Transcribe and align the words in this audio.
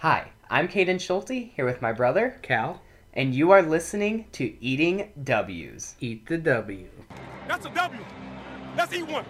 Hi, 0.00 0.30
I'm 0.48 0.66
Caden 0.66 0.98
Schulte 0.98 1.52
here 1.54 1.66
with 1.66 1.82
my 1.82 1.92
brother, 1.92 2.38
Cal, 2.40 2.80
and 3.12 3.34
you 3.34 3.50
are 3.50 3.60
listening 3.60 4.24
to 4.32 4.56
Eating 4.64 5.12
W's. 5.24 5.94
eat 6.00 6.26
the 6.26 6.38
W. 6.38 6.88
That's 7.46 7.66
a 7.66 7.68
W. 7.68 8.00
Let's 8.78 8.94
eat 8.94 9.06
one. 9.06 9.26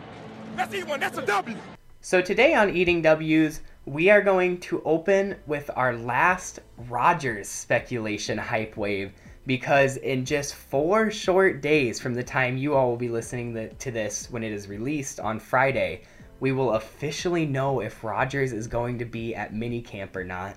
Let's 0.56 0.72
eat 0.72 0.86
one. 0.86 1.00
That's 1.00 1.18
a 1.18 1.26
W. 1.26 1.56
So 2.02 2.22
today 2.22 2.54
on 2.54 2.70
Eating 2.70 3.02
W's, 3.02 3.62
we 3.84 4.10
are 4.10 4.22
going 4.22 4.60
to 4.60 4.80
open 4.84 5.34
with 5.48 5.68
our 5.74 5.96
last 5.96 6.60
Rodgers 6.88 7.48
speculation 7.48 8.38
hype 8.38 8.76
wave 8.76 9.12
because 9.48 9.96
in 9.96 10.24
just 10.24 10.54
four 10.54 11.10
short 11.10 11.62
days 11.62 11.98
from 11.98 12.14
the 12.14 12.22
time 12.22 12.56
you 12.56 12.76
all 12.76 12.90
will 12.90 12.96
be 12.96 13.08
listening 13.08 13.74
to 13.76 13.90
this 13.90 14.30
when 14.30 14.44
it 14.44 14.52
is 14.52 14.68
released 14.68 15.18
on 15.18 15.40
Friday, 15.40 16.02
we 16.40 16.52
will 16.52 16.72
officially 16.72 17.46
know 17.46 17.80
if 17.80 18.02
Rodgers 18.02 18.52
is 18.52 18.66
going 18.66 18.98
to 18.98 19.04
be 19.04 19.34
at 19.34 19.54
minicamp 19.54 20.16
or 20.16 20.24
not. 20.24 20.56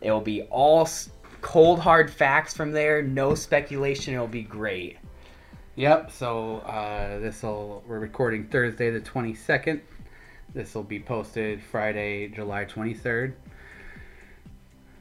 It 0.00 0.10
will 0.10 0.20
be 0.20 0.42
all 0.42 0.88
cold 1.40 1.80
hard 1.80 2.10
facts 2.10 2.54
from 2.54 2.70
there, 2.70 3.02
no 3.02 3.34
speculation. 3.34 4.14
It'll 4.14 4.28
be 4.28 4.42
great. 4.42 4.98
Yep. 5.74 6.12
So 6.12 6.58
uh, 6.58 7.18
this 7.18 7.42
will 7.42 7.82
we're 7.86 7.98
recording 7.98 8.46
Thursday 8.46 8.90
the 8.90 9.00
twenty 9.00 9.34
second. 9.34 9.80
This 10.54 10.74
will 10.74 10.82
be 10.82 11.00
posted 11.00 11.62
Friday, 11.62 12.28
July 12.28 12.64
twenty 12.64 12.92
third. 12.92 13.34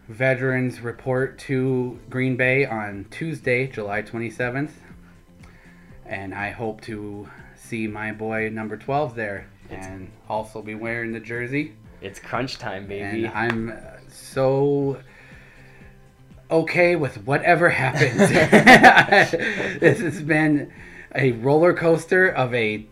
Veterans 0.08 0.82
report 0.82 1.38
to 1.40 2.00
Green 2.10 2.38
Bay 2.38 2.66
on 2.66 3.06
Tuesday, 3.12 3.68
July 3.68 4.02
twenty 4.02 4.30
seventh, 4.30 4.80
and 6.06 6.34
I 6.34 6.52
hope 6.52 6.82
to 6.82 7.30
see 7.56 7.88
my 7.88 8.12
boy 8.12 8.50
number 8.50 8.78
twelve 8.78 9.14
there, 9.16 9.48
and 9.72 10.12
also 10.30 10.62
be 10.62 10.76
wearing 10.76 11.12
the 11.12 11.20
jersey. 11.20 11.74
It's 12.02 12.20
crunch 12.20 12.58
time, 12.58 12.88
baby. 12.88 13.26
And 13.26 13.34
I'm 13.34 13.70
uh, 13.70 14.00
so 14.10 15.02
okay 16.50 16.96
with 16.96 17.26
whatever 17.26 17.70
happens. 17.70 18.18
this 19.80 20.00
has 20.00 20.22
been 20.22 20.72
a 21.16 21.34
roller 21.34 21.74
coaster 21.74 22.30
of 22.30 22.54
a 22.54 22.86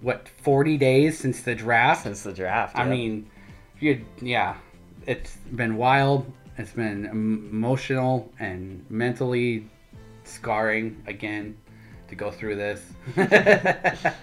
what 0.00 0.28
40 0.28 0.76
days 0.76 1.18
since 1.18 1.42
the 1.42 1.54
draft. 1.54 2.04
Since 2.04 2.22
the 2.22 2.32
draft. 2.32 2.76
I 2.76 2.82
yep. 2.82 2.90
mean, 2.90 3.30
you 3.80 4.04
yeah, 4.20 4.56
it's 5.06 5.36
been 5.54 5.76
wild. 5.76 6.30
It's 6.56 6.72
been 6.72 7.06
emotional 7.06 8.32
and 8.38 8.84
mentally 8.90 9.68
scarring 10.24 11.02
again 11.06 11.56
to 12.08 12.14
go 12.14 12.30
through 12.30 12.56
this. 12.56 12.82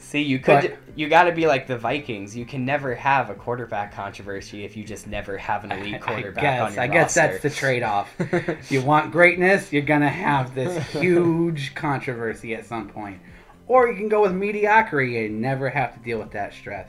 See, 0.00 0.22
you 0.22 0.38
could 0.38 0.62
But- 0.62 0.76
you 0.96 1.08
got 1.08 1.24
to 1.24 1.32
be 1.32 1.46
like 1.46 1.66
the 1.66 1.76
Vikings. 1.78 2.36
You 2.36 2.44
can 2.44 2.64
never 2.64 2.94
have 2.94 3.30
a 3.30 3.34
quarterback 3.34 3.92
controversy 3.92 4.64
if 4.64 4.76
you 4.76 4.84
just 4.84 5.06
never 5.06 5.36
have 5.38 5.64
an 5.64 5.72
elite 5.72 6.00
quarterback 6.00 6.44
I 6.44 6.60
on 6.60 6.68
guess, 6.70 6.78
I 6.78 6.86
guess 6.86 7.16
roster. 7.16 7.20
that's 7.20 7.42
the 7.42 7.50
trade-off. 7.50 8.14
you 8.70 8.82
want 8.82 9.12
greatness, 9.12 9.72
you're 9.72 9.82
gonna 9.82 10.08
have 10.08 10.54
this 10.54 10.76
huge 10.92 11.74
controversy 11.74 12.54
at 12.54 12.64
some 12.64 12.88
point, 12.88 13.20
or 13.66 13.88
you 13.88 13.96
can 13.96 14.08
go 14.08 14.22
with 14.22 14.32
mediocrity 14.32 15.24
and 15.26 15.40
never 15.40 15.68
have 15.68 15.94
to 15.94 16.00
deal 16.00 16.18
with 16.18 16.30
that 16.32 16.52
stress. 16.52 16.88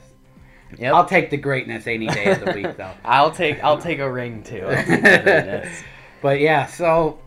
Yep. 0.78 0.94
I'll 0.94 1.04
take 1.06 1.30
the 1.30 1.36
greatness 1.36 1.86
any 1.86 2.06
day 2.06 2.30
of 2.32 2.44
the 2.44 2.52
week, 2.52 2.76
though. 2.76 2.92
I'll 3.04 3.32
take 3.32 3.62
I'll 3.62 3.78
take 3.78 3.98
a 3.98 4.10
ring 4.10 4.42
too. 4.42 4.64
I'll 4.66 4.76
take 4.84 5.02
the 5.02 5.20
greatness. 5.22 5.82
But 6.22 6.38
yeah, 6.40 6.66
so 6.66 7.18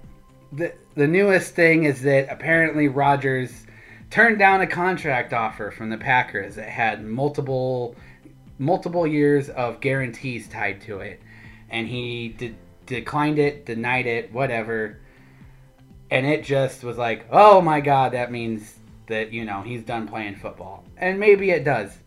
the 0.52 0.74
the 0.96 1.08
newest 1.08 1.56
thing 1.56 1.86
is 1.86 2.02
that 2.04 2.28
apparently 2.32 2.88
Rodgers 2.88 3.66
turned 4.14 4.38
down 4.38 4.62
a 4.62 4.68
contract 4.68 5.34
offer 5.34 5.72
from 5.72 5.90
the 5.90 5.98
Packers 5.98 6.54
that 6.54 6.70
had 6.70 7.04
multiple 7.04 7.96
multiple 8.60 9.08
years 9.08 9.50
of 9.50 9.82
guarantees 9.82 10.48
tied 10.48 10.80
to 10.80 11.00
it, 11.00 11.20
and 11.72 11.88
he 11.88 12.30
de- 12.30 12.56
declined 12.86 13.40
it, 13.40 13.66
denied 13.66 14.06
it, 14.06 14.32
whatever. 14.32 15.00
And 16.12 16.28
it 16.28 16.44
just 16.44 16.84
was 16.84 16.96
like, 16.96 17.26
oh 17.32 17.60
my 17.60 17.82
god, 17.82 18.12
that 18.12 18.32
means 18.32 18.76
that 19.08 19.34
you 19.34 19.46
know 19.46 19.64
he's 19.64 19.82
done 19.82 20.08
playing 20.08 20.36
football, 20.36 20.84
and 20.98 21.20
maybe 21.20 21.50
it 21.50 21.64
does. 21.64 21.98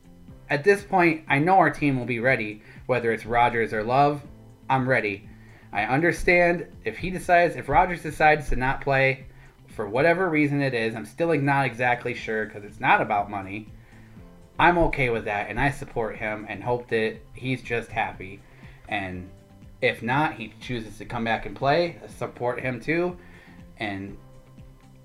At 0.49 0.63
this 0.63 0.85
point, 0.85 1.25
I 1.29 1.41
know 1.41 1.57
our 1.57 1.71
team 1.71 1.99
will 1.99 2.07
be 2.07 2.21
ready, 2.21 2.63
whether 2.87 3.11
it's 3.11 3.27
Rodgers 3.27 3.73
or 3.73 3.83
Love. 3.83 4.23
I'm 4.71 4.89
ready. 4.89 5.29
I 5.73 5.83
understand 5.83 6.69
if 6.85 6.99
he 6.99 7.11
decides, 7.11 7.57
if 7.57 7.69
Rodgers 7.69 8.05
decides 8.05 8.49
to 8.51 8.55
not 8.55 8.81
play 8.81 9.27
for 9.77 9.87
whatever 9.87 10.31
reason 10.31 10.63
it 10.63 10.73
is, 10.73 10.97
I'm 10.97 11.05
still 11.05 11.29
like 11.29 11.43
not 11.43 11.67
exactly 11.67 12.15
sure 12.15 12.47
because 12.47 12.65
it's 12.65 12.81
not 12.81 13.03
about 13.03 13.31
money. 13.31 13.69
I'm 14.59 14.79
okay 14.79 15.11
with 15.11 15.27
that 15.27 15.51
and 15.51 15.61
I 15.61 15.71
support 15.71 16.17
him 16.17 16.47
and 16.49 16.65
hope 16.65 16.89
that 16.89 17.19
he's 17.35 17.63
just 17.63 17.91
happy. 17.91 18.41
And 18.89 19.29
if 19.83 20.03
not, 20.03 20.33
he 20.33 20.55
chooses 20.63 20.97
to 20.97 21.05
come 21.05 21.25
back 21.25 21.45
and 21.45 21.55
play, 21.55 22.01
I 22.03 22.07
support 22.07 22.59
him 22.59 22.81
too. 22.81 23.19
And 23.79 24.17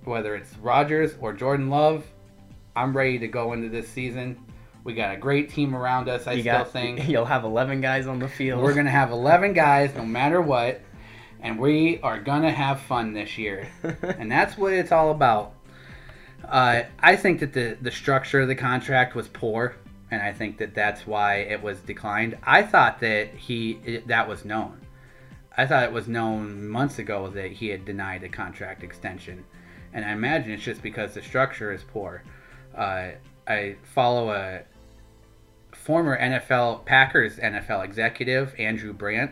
whether 0.06 0.36
it's 0.36 0.58
Rodgers 0.58 1.16
or 1.20 1.34
Jordan 1.34 1.70
Love, 1.70 2.06
I'm 2.74 2.96
ready 2.96 3.20
to 3.20 3.28
go 3.28 3.52
into 3.52 3.68
this 3.68 3.90
season. 3.90 4.40
We 4.86 4.94
got 4.94 5.14
a 5.14 5.18
great 5.18 5.50
team 5.50 5.76
around 5.76 6.08
us, 6.08 6.28
I 6.28 6.32
You 6.34 6.44
still 6.44 6.60
got 6.60 6.72
think. 6.72 7.08
you'll 7.10 7.26
have 7.26 7.44
11 7.44 7.82
guys 7.82 8.08
on 8.08 8.20
the 8.20 8.30
field. 8.30 8.64
We're 8.64 8.74
gonna 8.74 8.90
have 8.90 9.12
11 9.12 9.52
guys, 9.52 9.94
no 9.96 10.06
matter 10.06 10.40
what, 10.42 10.80
and 11.42 11.60
we 11.60 12.00
are 12.02 12.20
gonna 12.20 12.52
have 12.52 12.80
fun 12.82 13.14
this 13.14 13.38
year, 13.38 13.68
and 13.84 14.32
that's 14.32 14.58
what 14.58 14.74
it's 14.74 14.92
all 14.92 15.12
about. 15.12 15.54
Uh, 16.48 16.84
I 17.00 17.16
think 17.16 17.40
that 17.40 17.54
the 17.54 17.78
the 17.82 17.92
structure 17.92 18.42
of 18.42 18.48
the 18.48 18.56
contract 18.56 19.16
was 19.16 19.28
poor, 19.28 19.76
and 20.10 20.22
I 20.22 20.34
think 20.34 20.58
that 20.58 20.74
that's 20.74 21.08
why 21.08 21.38
it 21.38 21.62
was 21.62 21.80
declined. 21.80 22.38
I 22.44 22.64
thought 22.64 23.00
that 23.00 23.34
he 23.34 23.80
it, 23.86 24.08
that 24.08 24.28
was 24.28 24.46
known. 24.46 24.80
I 25.58 25.66
thought 25.66 25.84
it 25.84 25.92
was 25.92 26.08
known 26.08 26.68
months 26.68 27.00
ago 27.00 27.30
that 27.30 27.52
he 27.52 27.70
had 27.70 27.86
denied 27.86 28.24
a 28.24 28.30
contract 28.30 28.84
extension, 28.84 29.44
and 29.94 30.06
I 30.06 30.12
imagine 30.12 30.52
it's 30.52 30.64
just 30.64 30.82
because 30.82 31.14
the 31.14 31.22
structure 31.22 31.72
is 31.72 31.84
poor. 31.84 32.24
Uh, 32.76 33.12
I 33.48 33.76
follow 33.84 34.32
a 34.32 34.62
former 35.74 36.18
NFL 36.18 36.86
Packers 36.86 37.38
NFL 37.38 37.84
executive 37.84 38.54
Andrew 38.58 38.94
Brandt, 38.94 39.32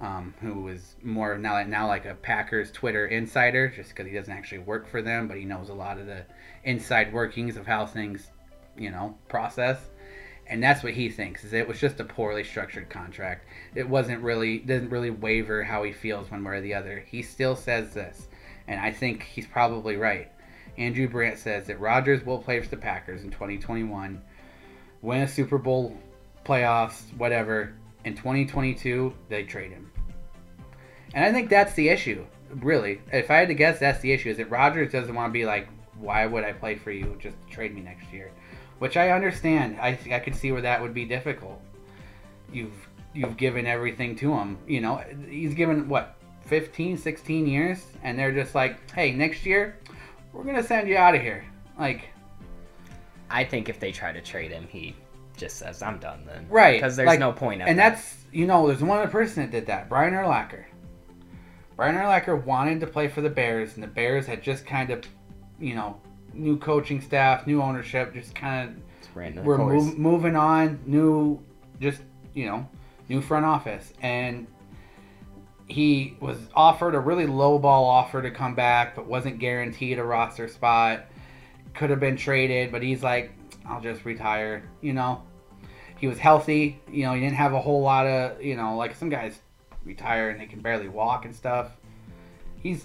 um, 0.00 0.34
who 0.40 0.68
is 0.68 0.96
more 1.02 1.38
now 1.38 1.62
now 1.64 1.86
like 1.86 2.04
a 2.04 2.14
Packers 2.14 2.70
Twitter 2.70 3.06
insider, 3.06 3.68
just 3.68 3.90
because 3.90 4.06
he 4.06 4.12
doesn't 4.12 4.32
actually 4.32 4.58
work 4.58 4.88
for 4.88 5.02
them, 5.02 5.28
but 5.28 5.36
he 5.36 5.44
knows 5.44 5.68
a 5.68 5.74
lot 5.74 5.98
of 5.98 6.06
the 6.06 6.24
inside 6.64 7.12
workings 7.12 7.56
of 7.56 7.66
how 7.66 7.86
things, 7.86 8.30
you 8.76 8.90
know, 8.90 9.16
process. 9.28 9.78
And 10.48 10.62
that's 10.62 10.84
what 10.84 10.92
he 10.92 11.08
thinks 11.08 11.42
is 11.42 11.52
it 11.52 11.66
was 11.66 11.80
just 11.80 11.98
a 11.98 12.04
poorly 12.04 12.44
structured 12.44 12.88
contract. 12.88 13.46
It 13.74 13.88
wasn't 13.88 14.22
really 14.22 14.58
doesn't 14.58 14.90
really 14.90 15.10
waver 15.10 15.64
how 15.64 15.82
he 15.82 15.92
feels 15.92 16.30
one 16.30 16.44
way 16.44 16.58
or 16.58 16.60
the 16.60 16.74
other. 16.74 17.04
He 17.06 17.22
still 17.22 17.56
says 17.56 17.94
this, 17.94 18.28
and 18.68 18.80
I 18.80 18.92
think 18.92 19.24
he's 19.24 19.46
probably 19.46 19.96
right. 19.96 20.30
Andrew 20.78 21.08
Brandt 21.08 21.38
says 21.38 21.66
that 21.66 21.80
Rodgers 21.80 22.24
will 22.24 22.38
play 22.38 22.60
for 22.60 22.68
the 22.68 22.76
Packers 22.76 23.24
in 23.24 23.30
2021 23.30 24.22
win 25.02 25.22
a 25.22 25.28
Super 25.28 25.58
Bowl, 25.58 25.96
playoffs, 26.44 27.16
whatever. 27.16 27.74
In 28.04 28.14
2022, 28.14 29.14
they 29.28 29.44
trade 29.44 29.72
him. 29.72 29.85
And 31.16 31.24
I 31.24 31.32
think 31.32 31.48
that's 31.48 31.72
the 31.72 31.88
issue, 31.88 32.26
really. 32.56 33.00
If 33.10 33.30
I 33.30 33.36
had 33.38 33.48
to 33.48 33.54
guess, 33.54 33.78
that's 33.78 34.00
the 34.00 34.12
issue. 34.12 34.28
Is 34.28 34.36
that 34.36 34.50
Rodgers 34.50 34.92
doesn't 34.92 35.14
want 35.14 35.30
to 35.30 35.32
be 35.32 35.46
like, 35.46 35.66
why 35.98 36.26
would 36.26 36.44
I 36.44 36.52
play 36.52 36.76
for 36.76 36.90
you? 36.90 37.16
Just 37.18 37.36
trade 37.50 37.74
me 37.74 37.80
next 37.80 38.12
year. 38.12 38.30
Which 38.80 38.98
I 38.98 39.10
understand. 39.10 39.78
I, 39.80 39.98
I 40.12 40.18
could 40.18 40.36
see 40.36 40.52
where 40.52 40.60
that 40.60 40.82
would 40.82 40.92
be 40.92 41.06
difficult. 41.06 41.58
You've 42.52 42.86
you've 43.14 43.38
given 43.38 43.66
everything 43.66 44.14
to 44.16 44.30
him. 44.34 44.58
You 44.68 44.82
know, 44.82 45.02
he's 45.26 45.54
given, 45.54 45.88
what, 45.88 46.16
15, 46.42 46.98
16 46.98 47.46
years? 47.46 47.86
And 48.02 48.18
they're 48.18 48.30
just 48.30 48.54
like, 48.54 48.90
hey, 48.90 49.12
next 49.12 49.46
year, 49.46 49.78
we're 50.34 50.44
going 50.44 50.56
to 50.56 50.62
send 50.62 50.86
you 50.86 50.98
out 50.98 51.14
of 51.14 51.22
here. 51.22 51.46
Like, 51.78 52.10
I 53.30 53.42
think 53.42 53.70
if 53.70 53.80
they 53.80 53.90
try 53.90 54.12
to 54.12 54.20
trade 54.20 54.50
him, 54.50 54.68
he 54.68 54.94
just 55.38 55.56
says, 55.56 55.82
"I'm 55.82 55.98
done." 55.98 56.24
Then, 56.26 56.46
Right. 56.50 56.74
Because 56.74 56.94
there's 56.96 57.06
like- 57.06 57.20
no 57.20 57.32
point. 57.32 57.62
And 57.62 57.78
that. 57.78 57.94
that's 57.94 58.16
you 58.32 58.46
know, 58.46 58.66
there's 58.66 58.82
one 58.82 58.98
other 58.98 59.10
person 59.10 59.42
that 59.42 59.50
did 59.50 59.66
that. 59.68 59.88
Brian 59.88 60.12
Urlacher. 60.12 60.64
Brian 61.76 61.94
Urlacher 61.94 62.42
wanted 62.44 62.80
to 62.80 62.86
play 62.86 63.06
for 63.06 63.20
the 63.20 63.30
Bears, 63.30 63.74
and 63.74 63.82
the 63.82 63.88
Bears 63.88 64.26
had 64.26 64.42
just 64.42 64.64
kind 64.64 64.90
of, 64.90 65.04
you 65.60 65.74
know, 65.74 66.00
new 66.32 66.58
coaching 66.58 67.00
staff, 67.00 67.46
new 67.46 67.60
ownership, 67.62 68.14
just 68.14 68.34
kind 68.34 68.70
of 68.70 68.76
we're 69.44 69.58
moving 69.96 70.36
on, 70.36 70.80
new, 70.86 71.38
just 71.80 72.00
you 72.34 72.46
know, 72.46 72.68
new 73.08 73.20
front 73.20 73.44
office, 73.44 73.92
and 74.00 74.46
he 75.68 76.16
was 76.20 76.38
offered 76.54 76.94
a 76.94 77.00
really 77.00 77.26
low 77.26 77.58
ball 77.58 77.84
offer 77.84 78.22
to 78.22 78.30
come 78.30 78.54
back, 78.54 78.94
but 78.94 79.06
wasn't 79.06 79.38
guaranteed 79.38 79.98
a 79.98 80.04
roster 80.04 80.48
spot. 80.48 81.06
Could 81.74 81.90
have 81.90 82.00
been 82.00 82.16
traded, 82.16 82.72
but 82.72 82.82
he's 82.82 83.02
like, 83.02 83.32
I'll 83.66 83.80
just 83.80 84.04
retire. 84.04 84.70
You 84.80 84.92
know, 84.92 85.22
he 85.98 86.06
was 86.06 86.18
healthy. 86.18 86.80
You 86.90 87.04
know, 87.04 87.14
he 87.14 87.20
didn't 87.20 87.36
have 87.36 87.52
a 87.52 87.60
whole 87.60 87.82
lot 87.82 88.06
of, 88.06 88.42
you 88.42 88.56
know, 88.56 88.76
like 88.76 88.94
some 88.94 89.08
guys 89.08 89.40
retire 89.86 90.30
and 90.30 90.40
they 90.40 90.46
can 90.46 90.60
barely 90.60 90.88
walk 90.88 91.24
and 91.24 91.34
stuff. 91.34 91.70
He's 92.58 92.84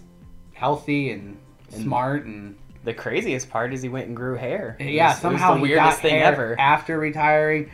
healthy 0.54 1.12
and, 1.12 1.38
And- 1.74 1.84
smart 1.84 2.26
and 2.26 2.56
The 2.84 2.94
craziest 2.94 3.50
part 3.50 3.74
is 3.74 3.82
he 3.82 3.90
went 3.90 4.08
and 4.08 4.16
grew 4.16 4.36
hair. 4.36 4.76
It 4.80 4.88
yeah, 4.94 5.10
was- 5.10 5.20
somehow 5.20 5.52
the 5.54 5.58
he 5.58 5.62
weirdest 5.64 6.02
thing 6.02 6.16
hair 6.16 6.26
ever. 6.26 6.56
after 6.60 6.98
retiring. 7.00 7.70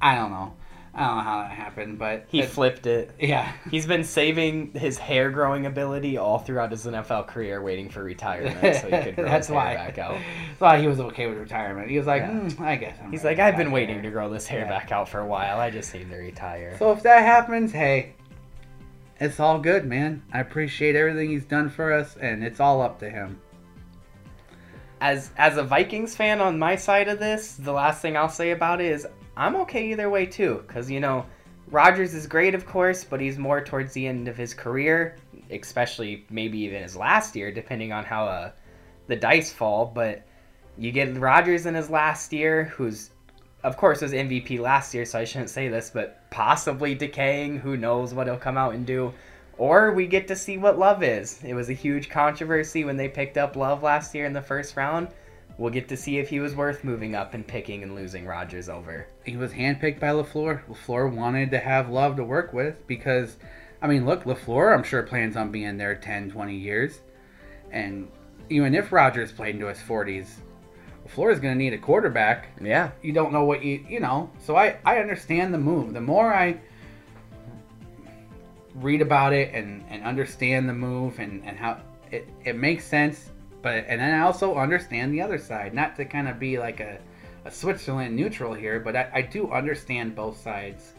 I 0.00 0.14
don't 0.16 0.30
know. 0.30 0.54
I 0.94 1.06
don't 1.06 1.16
know 1.16 1.22
how 1.22 1.38
that 1.38 1.50
happened, 1.52 1.98
but 1.98 2.26
He 2.28 2.42
flipped 2.42 2.86
it. 2.86 3.12
yeah. 3.18 3.50
He's 3.70 3.86
been 3.86 4.04
saving 4.04 4.72
his 4.74 4.98
hair 4.98 5.30
growing 5.30 5.64
ability 5.64 6.18
all 6.18 6.38
throughout 6.38 6.70
his 6.70 6.84
NFL 6.84 7.28
career, 7.28 7.62
waiting 7.62 7.88
for 7.88 8.04
retirement 8.04 8.60
so 8.60 8.90
he 8.90 9.02
could 9.02 9.14
grow 9.16 9.24
That's 9.24 9.46
his 9.46 9.56
hair 9.56 9.74
back 9.76 9.96
out. 9.98 10.18
That's 10.50 10.60
why 10.60 10.78
he 10.80 10.86
was 10.88 11.00
okay 11.00 11.28
with 11.28 11.38
retirement. 11.38 11.88
He 11.88 11.96
was 11.96 12.06
like, 12.06 12.20
Yeah. 12.22 12.40
"Hmm, 12.50 12.62
I 12.62 12.76
guess. 12.76 12.98
I'm 13.02 13.10
He's 13.10 13.24
like, 13.24 13.38
I've 13.38 13.56
been 13.56 13.68
retire." 13.68 13.74
waiting 13.74 14.02
to 14.02 14.10
grow 14.10 14.28
this 14.28 14.46
hair 14.46 14.60
Yeah. 14.60 14.68
back 14.68 14.92
out 14.92 15.08
for 15.08 15.20
a 15.20 15.26
while. 15.26 15.58
I 15.60 15.70
just 15.70 15.94
need 15.94 16.10
to 16.10 16.16
retire. 16.16 16.76
So 16.78 16.92
if 16.92 17.02
that 17.04 17.22
happens, 17.24 17.72
hey, 17.72 18.12
it's 19.20 19.40
all 19.40 19.58
good, 19.60 19.86
man. 19.86 20.22
I 20.32 20.40
appreciate 20.40 20.96
everything 20.96 21.30
he's 21.30 21.44
done 21.44 21.70
for 21.70 21.92
us, 21.92 22.16
and 22.16 22.42
it's 22.44 22.60
all 22.60 22.82
up 22.82 22.98
to 23.00 23.10
him. 23.10 23.40
as 25.00 25.30
as 25.36 25.56
a 25.56 25.62
Vikings 25.64 26.14
fan 26.14 26.40
on 26.40 26.58
my 26.58 26.76
side 26.76 27.08
of 27.08 27.18
this, 27.18 27.54
the 27.56 27.72
last 27.72 28.00
thing 28.02 28.16
I'll 28.16 28.28
say 28.28 28.52
about 28.52 28.80
it 28.80 28.86
is 28.92 29.06
I'm 29.36 29.56
okay 29.56 29.90
either 29.90 30.08
way 30.10 30.26
too, 30.26 30.62
because 30.66 30.90
you 30.90 31.00
know 31.00 31.26
Rodgers 31.68 32.14
is 32.14 32.26
great, 32.26 32.54
of 32.54 32.66
course, 32.66 33.02
but 33.04 33.20
he's 33.20 33.38
more 33.38 33.62
towards 33.64 33.92
the 33.94 34.06
end 34.06 34.28
of 34.28 34.36
his 34.36 34.54
career, 34.54 35.16
especially 35.50 36.26
maybe 36.30 36.58
even 36.60 36.82
his 36.82 36.96
last 36.96 37.34
year, 37.34 37.50
depending 37.50 37.92
on 37.92 38.04
how 38.04 38.26
uh, 38.26 38.52
the 39.08 39.16
dice 39.16 39.52
fall. 39.52 39.86
But 39.86 40.26
you 40.78 40.92
get 40.92 41.16
Rodgers 41.16 41.66
in 41.66 41.74
his 41.74 41.90
last 41.90 42.32
year, 42.32 42.64
who's 42.64 43.10
of 43.64 43.76
course 43.76 44.00
was 44.00 44.12
MVP 44.12 44.58
last 44.58 44.92
year, 44.92 45.04
so 45.04 45.18
I 45.18 45.24
shouldn't 45.24 45.50
say 45.50 45.68
this, 45.68 45.90
but 45.90 46.18
possibly 46.30 46.94
decaying. 46.94 47.58
Who 47.58 47.76
knows 47.76 48.12
what 48.12 48.26
he'll 48.26 48.36
come 48.36 48.58
out 48.58 48.74
and 48.74 48.86
do. 48.86 49.12
Or 49.58 49.92
we 49.92 50.06
get 50.06 50.26
to 50.28 50.36
see 50.36 50.58
what 50.58 50.78
Love 50.78 51.02
is. 51.02 51.42
It 51.44 51.54
was 51.54 51.68
a 51.68 51.74
huge 51.74 52.08
controversy 52.08 52.84
when 52.84 52.96
they 52.96 53.08
picked 53.08 53.38
up 53.38 53.54
Love 53.54 53.82
last 53.82 54.14
year 54.14 54.26
in 54.26 54.32
the 54.32 54.42
first 54.42 54.76
round. 54.76 55.08
We'll 55.58 55.70
get 55.70 55.88
to 55.90 55.96
see 55.96 56.18
if 56.18 56.28
he 56.28 56.40
was 56.40 56.56
worth 56.56 56.82
moving 56.82 57.14
up 57.14 57.34
and 57.34 57.46
picking 57.46 57.82
and 57.82 57.94
losing 57.94 58.26
Rodgers 58.26 58.68
over. 58.68 59.06
He 59.24 59.36
was 59.36 59.52
handpicked 59.52 60.00
by 60.00 60.08
LaFleur. 60.08 60.62
LaFleur 60.66 61.14
wanted 61.14 61.50
to 61.50 61.58
have 61.58 61.90
Love 61.90 62.16
to 62.16 62.24
work 62.24 62.52
with 62.52 62.84
because, 62.86 63.36
I 63.80 63.86
mean, 63.86 64.06
look, 64.06 64.24
LaFleur, 64.24 64.74
I'm 64.74 64.82
sure, 64.82 65.02
plans 65.02 65.36
on 65.36 65.52
being 65.52 65.76
there 65.76 65.94
10, 65.94 66.30
20 66.30 66.56
years. 66.56 67.00
And 67.70 68.08
even 68.48 68.74
if 68.74 68.90
Rodgers 68.90 69.30
played 69.30 69.54
into 69.54 69.66
his 69.66 69.78
40s, 69.78 70.28
Is 71.12 71.40
going 71.40 71.54
to 71.54 71.58
need 71.58 71.74
a 71.74 71.78
quarterback. 71.78 72.48
Yeah. 72.60 72.90
you 73.02 73.12
don't 73.12 73.32
know 73.32 73.44
what 73.44 73.62
you 73.62 73.84
you 73.88 74.00
know 74.00 74.30
so 74.40 74.56
i 74.56 74.78
i 74.84 74.98
understand 74.98 75.52
the 75.52 75.58
move. 75.58 75.92
The 75.92 76.00
more 76.00 76.32
i 76.32 76.58
read 78.74 79.02
about 79.02 79.32
it 79.34 79.52
and 79.54 79.84
and 79.90 80.02
understand 80.04 80.68
the 80.68 80.72
move 80.72 81.18
and 81.18 81.44
and 81.44 81.58
how 81.58 81.78
it 82.10 82.26
it 82.44 82.56
makes 82.56 82.86
sense 82.86 83.28
but 83.60 83.84
and 83.86 84.00
then 84.00 84.14
i 84.14 84.22
also 84.24 84.56
understand 84.56 85.12
the 85.12 85.20
other 85.20 85.38
side. 85.38 85.74
Not 85.74 85.96
to 85.96 86.04
kind 86.06 86.28
of 86.28 86.38
be 86.38 86.58
like 86.58 86.80
a 86.80 86.98
a 87.44 87.50
switzerland 87.50 88.16
neutral 88.16 88.54
here 88.54 88.80
but 88.80 88.96
i, 88.96 89.10
I 89.12 89.22
do 89.22 89.50
understand 89.50 90.16
both 90.16 90.40
sides. 90.40 90.94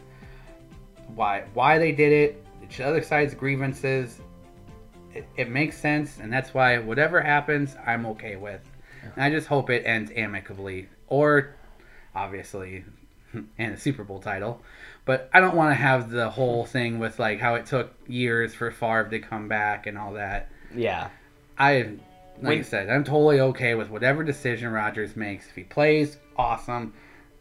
Why 1.14 1.44
why 1.54 1.78
they 1.78 1.90
did 1.90 2.12
it 2.12 2.46
the 2.76 2.84
other 2.84 3.02
side's 3.02 3.34
grievances. 3.34 4.20
It, 5.12 5.26
it 5.36 5.50
makes 5.50 5.76
sense 5.76 6.18
and 6.20 6.32
that's 6.32 6.54
why 6.54 6.78
whatever 6.78 7.20
happens 7.20 7.76
i'm 7.86 8.06
okay 8.06 8.36
with 8.36 8.60
I 9.16 9.30
just 9.30 9.46
hope 9.46 9.70
it 9.70 9.84
ends 9.86 10.10
amicably, 10.14 10.88
or 11.08 11.54
obviously, 12.14 12.84
and 13.58 13.74
a 13.74 13.78
Super 13.78 14.04
Bowl 14.04 14.20
title. 14.20 14.60
But 15.04 15.28
I 15.32 15.40
don't 15.40 15.56
want 15.56 15.70
to 15.70 15.74
have 15.74 16.10
the 16.10 16.30
whole 16.30 16.64
thing 16.64 16.98
with 16.98 17.18
like 17.18 17.40
how 17.40 17.56
it 17.56 17.66
took 17.66 17.92
years 18.06 18.54
for 18.54 18.70
Favre 18.70 19.08
to 19.10 19.18
come 19.18 19.48
back 19.48 19.86
and 19.86 19.98
all 19.98 20.14
that. 20.14 20.48
Yeah. 20.74 21.10
I, 21.58 21.96
like 22.42 22.60
I 22.60 22.62
said, 22.62 22.88
I'm 22.88 23.04
totally 23.04 23.40
okay 23.40 23.74
with 23.74 23.90
whatever 23.90 24.24
decision 24.24 24.72
Rodgers 24.72 25.14
makes. 25.14 25.46
If 25.46 25.54
he 25.54 25.64
plays, 25.64 26.16
awesome. 26.36 26.94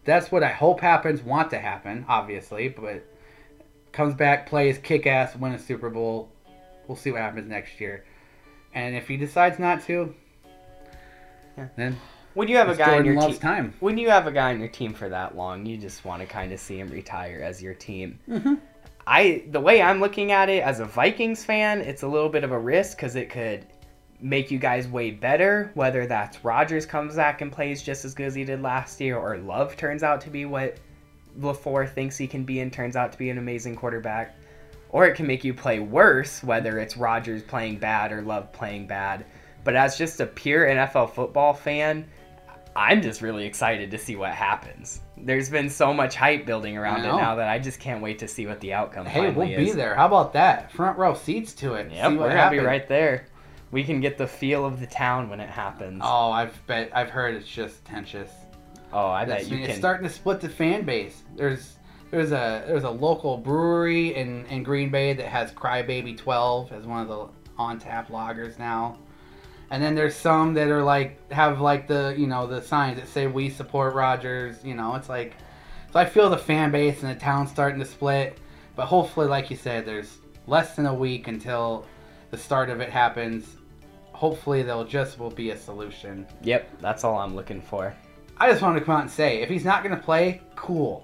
That's 0.04 0.32
what 0.32 0.44
I 0.44 0.50
hope 0.50 0.82
happens. 0.82 1.22
Want 1.22 1.50
to 1.52 1.60
happen, 1.60 2.06
obviously, 2.10 2.68
but 2.68 3.06
comes 3.94 4.14
back, 4.14 4.48
plays, 4.48 4.78
kick 4.78 5.08
ass, 5.08 5.36
win 5.36 5.54
a 5.54 5.60
Super 5.60 5.90
Bowl. 5.90 6.30
We'll 6.88 6.98
see 6.98 7.12
what 7.12 7.22
happens 7.22 7.50
next 7.50 7.80
year. 7.80 8.04
And 8.74 8.96
if 8.96 9.08
he 9.08 9.18
decides 9.18 9.58
not 9.58 9.84
to, 9.86 10.14
Yeah. 11.58 11.68
then 11.76 11.98
When 12.34 12.48
you 12.48 12.58
have 12.58 12.70
a 12.70 12.76
guy 12.76 12.86
on 12.86 12.90
Jordan 12.98 13.06
your 13.14 13.22
Love's 13.22 13.34
team, 13.38 13.42
time. 13.42 13.74
when 13.80 13.98
you 13.98 14.10
have 14.10 14.26
a 14.28 14.32
guy 14.32 14.52
on 14.54 14.60
your 14.60 14.70
team 14.70 14.94
for 14.94 15.10
that 15.10 15.36
long, 15.38 15.66
you 15.66 15.78
just 15.78 16.04
want 16.04 16.22
to 16.22 16.28
kind 16.28 16.52
of 16.52 16.60
see 16.60 16.80
him 16.80 16.90
retire 16.90 17.42
as 17.44 17.62
your 17.62 17.74
team. 17.76 18.20
Mhm. 18.30 18.60
I 19.06 19.44
the 19.52 19.60
way 19.60 19.82
I'm 19.82 20.00
looking 20.00 20.32
at 20.32 20.50
it 20.50 20.64
as 20.64 20.80
a 20.80 20.86
Vikings 20.86 21.44
fan, 21.44 21.82
it's 21.82 22.04
a 22.04 22.08
little 22.08 22.30
bit 22.30 22.44
of 22.44 22.52
a 22.52 22.58
risk 22.60 22.98
because 22.98 23.16
it 23.16 23.30
could 23.30 23.66
make 24.22 24.50
you 24.50 24.58
guys 24.58 24.88
way 24.88 25.12
better. 25.12 25.70
Whether 25.74 26.08
that's 26.08 26.44
Rodgers 26.46 26.86
comes 26.86 27.16
back 27.18 27.42
and 27.42 27.52
plays 27.52 27.84
just 27.84 28.06
as 28.06 28.14
good 28.14 28.28
as 28.28 28.36
he 28.36 28.46
did 28.46 28.62
last 28.62 29.00
year, 29.02 29.18
or 29.18 29.38
Love 29.38 29.76
turns 29.76 30.02
out 30.04 30.22
to 30.22 30.30
be 30.30 30.46
what 30.46 30.78
LaFleur 31.40 31.90
thinks 31.90 32.18
he 32.18 32.28
can 32.28 32.44
be 32.44 32.62
and 32.62 32.72
turns 32.72 32.96
out 32.96 33.12
to 33.12 33.18
be 33.18 33.30
an 33.30 33.38
amazing 33.38 33.76
quarterback. 33.76 34.36
Or 34.90 35.06
it 35.06 35.16
can 35.16 35.28
make 35.28 35.44
you 35.44 35.54
play 35.54 35.80
worse, 35.80 36.42
whether 36.44 36.80
it's 36.80 36.96
Rodgers 36.96 37.42
playing 37.44 37.80
bad 37.80 38.12
or 38.12 38.22
Love 38.22 38.54
playing 38.54 38.88
bad. 38.88 39.26
But 39.64 39.76
as 39.76 39.98
just 39.98 40.20
a 40.20 40.26
pure 40.26 40.68
NFL 40.68 41.12
football 41.12 41.54
fan, 41.54 42.06
I'm 42.76 43.02
just 43.02 43.22
really 43.22 43.46
excited 43.46 43.92
to 43.92 43.98
see 43.98 44.16
what 44.16 44.32
happens. 44.32 45.02
There's 45.18 45.50
been 45.50 45.70
so 45.70 45.94
much 45.94 46.16
hype 46.16 46.46
building 46.46 46.76
around 46.78 47.02
it 47.06 47.08
now 47.16 47.36
that 47.36 47.48
I 47.48 47.60
just 47.60 47.80
can't 47.80 48.02
wait 48.02 48.20
to 48.20 48.28
see 48.28 48.46
what 48.48 48.60
the 48.60 48.74
outcome 48.74 49.06
Hey, 49.06 49.30
we'll 49.32 49.46
be 49.48 49.54
is. 49.70 49.76
there. 49.76 49.96
How 49.96 50.08
about 50.08 50.34
that? 50.34 50.72
Front 50.72 50.98
row 50.98 51.14
seats 51.14 51.54
to 51.56 51.76
it. 51.76 51.92
Yep, 51.92 52.12
See 52.12 52.18
we're 52.18 52.28
gonna 52.30 52.40
happens. 52.40 52.62
be 52.62 52.66
right 52.66 52.88
there. 52.88 53.26
We 53.72 53.84
can 53.84 54.02
get 54.02 54.18
the 54.18 54.28
feel 54.28 54.66
of 54.66 54.80
the 54.80 54.88
town 54.88 55.30
when 55.30 55.40
it 55.40 55.50
happens. 55.50 56.02
Oh, 56.04 56.32
I've 56.32 56.66
bet 56.68 56.92
I've 56.94 57.10
heard 57.10 57.36
it's 57.36 57.48
just 57.48 57.86
tensious. 57.86 58.32
Oh, 58.92 59.08
I 59.08 59.26
bet 59.26 59.42
It's, 59.42 59.50
you 59.50 59.58
it's 59.60 59.68
can. 59.68 59.78
starting 59.78 60.08
to 60.08 60.14
split 60.14 60.42
the 60.42 60.50
fan 60.50 60.84
base. 60.84 61.24
There's 61.36 61.78
there's 62.12 62.32
a 62.32 62.64
there's 62.68 62.84
a 62.84 62.90
local 62.90 63.38
brewery 63.38 64.16
in, 64.16 64.46
in 64.48 64.62
Green 64.62 64.90
Bay 64.90 65.14
that 65.14 65.28
has 65.28 65.52
Crybaby 65.52 66.18
12 66.18 66.72
as 66.74 66.86
one 66.86 67.02
of 67.02 67.08
the 67.08 67.28
on 67.58 67.80
tap 67.80 68.10
lagers 68.10 68.60
now. 68.60 68.98
And 69.74 69.82
then 69.82 69.96
there's 69.96 70.16
some 70.16 70.54
that 70.54 70.68
are 70.68 70.84
like 70.84 71.32
have 71.32 71.60
like 71.60 71.88
the 71.88 72.14
you 72.16 72.28
know 72.28 72.46
the 72.46 72.62
signs 72.62 73.00
that 73.00 73.08
say 73.08 73.26
we 73.26 73.50
support 73.50 73.96
Rodgers. 73.96 74.64
You 74.64 74.76
know, 74.76 74.94
it's 74.94 75.10
like 75.10 75.34
so 75.92 75.98
I 75.98 76.06
feel 76.06 76.30
the 76.30 76.38
fan 76.38 76.70
base 76.70 77.02
and 77.02 77.10
the 77.10 77.20
town 77.20 77.48
starting 77.48 77.80
to 77.80 77.86
split. 77.86 78.38
But 78.76 78.86
hopefully, 78.86 79.26
like 79.26 79.50
you 79.50 79.58
said, 79.58 79.84
there's 79.84 80.20
less 80.46 80.76
than 80.76 80.86
a 80.86 80.94
week 80.94 81.28
until 81.28 81.88
the 82.30 82.38
start 82.38 82.70
of 82.70 82.82
it 82.82 82.92
happens. 82.92 83.48
Hopefully, 84.12 84.62
there'll 84.62 84.86
just 84.86 85.18
will 85.18 85.32
be 85.32 85.50
a 85.50 85.58
solution. 85.58 86.28
Yep, 86.44 86.80
that's 86.80 87.04
all 87.04 87.18
I'm 87.18 87.36
looking 87.36 87.60
for. 87.60 87.96
I 88.38 88.52
just 88.52 88.62
want 88.62 88.78
to 88.78 88.86
come 88.86 88.96
out 88.96 89.02
and 89.02 89.12
say, 89.12 89.42
if 89.42 89.50
he's 89.50 89.66
not 89.66 89.82
gonna 89.82 89.98
play, 89.98 90.40
cool. 90.56 91.04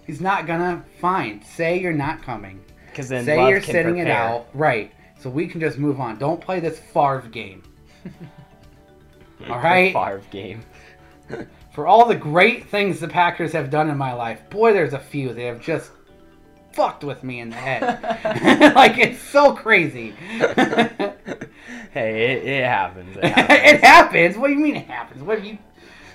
If 0.00 0.06
he's 0.08 0.20
not 0.20 0.44
gonna, 0.44 0.84
fine. 1.00 1.40
Say 1.44 1.78
you're 1.78 1.92
not 1.92 2.20
coming. 2.24 2.64
Because 2.86 3.08
then 3.08 3.24
say 3.24 3.36
Love 3.36 3.50
you're 3.50 3.60
can 3.60 3.70
sitting 3.70 3.98
it 3.98 4.08
out, 4.08 4.48
right? 4.54 4.90
So 5.20 5.30
we 5.30 5.46
can 5.46 5.60
just 5.60 5.78
move 5.78 6.00
on. 6.00 6.18
Don't 6.18 6.40
play 6.40 6.58
this 6.58 6.80
Favre 6.80 7.28
game. 7.30 7.62
All 9.48 9.58
right. 9.60 9.92
Favre 9.92 10.22
game. 10.30 10.62
For 11.72 11.86
all 11.86 12.06
the 12.06 12.16
great 12.16 12.68
things 12.68 12.98
the 12.98 13.08
Packers 13.08 13.52
have 13.52 13.70
done 13.70 13.88
in 13.88 13.96
my 13.96 14.12
life, 14.12 14.40
boy, 14.50 14.72
there's 14.72 14.94
a 14.94 14.98
few 14.98 15.32
they 15.32 15.44
have 15.44 15.60
just 15.60 15.92
fucked 16.72 17.04
with 17.04 17.22
me 17.22 17.40
in 17.40 17.50
the 17.50 17.56
head. 17.56 18.72
like 18.74 18.98
it's 18.98 19.20
so 19.20 19.52
crazy. 19.54 20.10
hey, 20.38 21.12
it, 21.92 22.44
it 22.44 22.64
happens. 22.64 23.16
It 23.16 23.24
it 23.24 23.30
happens. 23.32 23.80
happens. 23.82 24.36
What 24.38 24.48
do 24.48 24.54
you 24.54 24.58
mean 24.60 24.76
it 24.76 24.86
happens? 24.86 25.22
What 25.22 25.38
have 25.38 25.46
you? 25.46 25.58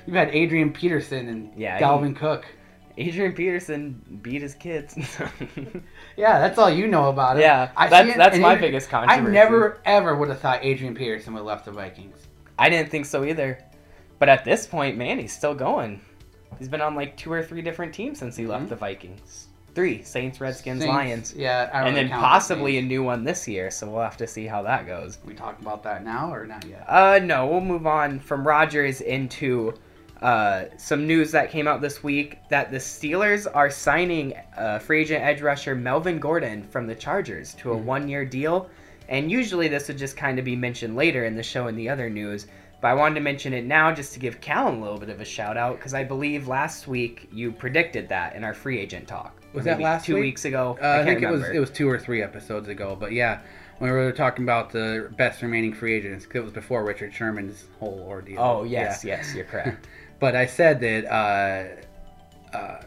You've 0.06 0.16
had 0.16 0.30
Adrian 0.30 0.74
Peterson 0.74 1.30
and 1.30 1.52
Yeah, 1.58 1.80
Dalvin 1.80 2.16
Cook. 2.16 2.46
Adrian 2.98 3.34
Peterson 3.34 4.20
beat 4.22 4.42
his 4.42 4.54
kids. 4.56 4.96
Yeah, 6.16 6.40
that's 6.40 6.58
all 6.60 6.70
you 6.70 6.88
know 6.88 7.10
about 7.10 7.38
it. 7.38 7.42
Yeah, 7.42 7.72
I 7.76 7.88
that's- 7.90 8.16
it, 8.16 8.18
that's 8.18 8.38
my 8.38 8.56
biggest 8.56 8.94
I 8.94 9.20
never 9.20 9.80
ever 9.86 10.16
would 10.16 10.30
have 10.30 10.40
thought 10.40 10.60
Adrian 10.64 10.94
Peterson 10.96 11.34
would 11.34 11.40
have 11.40 11.46
left 11.48 11.66
the 11.66 11.72
Vikings. 11.72 12.16
I 12.60 12.70
didn't 12.70 12.90
think 12.92 13.06
so 13.06 13.24
either. 13.24 13.60
But 14.20 14.30
at 14.30 14.46
this 14.46 14.66
point, 14.68 14.98
man, 14.98 15.20
he's 15.20 15.36
still 15.36 15.56
going. 15.56 16.00
He's 16.60 16.70
been 16.70 16.82
on 16.82 16.96
like 16.96 17.18
two 17.18 17.32
or 17.34 17.44
three 17.44 17.62
different 17.62 17.94
teams 17.94 18.20
since 18.20 18.36
he 18.38 18.46
left 18.46 18.66
Mhm. 18.66 18.70
the 18.70 18.76
Vikings. 18.76 19.48
Three 19.76 20.04
Saints, 20.04 20.40
Redskins, 20.40 20.82
Saints, 20.82 20.94
Lions, 20.96 21.34
Yeah, 21.36 21.68
and 21.74 21.86
really 21.96 22.08
then 22.08 22.20
possibly 22.20 22.78
a 22.78 22.82
new 22.82 23.02
one 23.02 23.24
this 23.24 23.48
year. 23.48 23.72
So 23.72 23.90
we'll 23.90 24.04
have 24.04 24.18
to 24.18 24.28
see 24.28 24.46
how 24.46 24.62
that 24.62 24.86
goes. 24.86 25.18
We 25.26 25.34
talk 25.34 25.60
about 25.60 25.82
that 25.84 26.06
now 26.06 26.32
or 26.32 26.46
not 26.46 26.64
yet? 26.66 26.86
Uh, 26.88 27.20
no, 27.24 27.48
we'll 27.48 27.60
move 27.60 27.88
on 27.88 28.20
from 28.20 28.46
Rodgers 28.48 29.02
into 29.02 29.74
uh, 30.24 30.66
some 30.78 31.06
news 31.06 31.32
that 31.32 31.52
came 31.52 31.68
out 31.68 31.82
this 31.82 32.02
week 32.02 32.40
that 32.50 32.72
the 32.72 32.78
Steelers 32.78 33.46
are 33.54 33.70
signing 33.70 34.34
uh, 34.58 34.80
free 34.80 35.02
agent 35.02 35.22
edge 35.24 35.42
rusher 35.42 35.76
Melvin 35.76 36.18
Gordon 36.18 36.64
from 36.64 36.88
the 36.88 36.96
Chargers 36.96 37.54
to 37.56 37.74
a 37.74 37.76
Mhm. 37.76 37.84
one-year 37.84 38.26
deal. 38.26 38.70
And 39.10 39.30
usually 39.30 39.68
this 39.68 39.90
would 39.90 39.98
just 39.98 40.16
kind 40.16 40.40
of 40.40 40.46
be 40.46 40.56
mentioned 40.56 40.96
later 40.96 41.26
in 41.26 41.36
the 41.36 41.44
show 41.44 41.68
and 41.68 41.78
the 41.78 41.90
other 41.90 42.10
news. 42.10 42.48
But 42.80 42.88
I 42.88 42.94
wanted 42.94 43.16
to 43.16 43.22
mention 43.22 43.54
it 43.54 43.66
now 43.66 43.92
just 43.94 44.14
to 44.14 44.20
give 44.20 44.40
Callan 44.42 44.76
a 44.76 44.82
little 44.82 44.98
bit 44.98 45.10
of 45.10 45.20
a 45.20 45.26
shout 45.26 45.58
out 45.58 45.78
because 45.78 45.94
I 45.94 46.04
believe 46.06 46.48
last 46.48 46.88
week 46.88 47.28
you 47.32 47.52
predicted 47.52 48.08
that 48.10 48.36
in 48.36 48.44
our 48.46 48.54
free 48.54 48.80
agent 48.80 49.08
talk. 49.08 49.42
Was 49.54 49.66
that 49.66 49.80
last 49.82 50.06
two 50.06 50.16
week? 50.16 50.22
weeks 50.24 50.46
ago? 50.46 50.78
Uh, 50.82 50.86
I, 50.88 50.96
can't 50.96 51.06
think 51.06 51.22
it 51.24 51.30
was 51.32 51.50
it 51.50 51.60
was 51.60 51.70
two 51.70 51.90
or 51.90 52.00
three 52.00 52.22
episodes 52.24 52.68
ago, 52.70 52.98
but 53.00 53.12
yeah, 53.12 53.40
when 53.80 53.92
we 53.92 53.98
were 53.98 54.12
talking 54.12 54.44
about 54.44 54.72
the 54.72 55.10
best 55.18 55.42
remaining 55.42 55.74
free 55.74 55.94
agents, 55.94 56.26
'cause 56.26 56.36
it 56.38 56.44
was 56.44 56.52
before 56.54 56.84
Richard 56.84 57.14
Sherman's 57.14 57.66
whole 57.80 58.06
ordeal. 58.10 58.40
Oh 58.42 58.64
yes, 58.64 59.04
Yeah. 59.06 59.18
yes, 59.18 59.34
you're 59.36 59.46
correct. 59.46 59.88
But 60.24 60.38
I 60.38 60.46
said 60.46 60.80
that 60.80 61.04
uh, 61.14 62.56
uh, 62.56 62.82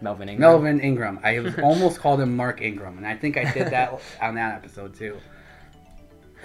Melvin 0.00 0.28
Ingram. 0.28 0.40
Melvin 0.40 0.78
Ingram. 0.78 1.18
I 1.24 1.40
was 1.40 1.58
almost 1.64 1.98
called 1.98 2.20
him 2.20 2.36
Mark 2.36 2.62
Ingram, 2.62 2.96
and 2.96 3.04
I 3.04 3.16
think 3.16 3.36
I 3.36 3.52
did 3.52 3.72
that 3.72 4.00
on 4.22 4.36
that 4.36 4.54
episode 4.54 4.94
too. 4.94 5.18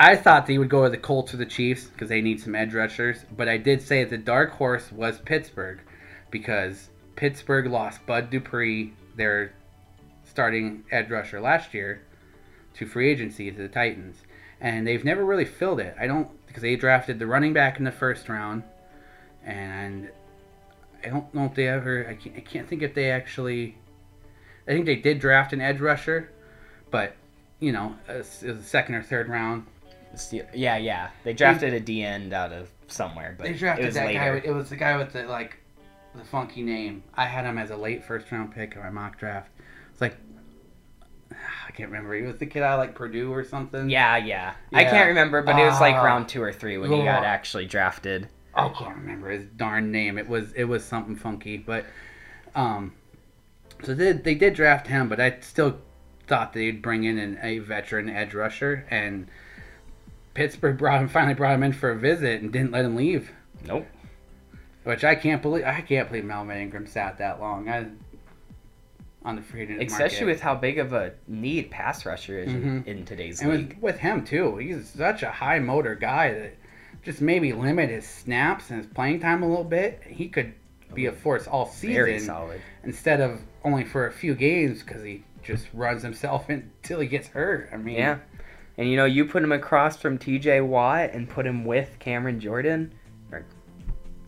I 0.00 0.16
thought 0.16 0.48
they 0.48 0.58
would 0.58 0.68
go 0.68 0.82
with 0.82 0.90
the 0.90 0.98
Colts 0.98 1.32
or 1.32 1.36
the 1.36 1.46
Chiefs 1.46 1.84
because 1.84 2.08
they 2.08 2.20
need 2.20 2.40
some 2.40 2.56
edge 2.56 2.74
rushers, 2.74 3.24
but 3.36 3.48
I 3.48 3.56
did 3.56 3.80
say 3.82 4.02
that 4.02 4.10
the 4.10 4.18
dark 4.18 4.50
horse 4.50 4.90
was 4.90 5.20
Pittsburgh 5.20 5.78
because 6.32 6.90
Pittsburgh 7.14 7.68
lost 7.68 8.04
Bud 8.04 8.30
Dupree, 8.30 8.94
their 9.14 9.54
starting 10.24 10.82
edge 10.90 11.08
rusher 11.08 11.40
last 11.40 11.72
year, 11.72 12.02
to 12.74 12.84
free 12.84 13.08
agency 13.08 13.52
to 13.52 13.56
the 13.56 13.68
Titans, 13.68 14.16
and 14.60 14.84
they've 14.84 15.04
never 15.04 15.24
really 15.24 15.44
filled 15.44 15.78
it. 15.78 15.94
I 16.00 16.08
don't 16.08 16.35
because 16.56 16.62
they 16.62 16.74
drafted 16.74 17.18
the 17.18 17.26
running 17.26 17.52
back 17.52 17.76
in 17.76 17.84
the 17.84 17.92
first 17.92 18.30
round, 18.30 18.62
and 19.44 20.08
I 21.04 21.08
don't 21.10 21.32
know 21.34 21.44
if 21.44 21.54
they 21.54 21.68
ever. 21.68 22.06
I 22.08 22.14
can't, 22.14 22.34
I 22.34 22.40
can't 22.40 22.66
think 22.66 22.80
if 22.80 22.94
they 22.94 23.10
actually. 23.10 23.76
I 24.66 24.70
think 24.72 24.86
they 24.86 24.96
did 24.96 25.18
draft 25.18 25.52
an 25.52 25.60
edge 25.60 25.80
rusher, 25.80 26.30
but 26.90 27.14
you 27.60 27.72
know, 27.72 27.94
it 28.08 28.16
was 28.16 28.42
a 28.42 28.62
second 28.62 28.94
or 28.94 29.02
third 29.02 29.28
round. 29.28 29.66
Yeah, 30.54 30.78
yeah. 30.78 31.10
They 31.24 31.34
drafted 31.34 31.74
a 31.74 31.80
D 31.80 32.02
end 32.02 32.32
out 32.32 32.52
of 32.52 32.70
somewhere, 32.86 33.34
but 33.36 33.44
They 33.48 33.52
drafted 33.52 33.84
it 33.84 33.88
was 33.88 33.94
that 33.96 34.06
later. 34.06 34.18
guy. 34.18 34.30
with- 34.30 34.44
It 34.46 34.52
was 34.52 34.70
the 34.70 34.76
guy 34.76 34.96
with 34.96 35.12
the 35.12 35.24
like 35.24 35.58
the 36.14 36.24
funky 36.24 36.62
name. 36.62 37.02
I 37.14 37.26
had 37.26 37.44
him 37.44 37.58
as 37.58 37.70
a 37.70 37.76
late 37.76 38.02
first 38.02 38.32
round 38.32 38.54
pick 38.54 38.74
in 38.76 38.80
my 38.80 38.88
mock 38.88 39.18
draft. 39.18 39.50
It's 39.92 40.00
like 40.00 40.16
I 41.66 41.70
can't 41.72 41.90
remember. 41.90 42.14
He 42.14 42.22
was 42.22 42.36
the 42.36 42.46
kid 42.46 42.62
out 42.62 42.74
of, 42.74 42.78
like 42.78 42.94
Purdue 42.94 43.32
or 43.32 43.42
something. 43.44 43.90
Yeah, 43.90 44.16
yeah. 44.16 44.54
I 44.72 44.84
can't 44.84 45.08
remember, 45.08 45.42
but 45.42 45.58
it 45.58 45.64
was 45.64 45.80
like 45.80 45.96
Ah. 45.96 46.02
round 46.04 46.28
two 46.28 46.42
or 46.42 46.52
three 46.52 46.78
when 46.78 46.90
he 46.92 46.98
got 47.02 47.24
actually 47.24 47.66
drafted. 47.66 48.28
I 48.54 48.68
can't 48.70 48.96
remember 48.96 49.28
his 49.30 49.44
darn 49.56 49.90
name. 49.92 50.16
It 50.16 50.28
was 50.28 50.52
it 50.52 50.64
was 50.64 50.84
something 50.84 51.16
funky, 51.16 51.56
but 51.58 51.84
um, 52.54 52.94
so 53.82 53.94
they 53.94 54.12
they 54.12 54.34
did 54.34 54.54
draft 54.54 54.86
him, 54.86 55.08
but 55.08 55.20
I 55.20 55.38
still 55.40 55.78
thought 56.26 56.52
they'd 56.52 56.80
bring 56.80 57.04
in 57.04 57.18
an, 57.18 57.38
a 57.42 57.58
veteran 57.58 58.08
edge 58.08 58.32
rusher, 58.32 58.86
and 58.90 59.28
Pittsburgh 60.34 60.78
brought 60.78 61.00
him 61.02 61.08
finally 61.08 61.34
brought 61.34 61.54
him 61.54 61.62
in 61.64 61.72
for 61.72 61.90
a 61.90 61.96
visit 61.96 62.40
and 62.42 62.52
didn't 62.52 62.70
let 62.72 62.84
him 62.84 62.96
leave, 62.96 63.32
Nope. 63.66 63.86
which 64.84 65.04
I 65.04 65.14
can't 65.16 65.42
believe. 65.42 65.64
I 65.64 65.80
can't 65.82 66.08
believe 66.08 66.24
Melvin 66.24 66.56
Ingram 66.58 66.86
sat 66.86 67.18
that 67.18 67.40
long. 67.40 67.68
I 67.68 67.86
on 69.26 69.36
the 69.36 69.42
free 69.42 69.62
agent 69.62 69.82
Especially 69.82 70.20
market. 70.20 70.26
with 70.34 70.40
how 70.40 70.54
big 70.54 70.78
of 70.78 70.92
a 70.94 71.12
need 71.26 71.70
pass 71.70 72.06
rusher 72.06 72.38
is 72.38 72.48
in, 72.52 72.82
Mhm. 72.82 72.86
in 72.86 73.04
today's 73.04 73.42
and 73.42 73.50
league. 73.52 73.68
with, 73.74 73.82
with 73.82 73.98
him 73.98 74.24
too. 74.24 74.56
He's 74.56 74.88
such 74.88 75.22
a 75.22 75.30
high 75.30 75.58
motor 75.58 75.94
guy 75.96 76.32
that 76.32 76.54
just 77.02 77.20
maybe 77.20 77.52
limit 77.52 77.90
his 77.90 78.06
snaps 78.06 78.70
and 78.70 78.78
his 78.78 78.86
playing 78.86 79.20
time 79.20 79.42
a 79.42 79.48
little 79.48 79.64
bit. 79.64 80.00
He 80.06 80.28
could 80.28 80.54
be 80.94 81.06
a 81.06 81.12
force 81.12 81.46
all 81.46 81.66
Very 81.80 82.14
season 82.14 82.26
solid. 82.34 82.60
instead 82.84 83.20
of 83.20 83.40
only 83.64 83.84
for 83.84 84.06
a 84.06 84.12
few 84.12 84.34
games 84.34 84.82
because 84.82 85.02
he 85.02 85.24
just 85.42 85.66
runs 85.74 86.02
himself 86.02 86.48
until 86.48 87.00
he 87.00 87.08
gets 87.08 87.28
hurt. 87.28 87.68
I 87.72 87.76
mean, 87.76 87.96
Yeah. 87.96 88.18
And 88.78 88.88
you 88.90 88.96
know, 88.96 89.06
you 89.06 89.24
put 89.24 89.42
him 89.42 89.52
across 89.52 89.96
from 89.96 90.18
TJ 90.18 90.60
Watt 90.60 91.10
and 91.12 91.28
put 91.28 91.46
him 91.46 91.64
with 91.64 91.98
Cameron 91.98 92.38
Jordan 92.40 92.92
or 93.32 93.44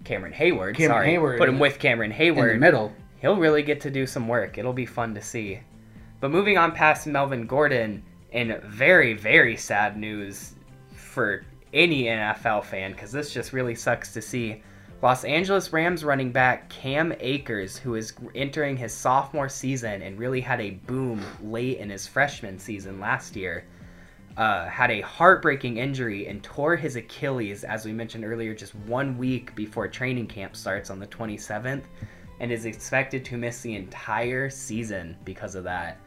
Cameron 0.05 0.33
Heyward, 0.33 0.75
Cameron 0.75 0.88
sorry. 0.88 1.09
Heyward 1.14 1.38
put 1.38 1.49
him 1.49 1.59
with 1.59 1.78
Cameron 1.78 2.12
Heyward 2.12 2.55
in 2.55 2.61
the 2.61 2.67
middle. 2.67 2.93
He'll 3.20 3.37
really 3.37 3.62
get 3.62 3.80
to 3.82 3.90
do 3.90 4.06
some 4.06 4.28
work. 4.28 4.58
It'll 4.58 4.72
be 4.72 4.87
fun 4.87 5.14
to 5.14 5.22
see. 5.22 5.60
But 6.20 6.30
moving 6.30 6.58
on 6.58 6.72
past 6.72 7.06
Melvin 7.06 7.46
Gordon, 7.46 8.02
in 8.32 8.60
very, 8.64 9.14
very 9.14 9.56
sad 9.56 9.96
news 9.96 10.54
for 10.94 11.44
any 11.72 12.04
NFL 12.04 12.64
fan, 12.64 12.92
because 12.92 13.12
this 13.12 13.32
just 13.32 13.52
really 13.52 13.75
sucks 13.75 14.12
to 14.14 14.22
see. 14.22 14.62
Los 15.00 15.25
Angeles 15.25 15.72
Rams 15.72 16.04
running 16.04 16.32
back 16.32 16.68
Cam 16.68 17.14
Akers, 17.20 17.78
who 17.78 17.94
is 17.94 18.14
entering 18.34 18.76
his 18.76 18.92
sophomore 18.92 19.48
season 19.48 20.02
and 20.02 20.18
really 20.18 20.40
had 20.40 20.60
a 20.60 20.70
boom 20.70 21.25
late 21.42 21.78
in 21.78 21.88
his 21.88 22.06
freshman 22.06 22.58
season 22.58 22.98
last 22.98 23.37
year, 23.37 23.64
uh, 24.37 24.66
had 24.66 24.90
a 24.90 25.00
heartbreaking 25.00 25.76
injury 25.76 26.26
and 26.26 26.42
tore 26.42 26.75
his 26.75 26.96
Achilles, 26.96 27.62
as 27.62 27.84
we 27.84 27.92
mentioned 27.92 28.25
earlier, 28.25 28.54
just 28.54 28.75
one 28.75 29.16
week 29.16 29.54
before 29.54 29.87
training 29.87 30.26
camp 30.26 30.56
starts 30.56 30.90
on 30.90 30.98
the 30.98 31.06
27th, 31.06 31.84
and 32.40 32.52
is 32.52 32.64
expected 32.64 33.25
to 33.26 33.37
miss 33.37 33.61
the 33.62 33.75
entire 33.75 34.49
season 34.50 35.16
because 35.25 35.54
of 35.54 35.64
that. 35.64 35.99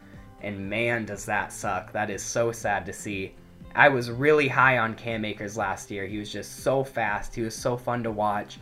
And 0.41 0.69
man, 0.69 1.05
does 1.05 1.25
that 1.25 1.51
suck. 1.53 1.91
That 1.91 2.09
is 2.09 2.23
so 2.23 2.51
sad 2.51 2.85
to 2.87 2.93
see. 2.93 3.33
I 3.75 3.89
was 3.89 4.09
really 4.09 4.47
high 4.47 4.77
on 4.79 4.95
Cam 4.95 5.23
Akers 5.23 5.55
last 5.55 5.91
year. 5.91 6.05
He 6.07 6.17
was 6.17 6.31
just 6.31 6.61
so 6.61 6.83
fast. 6.83 7.35
He 7.35 7.41
was 7.41 7.55
so 7.55 7.77
fun 7.77 8.03
to 8.03 8.11
watch. 8.11 8.59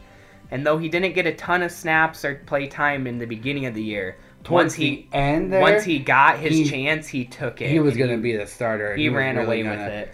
And 0.51 0.65
though 0.65 0.77
he 0.77 0.89
didn't 0.89 1.13
get 1.13 1.25
a 1.27 1.33
ton 1.35 1.61
of 1.63 1.71
snaps 1.71 2.25
or 2.25 2.35
play 2.45 2.67
time 2.67 3.07
in 3.07 3.17
the 3.17 3.25
beginning 3.27 3.65
of 3.65 3.73
the 3.75 3.83
year, 3.83 4.17
Towards 4.43 4.63
once 4.65 4.73
he 4.73 5.07
the 5.11 5.59
once 5.61 5.83
he 5.83 5.99
got 5.99 6.39
his 6.39 6.53
he- 6.57 6.65
chance, 6.65 7.07
he 7.07 7.25
took 7.25 7.61
it. 7.61 7.69
he 7.69 7.79
was 7.79 7.95
going 7.97 8.09
to 8.09 8.17
be 8.17 8.35
the 8.35 8.47
starter. 8.47 8.91
and 8.91 8.99
he, 9.01 9.09
ran 9.09 9.35
really 9.35 9.61
away 9.61 9.63
gonna- 9.63 9.83
with 9.83 9.93
it. 9.93 10.13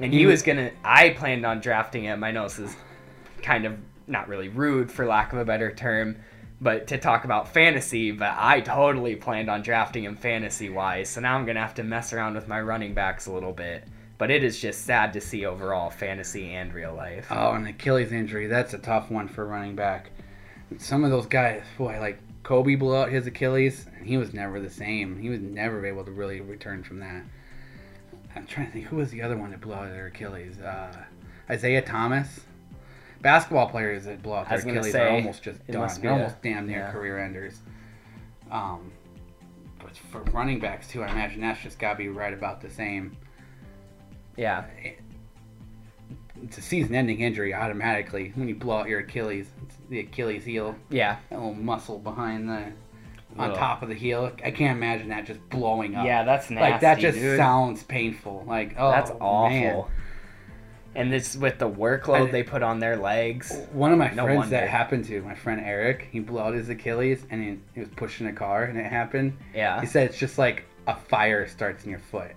And 0.00 0.12
he 0.12 0.20
he, 0.20 0.26
was- 0.26 0.34
was 0.34 0.42
gonna. 0.42 0.70
I 0.84 1.10
planned 1.10 1.44
on 1.46 1.60
drafting 1.60 2.02
him. 2.04 2.24
I 2.24 2.30
know 2.32 2.44
this 2.44 2.58
is 2.58 2.74
kind 3.42 3.64
of 3.64 3.76
not 4.06 4.26
really 4.28 4.48
rude, 4.48 4.90
for 4.90 5.06
lack 5.06 5.32
of 5.32 5.38
a 5.38 5.44
better 5.44 5.72
term, 5.72 6.16
but 6.62 6.86
to 6.86 6.98
talk 6.98 7.24
about 7.24 7.52
fantasy. 7.52 8.12
But 8.12 8.34
I 8.38 8.60
totally 8.60 9.16
planned 9.16 9.50
on 9.50 9.62
drafting 9.62 10.04
him 10.04 10.16
fantasy 10.16 10.70
wise. 10.70 11.10
So 11.10 11.20
now 11.20 11.36
I'm 11.36 11.44
gonna 11.44 11.60
have 11.60 11.74
to 11.74 11.82
mess 11.82 12.12
around 12.12 12.34
with 12.34 12.48
my 12.48 12.60
running 12.60 12.94
backs 12.94 13.26
a 13.26 13.32
little 13.32 13.52
bit. 13.52 13.84
But 14.18 14.30
it 14.30 14.44
is 14.44 14.60
just 14.60 14.84
sad 14.84 15.12
to 15.14 15.20
see 15.20 15.44
overall, 15.44 15.90
fantasy 15.90 16.52
and 16.52 16.72
real 16.72 16.94
life. 16.94 17.26
Oh, 17.30 17.52
an 17.52 17.66
Achilles 17.66 18.12
injury. 18.12 18.46
That's 18.46 18.72
a 18.72 18.78
tough 18.78 19.10
one 19.10 19.26
for 19.26 19.44
running 19.44 19.74
back. 19.74 20.10
Some 20.78 21.02
of 21.02 21.10
those 21.10 21.26
guys, 21.26 21.62
boy, 21.76 21.98
like 22.00 22.18
Kobe 22.44 22.76
blew 22.76 22.96
out 22.96 23.10
his 23.10 23.26
Achilles, 23.26 23.86
and 23.96 24.06
he 24.06 24.16
was 24.16 24.32
never 24.32 24.60
the 24.60 24.70
same. 24.70 25.18
He 25.18 25.28
was 25.28 25.40
never 25.40 25.84
able 25.84 26.04
to 26.04 26.12
really 26.12 26.40
return 26.40 26.84
from 26.84 27.00
that. 27.00 27.24
I'm 28.36 28.46
trying 28.46 28.66
to 28.66 28.72
think 28.72 28.86
who 28.86 28.96
was 28.96 29.10
the 29.10 29.22
other 29.22 29.36
one 29.36 29.50
that 29.50 29.60
blew 29.60 29.74
out 29.74 29.90
their 29.90 30.06
Achilles. 30.06 30.60
Uh, 30.60 31.04
Isaiah 31.50 31.82
Thomas. 31.82 32.40
Basketball 33.22 33.68
players 33.68 34.04
that 34.04 34.22
blow 34.22 34.34
out 34.34 34.48
their 34.48 34.58
Achilles 34.58 34.92
say, 34.92 35.00
are 35.00 35.10
almost 35.10 35.42
just 35.42 35.58
done. 35.66 35.88
They're 36.00 36.10
a- 36.10 36.14
almost 36.14 36.42
damn 36.42 36.66
near 36.66 36.78
yeah. 36.80 36.92
career 36.92 37.18
enders. 37.18 37.60
Um, 38.50 38.92
but 39.78 39.96
for 39.96 40.20
running 40.32 40.58
backs 40.60 40.88
too, 40.88 41.02
I 41.02 41.10
imagine 41.10 41.40
that's 41.40 41.62
just 41.62 41.78
got 41.78 41.92
to 41.92 41.98
be 41.98 42.08
right 42.08 42.32
about 42.32 42.60
the 42.60 42.68
same. 42.70 43.16
Yeah, 44.36 44.64
It's 46.42 46.56
a 46.58 46.62
season-ending 46.62 47.20
injury 47.20 47.52
automatically 47.54 48.32
when 48.34 48.48
you 48.48 48.54
blow 48.54 48.78
out 48.78 48.88
your 48.88 49.00
Achilles. 49.00 49.46
It's 49.64 49.76
the 49.90 50.00
Achilles 50.00 50.44
heel. 50.44 50.74
yeah, 50.90 51.16
that 51.30 51.38
little 51.38 51.54
muscle 51.54 51.98
behind 51.98 52.48
the 52.48 52.72
on 53.38 53.50
Ugh. 53.50 53.56
top 53.56 53.82
of 53.82 53.88
the 53.88 53.94
heel. 53.94 54.32
I 54.44 54.50
can't 54.50 54.76
imagine 54.76 55.08
that 55.10 55.26
just 55.26 55.40
blowing 55.50 55.94
up. 55.94 56.04
yeah. 56.06 56.22
That's 56.24 56.50
nasty. 56.50 56.70
like 56.72 56.80
that 56.80 56.98
just 56.98 57.18
dude. 57.18 57.38
sounds 57.38 57.82
painful. 57.82 58.44
Like 58.46 58.74
oh, 58.78 58.90
That's 58.90 59.10
awful. 59.20 59.48
man. 59.48 59.84
And 60.94 61.10
this 61.12 61.36
with 61.36 61.58
the 61.58 61.68
workload 61.70 62.28
I- 62.28 62.30
they 62.30 62.42
put 62.42 62.62
on 62.62 62.78
their 62.78 62.96
legs. 62.96 63.56
One 63.72 63.92
of 63.92 63.98
my 63.98 64.10
No 64.10 64.24
friends 64.24 64.36
wonder. 64.38 64.56
that 64.56 64.68
happened 64.68 65.04
to 65.06 65.22
my 65.22 65.34
friend 65.34 65.60
Eric. 65.64 66.08
He 66.12 66.20
blew 66.20 66.38
out 66.40 66.52
his 66.54 66.68
Achilles 66.68 67.24
and 67.30 67.42
he, 67.42 67.58
he 67.74 67.80
was 67.80 67.88
pushing 67.96 68.26
a 68.26 68.32
car 68.32 68.64
and 68.64 68.78
it 68.78 68.84
happened. 68.84 69.36
Yeah. 69.54 69.80
He 69.80 69.86
said 69.86 70.08
it's 70.10 70.18
just 70.18 70.36
like 70.38 70.64
a 70.86 70.94
fire 70.94 71.46
starts 71.48 71.84
in 71.84 71.90
your 71.90 71.98
foot. 72.00 72.32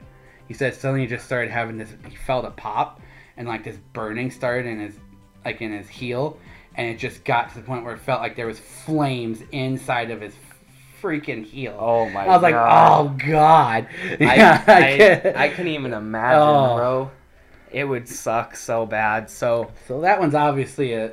He 0.47 0.53
said 0.53 0.73
suddenly 0.73 1.01
he 1.01 1.07
just 1.07 1.25
started 1.25 1.51
having 1.51 1.77
this. 1.77 1.93
He 2.07 2.15
felt 2.15 2.45
a 2.45 2.51
pop 2.51 3.01
and 3.35 3.47
like 3.47 3.63
this 3.65 3.77
burning 3.93 4.31
started 4.31 4.65
in 4.67 4.79
his 4.79 4.95
like 5.43 5.61
in 5.61 5.71
his 5.73 5.87
heel, 5.89 6.39
and 6.75 6.87
it 6.87 6.97
just 6.97 7.23
got 7.25 7.49
to 7.49 7.55
the 7.55 7.61
point 7.63 7.83
where 7.83 7.93
it 7.93 7.99
felt 7.99 8.21
like 8.21 8.35
there 8.35 8.47
was 8.47 8.57
flames 8.59 9.41
inside 9.51 10.09
of 10.11 10.21
his 10.21 10.33
freaking 11.01 11.43
heel. 11.45 11.75
Oh 11.79 12.09
my 12.09 12.23
I 12.25 12.27
was 12.27 12.41
like, 12.41 12.55
oh 12.55 13.13
god. 13.27 13.87
I, 14.03 14.17
Yeah, 14.19 14.63
I, 14.65 14.81
can't- 14.97 15.35
I 15.37 15.49
couldn't 15.49 15.67
even 15.73 15.93
imagine, 15.93 16.39
Oh. 16.41 16.75
bro. 16.77 17.11
It 17.75 17.83
would 17.83 18.07
suck 18.07 18.55
so 18.55 18.85
bad. 18.85 19.29
So, 19.29 19.69
So 19.85 19.99
that 19.99 20.17
one's 20.17 20.33
obviously 20.33 20.93
a 20.93 21.11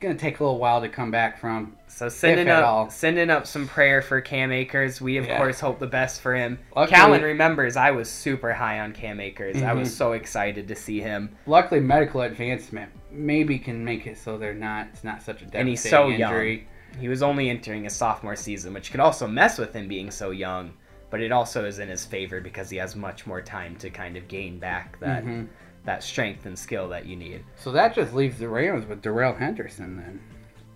gonna 0.00 0.14
take 0.14 0.38
a 0.38 0.44
little 0.44 0.60
while 0.60 0.80
to 0.80 0.88
come 0.88 1.10
back 1.10 1.40
from. 1.40 1.74
so 1.88 2.08
sending 2.08 2.48
up, 2.48 2.64
all. 2.64 2.88
sending 2.88 3.30
up 3.30 3.48
some 3.48 3.66
prayer 3.66 4.00
for 4.00 4.20
Cam 4.20 4.52
Akers. 4.52 5.00
We 5.00 5.16
of 5.16 5.26
Yeah. 5.26 5.36
course 5.38 5.58
hope 5.58 5.80
the 5.80 5.88
best 5.88 6.20
for 6.20 6.36
him. 6.36 6.60
Luckily- 6.76 6.94
Callan 6.96 7.22
remembers 7.22 7.76
I 7.76 7.90
was 7.90 8.08
super 8.08 8.52
high 8.52 8.78
on 8.78 8.92
Cam 8.92 9.18
Akers. 9.18 9.60
I 9.60 9.72
was 9.72 9.88
Mhm. 9.88 9.92
so 9.96 10.12
excited 10.12 10.68
to 10.68 10.76
see 10.76 11.00
him, 11.00 11.30
Luckily, 11.46 11.80
medical 11.80 12.20
advancement 12.20 12.92
maybe 13.10 13.58
can 13.58 13.84
make 13.84 14.06
it 14.06 14.18
so 14.18 14.38
they're 14.38 14.54
not. 14.54 14.86
It's 14.92 15.02
not 15.02 15.20
such 15.22 15.36
a 15.42 15.46
devastating 15.46 15.60
and 15.60 15.68
he's 15.68 15.90
so 15.90 16.10
injury. 16.12 16.68
young. 16.92 17.00
He 17.00 17.08
was 17.08 17.20
only 17.24 17.50
entering 17.50 17.82
his 17.82 17.96
sophomore 17.96 18.36
season, 18.36 18.72
which 18.74 18.92
could 18.92 19.00
also 19.00 19.26
mess 19.26 19.58
with 19.58 19.74
him 19.74 19.88
being 19.88 20.12
so 20.12 20.30
young. 20.30 20.74
But 21.10 21.22
it 21.22 21.32
also 21.32 21.64
is 21.64 21.80
in 21.80 21.88
his 21.88 22.04
favor 22.04 22.40
because 22.40 22.70
he 22.70 22.76
has 22.76 22.94
much 22.94 23.26
more 23.26 23.40
time 23.40 23.74
to 23.76 23.90
kind 23.90 24.16
of 24.16 24.28
gain 24.28 24.58
back 24.60 25.00
that 25.00 25.24
Mhm. 25.24 25.48
That 25.84 26.02
strength 26.02 26.44
and 26.46 26.58
skill 26.58 26.88
that 26.90 27.06
you 27.06 27.16
need, 27.16 27.44
So 27.56 27.72
that 27.72 27.94
just 27.94 28.12
leaves 28.12 28.38
the 28.38 28.48
Rams 28.48 28.86
with 28.86 29.00
Darrell 29.02 29.34
Henderson 29.34 29.96
then. 29.96 30.20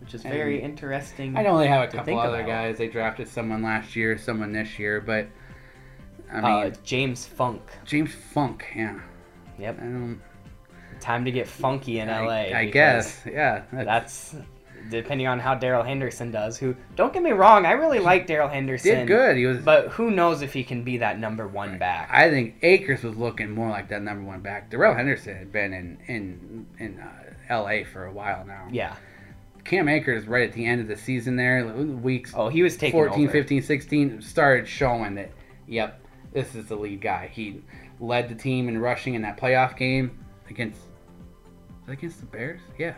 which 0.01 0.15
is 0.15 0.25
And- 0.25 0.33
very 0.33 0.61
interesting. 0.61 1.37
I 1.37 1.43
know 1.43 1.59
they 1.59 1.69
have 1.69 1.83
a 1.83 1.87
to 1.87 1.97
couple 1.99 2.05
think 2.07 2.21
other 2.21 2.39
about. 2.41 2.49
guys. 2.49 2.79
They 2.79 2.89
drafted 2.89 3.29
someone 3.29 3.63
last 3.63 3.95
year, 3.95 4.17
someone 4.19 4.53
this 4.53 4.79
year, 4.79 5.01
but 5.01 5.29
I 6.33 6.37
mean 6.41 6.45
uh, 6.45 6.71
James 6.83 7.27
Funk. 7.27 7.61
James 7.85 8.13
Funk, 8.15 8.65
yeah. 8.75 8.99
Yep. 9.59 9.79
I 9.79 9.83
don't. 9.85 10.21
Time 10.99 11.25
to 11.25 11.31
get 11.31 11.47
funky 11.47 11.99
in 12.01 12.09
I, 12.09 12.21
LA. 12.27 12.33
I 12.59 12.65
because 12.67 12.73
guess, 12.73 13.23
yeah. 13.27 13.63
That's, 13.73 14.31
that's 14.31 14.35
depending 14.91 15.27
on 15.27 15.39
how 15.39 15.55
Darrell 15.55 15.83
Henderson 15.83 16.31
does. 16.31 16.59
Who, 16.59 16.75
don't 16.97 17.13
get 17.13 17.23
me 17.23 17.31
wrong, 17.33 17.67
I 17.67 17.73
really 17.73 17.99
like 17.99 18.27
Darrell 18.27 18.49
Henderson. 18.49 18.99
Did 18.99 19.09
good. 19.09 19.37
He 19.37 19.47
was. 19.47 19.59
But 19.59 19.89
who 19.89 20.11
knows 20.11 20.43
if 20.43 20.53
he 20.53 20.65
can 20.65 20.83
be 20.85 20.99
that 20.99 21.19
number 21.19 21.47
one 21.49 21.79
back? 21.79 22.09
I 22.13 22.31
think 22.31 22.57
Akers 22.63 23.03
was 23.03 23.17
looking 23.17 23.51
more 23.51 23.71
like 23.71 23.89
that 23.89 24.03
number 24.03 24.25
one 24.25 24.41
back. 24.41 24.71
Darrell 24.71 24.95
Henderson 24.95 25.37
had 25.37 25.53
been 25.53 25.73
in 25.73 25.99
in 26.07 26.67
in 26.79 27.01
uh, 27.01 27.35
L.A. 27.49 27.85
for 27.85 28.05
a 28.07 28.13
while 28.13 28.45
now. 28.45 28.69
yeah. 28.71 28.97
Cam 29.65 29.89
Akers 29.89 30.27
right 30.27 30.49
at 30.49 30.55
the 30.55 30.67
end 30.67 30.81
of 30.81 30.89
the 30.89 30.97
season 30.97 31.37
there, 31.37 31.65
weeks 31.65 32.33
Oh, 32.35 32.49
he 32.49 32.65
was 32.65 32.77
taking 32.77 32.99
14, 32.99 33.25
over. 33.25 33.33
15, 33.33 33.63
16, 33.63 34.21
started 34.21 34.67
showing 34.67 35.15
that, 35.15 35.31
yep, 35.69 36.05
this 36.33 36.57
is 36.57 36.67
the 36.67 36.75
lead 36.75 37.01
guy. 37.01 37.31
He 37.33 37.63
led 38.01 38.29
the 38.29 38.35
team 38.35 38.69
in 38.69 38.79
rushing 38.79 39.15
in 39.15 39.23
that 39.23 39.39
playoff 39.39 39.77
game 39.77 40.19
against 40.51 40.81
against 41.87 42.19
the 42.19 42.27
Bears. 42.27 42.61
Yeah, 42.77 42.95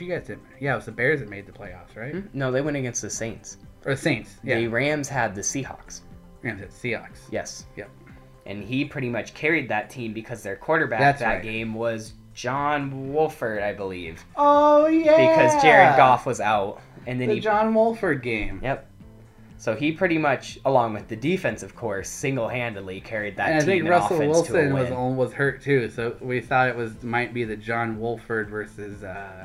you 0.00 0.08
guys 0.08 0.26
didn't. 0.26 0.44
Yeah, 0.60 0.74
it 0.74 0.76
was 0.76 0.86
the 0.86 0.92
Bears 0.92 1.20
that 1.20 1.28
made 1.28 1.46
the 1.46 1.52
playoffs, 1.52 1.96
right? 1.96 2.14
Hmm? 2.14 2.26
No, 2.32 2.50
they 2.50 2.60
went 2.60 2.76
against 2.76 3.02
the 3.02 3.10
Saints. 3.10 3.58
Or 3.84 3.94
the 3.94 4.00
Saints. 4.00 4.36
Yeah, 4.42 4.58
The 4.58 4.68
Rams 4.68 5.08
had 5.08 5.34
the 5.34 5.40
Seahawks. 5.40 6.00
Rams 6.42 6.62
at 6.62 6.70
Seahawks. 6.70 7.20
Yes. 7.30 7.66
Yep. 7.76 7.90
And 8.46 8.64
he 8.64 8.84
pretty 8.84 9.08
much 9.08 9.34
carried 9.34 9.68
that 9.68 9.90
team 9.90 10.12
because 10.12 10.42
their 10.42 10.56
quarterback 10.56 11.00
That's 11.00 11.20
that 11.20 11.34
right. 11.34 11.42
game 11.42 11.74
was 11.74 12.14
John 12.34 13.12
Wolford, 13.12 13.62
I 13.62 13.72
believe. 13.72 14.24
Oh 14.36 14.86
yeah. 14.86 15.16
Because 15.16 15.62
Jared 15.62 15.96
Goff 15.96 16.26
was 16.26 16.40
out. 16.40 16.80
And 17.06 17.20
then 17.20 17.28
the 17.28 17.34
he 17.34 17.40
John 17.40 17.74
Wolford 17.74 18.22
game. 18.22 18.60
Yep. 18.62 18.86
So 19.60 19.76
he 19.76 19.92
pretty 19.92 20.16
much, 20.16 20.58
along 20.64 20.94
with 20.94 21.06
the 21.08 21.16
defense, 21.16 21.62
of 21.62 21.74
course, 21.74 22.08
single-handedly 22.08 23.02
carried 23.02 23.36
that 23.36 23.50
And 23.50 23.62
I 23.62 23.64
think 23.64 23.80
and 23.80 23.90
Russell 23.90 24.16
offense 24.16 24.40
to 24.48 24.54
a 24.54 24.72
Wilson 24.72 25.16
was 25.16 25.16
was 25.28 25.32
hurt 25.34 25.60
too, 25.60 25.90
so 25.90 26.16
we 26.20 26.40
thought 26.40 26.68
it 26.68 26.76
was 26.76 27.02
might 27.02 27.34
be 27.34 27.44
the 27.44 27.56
John 27.56 28.00
Wolford 28.00 28.48
versus 28.48 29.04
uh, 29.04 29.44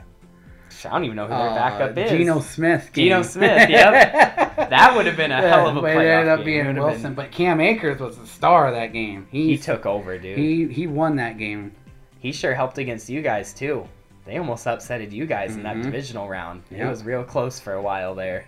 I 0.84 0.89
don't 0.89 1.03
even 1.05 1.15
know 1.15 1.24
who 1.27 1.29
their 1.34 1.50
uh, 1.50 1.55
backup 1.55 1.98
is. 1.98 2.10
Geno 2.12 2.39
Smith. 2.39 2.89
Geno. 2.94 3.22
Smith, 3.22 3.70
yep. 3.70 4.55
That 4.70 4.96
would 4.96 5.05
have 5.05 5.15
been 5.17 5.32
a 5.32 5.41
hell 5.48 5.67
of 5.67 5.77
a 5.77 5.82
but 5.82 5.91
it 5.98 6.08
ended 6.08 6.27
up 6.29 6.39
game. 6.44 6.46
Being 6.65 6.75
Wilson, 6.77 7.01
been- 7.03 7.13
but 7.13 7.32
Cam 7.32 7.62
Akers 7.62 8.00
was 8.00 8.17
the 8.17 8.25
star 8.25 8.67
of 8.67 8.74
that 8.74 8.94
game. 8.94 9.27
He 9.32 9.50
He 9.50 9.58
took 9.58 9.86
over, 9.86 10.17
dude. 10.17 10.38
He, 10.38 10.67
he 10.67 10.88
won 10.88 11.17
that 11.17 11.38
game. 11.38 11.74
He 12.20 12.32
sure 12.32 12.53
helped 12.55 12.77
against 12.77 13.10
you 13.10 13.22
guys 13.22 13.53
too. 13.53 13.88
They 14.25 14.38
almost 14.39 14.65
upsetted 14.65 15.12
you 15.12 15.25
guys 15.27 15.55
in 15.55 15.63
that 15.63 15.75
Mhm. 15.77 15.84
divisional 15.84 16.27
round. 16.27 16.63
It 16.72 16.84
was 16.86 17.03
real 17.03 17.24
close 17.24 17.60
for 17.60 17.74
a 17.74 17.82
while 17.82 18.15
there. 18.15 18.46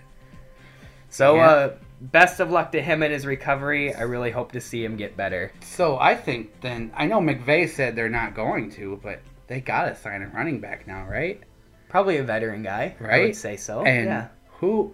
So, 1.09 1.35
Yeah. 1.35 1.47
uh, 1.49 1.73
best 2.01 2.39
of 2.39 2.51
luck 2.51 2.71
to 2.73 2.81
him 2.81 3.03
in 3.03 3.11
his 3.11 3.25
recovery. 3.25 3.93
I 3.93 4.01
really 4.01 4.31
hope 4.31 4.51
to 4.53 4.61
see 4.61 4.83
him 4.83 4.95
get 4.97 5.15
better. 5.15 5.51
So 5.61 5.97
I 5.99 6.15
think 6.15 6.61
then 6.61 6.91
I 6.95 7.05
know 7.05 7.19
McVay 7.19 7.69
said 7.69 7.95
they're 7.95 8.09
not 8.09 8.33
going 8.35 8.71
to, 8.71 8.99
but 9.03 9.19
they 9.47 9.61
gotta 9.61 9.95
sign 9.95 10.21
a 10.23 10.27
running 10.27 10.59
back 10.59 10.87
now, 10.87 11.05
right? 11.07 11.41
Probably 11.89 12.17
a 12.17 12.23
veteran 12.23 12.63
guy, 12.63 12.95
I 12.99 13.03
Right? 13.03 13.23
would 13.27 13.35
say 13.35 13.55
so. 13.57 13.81
and 13.83 14.05
yeah. 14.07 14.27
who 14.59 14.93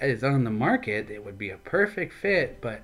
is 0.00 0.24
on 0.24 0.44
the 0.44 0.50
market? 0.50 1.10
It 1.10 1.24
would 1.24 1.38
be 1.38 1.50
a 1.50 1.56
perfect 1.58 2.12
fit, 2.12 2.60
but 2.60 2.82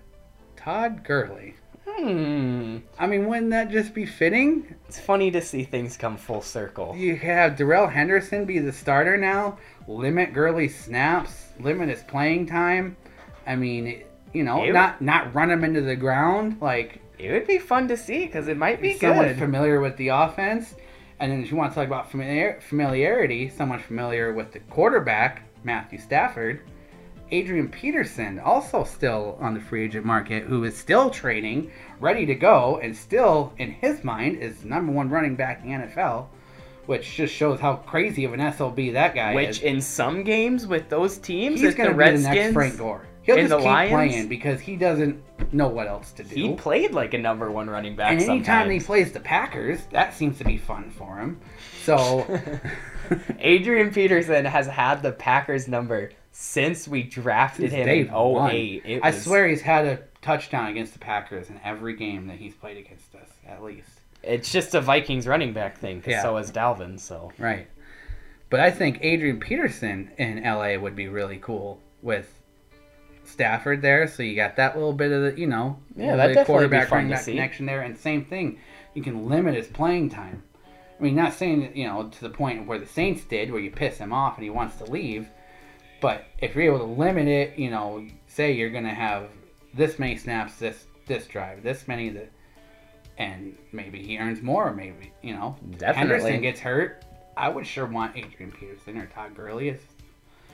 Todd 0.57 1.03
Gurley. 1.05 1.55
Hmm. 1.87 2.79
I 2.99 3.07
mean, 3.09 3.27
wouldn't 3.27 3.51
that 3.51 3.71
just 3.71 3.93
be 3.93 4.07
fitting? 4.07 4.75
It's 4.87 5.01
funny 5.01 5.31
to 5.33 5.41
see 5.43 5.65
things 5.65 5.97
come 5.97 6.17
full 6.17 6.43
circle. 6.43 6.95
You 6.97 7.17
have 7.17 7.57
Darrell 7.57 7.89
Henderson 7.89 8.45
be 8.45 8.61
the 8.61 8.73
starter 8.73 9.17
now. 9.17 9.59
Limit 9.89 10.33
Gurley's 10.33 10.79
snaps. 10.79 11.47
Limit 11.59 11.89
his 11.89 12.03
playing 12.05 12.47
time. 12.47 12.97
I 13.47 13.57
mean, 13.57 14.05
you 14.33 14.45
know, 14.45 14.63
Ew. 14.65 14.73
not 14.73 15.01
not 15.03 15.35
run 15.35 15.51
him 15.51 15.65
into 15.65 15.81
the 15.81 15.97
ground 15.97 16.59
like 16.61 17.01
It 17.19 17.33
would 17.33 17.47
be 17.49 17.59
fun 17.59 17.89
to 17.89 17.97
see 17.97 18.27
because 18.27 18.47
it 18.47 18.57
might 18.57 18.81
be 18.81 18.97
someone 18.97 19.27
good. 19.29 19.39
familiar 19.39 19.81
with 19.81 19.97
the 19.97 20.09
offense. 20.09 20.75
And 21.21 21.33
then 21.33 21.43
if 21.43 21.51
you 21.51 21.57
want 21.57 21.73
to 21.73 21.75
talk 21.75 21.87
about 21.87 22.11
familiar, 22.11 22.61
familiarity, 22.61 23.49
someone 23.49 23.81
familiar 23.81 24.33
with 24.33 24.53
the 24.53 24.61
quarterback, 24.61 25.43
Matthew 25.65 25.99
Stafford, 25.99 26.63
Adrian 27.31 27.69
Peterson, 27.69 28.39
also 28.39 28.85
still 28.85 29.37
on 29.41 29.53
the 29.53 29.61
free 29.61 29.85
agent 29.85 30.07
market, 30.07 30.45
who 30.45 30.65
is 30.65 30.77
still 30.77 31.11
training, 31.11 31.71
ready 32.01 32.25
to 32.25 32.35
go, 32.35 32.79
and 32.83 32.97
still, 32.97 33.53
in 33.59 33.73
his 33.73 34.03
mind, 34.03 34.39
is 34.39 34.65
number 34.65 34.93
one 34.93 35.11
running 35.11 35.37
back 35.37 35.63
in 35.63 35.71
the 35.71 35.87
NFL, 35.87 36.29
which 36.87 37.17
just 37.17 37.35
shows 37.35 37.61
how 37.61 37.77
crazy 37.77 38.25
of 38.25 38.33
an 38.33 38.41
SLB 38.41 38.93
that 38.95 39.15
guy 39.15 39.35
Which 39.35 39.49
is. 39.49 39.59
Which 39.59 39.65
in 39.65 39.81
some 39.83 40.23
games 40.23 40.67
with 40.67 40.89
those 40.89 41.19
teams, 41.19 41.61
He's 41.61 41.75
going 41.75 41.91
to 41.91 41.95
be 41.95 42.05
the 42.05 42.13
Redskins, 42.13 42.35
next 42.35 42.53
Frank 42.55 42.79
Gore. 42.79 43.08
He'll 43.29 43.37
and 43.39 43.49
just 43.49 43.51
the 43.51 43.59
keep 43.59 43.67
Lions, 43.67 43.93
playing 43.93 44.29
because 44.29 44.61
he 44.61 44.75
doesn't 44.77 45.23
know 45.53 45.69
what 45.69 45.87
else 45.87 46.13
to 46.13 46.25
do. 46.25 46.35
he 46.35 46.55
played 46.55 46.93
like 46.93 47.15
a 47.15 47.19
number 47.19 47.51
one 47.51 47.69
running 47.71 47.95
back. 47.95 48.13
And 48.13 48.23
anytime 48.23 48.71
he 48.71 48.81
plays 48.81 49.13
the 49.13 49.21
Packers, 49.21 49.81
that 49.93 50.15
seems 50.15 50.39
to 50.39 50.45
be 50.45 50.57
fun 50.57 50.91
for 50.91 51.17
him. 51.19 51.39
So, 51.85 52.27
Adrian 53.39 53.91
Peterson 53.93 54.45
has 54.45 54.67
had 54.67 55.03
the 55.03 55.13
Packers 55.13 55.69
number 55.69 56.11
since 56.33 56.87
we 56.89 57.03
drafted 57.03 57.71
Since 57.71 57.87
him 57.87 57.89
in 57.89 58.15
08. 58.15 58.83
It 58.85 59.01
I 59.03 59.11
was- 59.11 59.23
swear 59.25 59.47
he's 59.49 59.61
had 59.63 59.87
a 59.87 59.99
touchdown 60.23 60.69
against 60.69 60.93
the 60.93 60.99
Packers 60.99 61.49
in 61.51 61.61
every 61.65 61.95
game 61.95 62.27
that 62.27 62.37
he's 62.37 62.55
played 62.55 62.77
against 62.77 63.15
us, 63.15 63.29
at 63.47 63.63
least. 63.63 63.89
it's 64.23 64.51
just 64.51 64.75
a 64.75 64.81
Vikings 64.81 65.27
running 65.27 65.53
back 65.53 65.79
thing. 65.79 66.01
'cause 66.03 66.11
Yeah. 66.11 66.23
So 66.23 66.37
is 66.39 66.51
Dalvin. 66.51 66.99
So 66.99 67.33
Right. 67.39 67.67
But 68.51 68.61
I 68.61 68.71
think 68.71 68.99
Adrian 69.03 69.39
Peterson 69.41 70.11
in 70.19 70.43
LA 70.43 70.77
would 70.79 70.97
be 70.97 71.07
really 71.09 71.39
cool 71.41 71.81
with 72.03 72.38
Stafford 73.29 73.83
there. 73.83 74.09
So 74.09 74.23
you 74.23 74.35
got 74.35 74.57
that 74.57 74.75
little 74.77 74.93
bit 74.93 75.13
of 75.13 75.23
the, 75.23 75.41
you 75.41 75.47
know, 75.47 75.79
Yeah, 75.97 76.17
that'd 76.17 76.35
definitely 76.35 76.43
be 76.43 76.47
quarterback 76.47 76.89
fun 76.89 76.97
running 76.99 77.11
to 77.11 77.15
back 77.17 77.25
see. 77.25 77.33
connection 77.33 77.67
there. 77.67 77.83
And 77.83 77.97
same 77.97 78.25
thing, 78.25 78.59
you 78.95 79.03
can 79.03 79.29
limit 79.29 79.55
his 79.55 79.67
playing 79.69 80.11
time. 80.11 80.43
I 80.99 81.03
mean, 81.03 81.15
not 81.15 81.33
saying 81.35 81.61
that, 81.61 81.77
you 81.77 81.87
know, 81.87 82.09
to 82.09 82.21
the 82.21 82.31
point 82.31 82.67
where 82.67 82.79
the 82.79 82.87
Saints 82.87 83.25
did, 83.25 83.51
where 83.53 83.61
you 83.61 83.71
piss 83.71 83.99
him 83.99 84.13
off 84.13 84.37
and 84.37 84.45
he 84.45 84.51
wants 84.51 84.77
to 84.77 84.85
leave. 84.85 85.29
But 86.01 86.25
if 86.39 86.55
you're 86.55 86.65
able 86.65 86.79
to 86.79 86.93
limit 86.93 87.29
it, 87.29 87.59
you 87.59 87.71
know, 87.71 88.07
say 88.27 88.53
you're 88.53 88.71
going 88.71 88.85
to 88.85 88.91
have 88.91 89.29
this 89.75 89.99
many 89.99 90.17
snaps 90.17 90.57
this 90.57 90.87
this 91.07 91.27
drive, 91.27 91.63
this 91.63 91.89
many 91.89 92.11
that, 92.11 92.31
and 93.17 93.57
maybe 93.73 94.03
he 94.03 94.19
earns 94.19 94.43
more, 94.43 94.73
maybe 94.75 95.13
you 95.23 95.35
know, 95.35 95.57
Definitely. 95.79 95.95
Henderson 95.95 96.43
gets 96.43 96.61
hurt. 96.61 97.05
I 97.37 97.49
would 97.49 97.67
sure 97.67 97.87
want 97.87 98.17
Adrian 98.17 98.53
Peterson 98.53 98.99
or 98.99 99.07
Todd 99.07 99.35
Gurley 99.35 99.71
as 99.71 99.81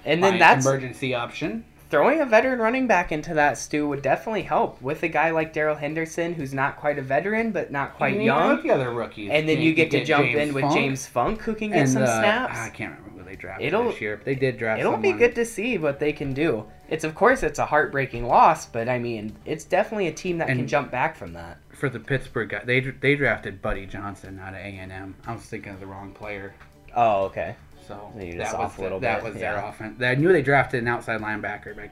and 0.04 0.20
my 0.20 0.30
then 0.30 0.38
that's 0.38 0.66
emergency 0.66 1.14
option. 1.14 1.64
Throwing 1.94 2.20
a 2.20 2.26
veteran 2.26 2.58
running 2.58 2.88
back 2.88 3.12
into 3.12 3.34
that 3.34 3.56
stew 3.56 3.86
would 3.86 4.02
definitely 4.02 4.42
help 4.42 4.82
with 4.82 5.04
a 5.04 5.08
guy 5.08 5.30
like 5.30 5.52
Darrell 5.52 5.76
Henderson, 5.76 6.34
who's 6.34 6.52
not 6.52 6.76
quite 6.76 6.98
a 6.98 7.02
veteran 7.02 7.52
but 7.52 7.70
not 7.70 7.94
quite 7.94 8.14
And 8.14 8.22
you 8.22 8.26
young. 8.26 8.60
the 8.64 8.72
other 8.72 8.90
rookies, 8.92 9.30
And 9.30 9.48
then 9.48 9.60
you 9.60 9.72
get 9.74 9.92
to 9.92 10.04
jump 10.04 10.24
James 10.24 10.48
in 10.48 10.54
with 10.54 10.62
Funk 10.62 10.74
James 10.74 11.06
Funk, 11.06 11.40
who 11.42 11.54
can 11.54 11.68
get 11.70 11.78
and, 11.82 11.88
some 11.88 12.02
uh, 12.02 12.06
snaps. 12.06 12.58
I 12.58 12.70
can't 12.70 12.98
remember 12.98 13.20
who 13.22 13.24
they 13.24 13.36
drafted 13.36 13.68
It'll- 13.68 13.84
this 13.92 14.00
year. 14.00 14.16
But 14.16 14.24
they 14.24 14.34
did 14.34 14.58
draft. 14.58 14.80
It'll 14.80 14.96
be 14.96 15.12
good 15.12 15.36
to 15.36 15.44
see 15.44 15.78
what 15.78 16.00
they 16.00 16.12
can 16.12 16.34
do. 16.34 16.66
It's 16.88 17.04
of 17.04 17.14
course 17.14 17.44
it's 17.44 17.60
a 17.60 17.66
heartbreaking 17.66 18.26
loss, 18.26 18.66
but 18.66 18.88
I 18.88 18.98
mean 18.98 19.36
it's 19.44 19.64
definitely 19.64 20.08
a 20.08 20.12
team 20.12 20.38
that 20.38 20.48
can 20.48 20.66
jump 20.66 20.90
back 20.90 21.14
from 21.16 21.32
that. 21.34 21.58
for 21.72 21.88
the 21.88 22.00
Pittsburgh 22.00 22.48
guy. 22.48 22.62
They 22.64 22.80
they 22.80 23.14
drafted 23.14 23.62
Buddy 23.62 23.86
Johnson 23.86 24.40
out 24.40 24.54
of 24.54 24.58
A 24.58 24.64
and 24.64 24.90
M. 24.90 25.14
I 25.28 25.32
was 25.34 25.42
thinking 25.42 25.72
of 25.72 25.78
the 25.78 25.86
wrong 25.86 26.10
player. 26.10 26.54
Oh, 26.96 27.24
okay. 27.24 27.56
So 27.86 28.10
that 28.16 28.58
was 28.58 28.76
the- 28.76 28.98
that 29.00 29.22
bit, 29.22 29.24
was 29.24 29.34
their 29.34 29.56
offense. 29.58 30.00
I 30.02 30.14
knew 30.14 30.32
they 30.32 30.42
drafted 30.42 30.82
an 30.82 30.88
outside 30.88 31.20
linebacker, 31.20 31.76
but 31.76 31.90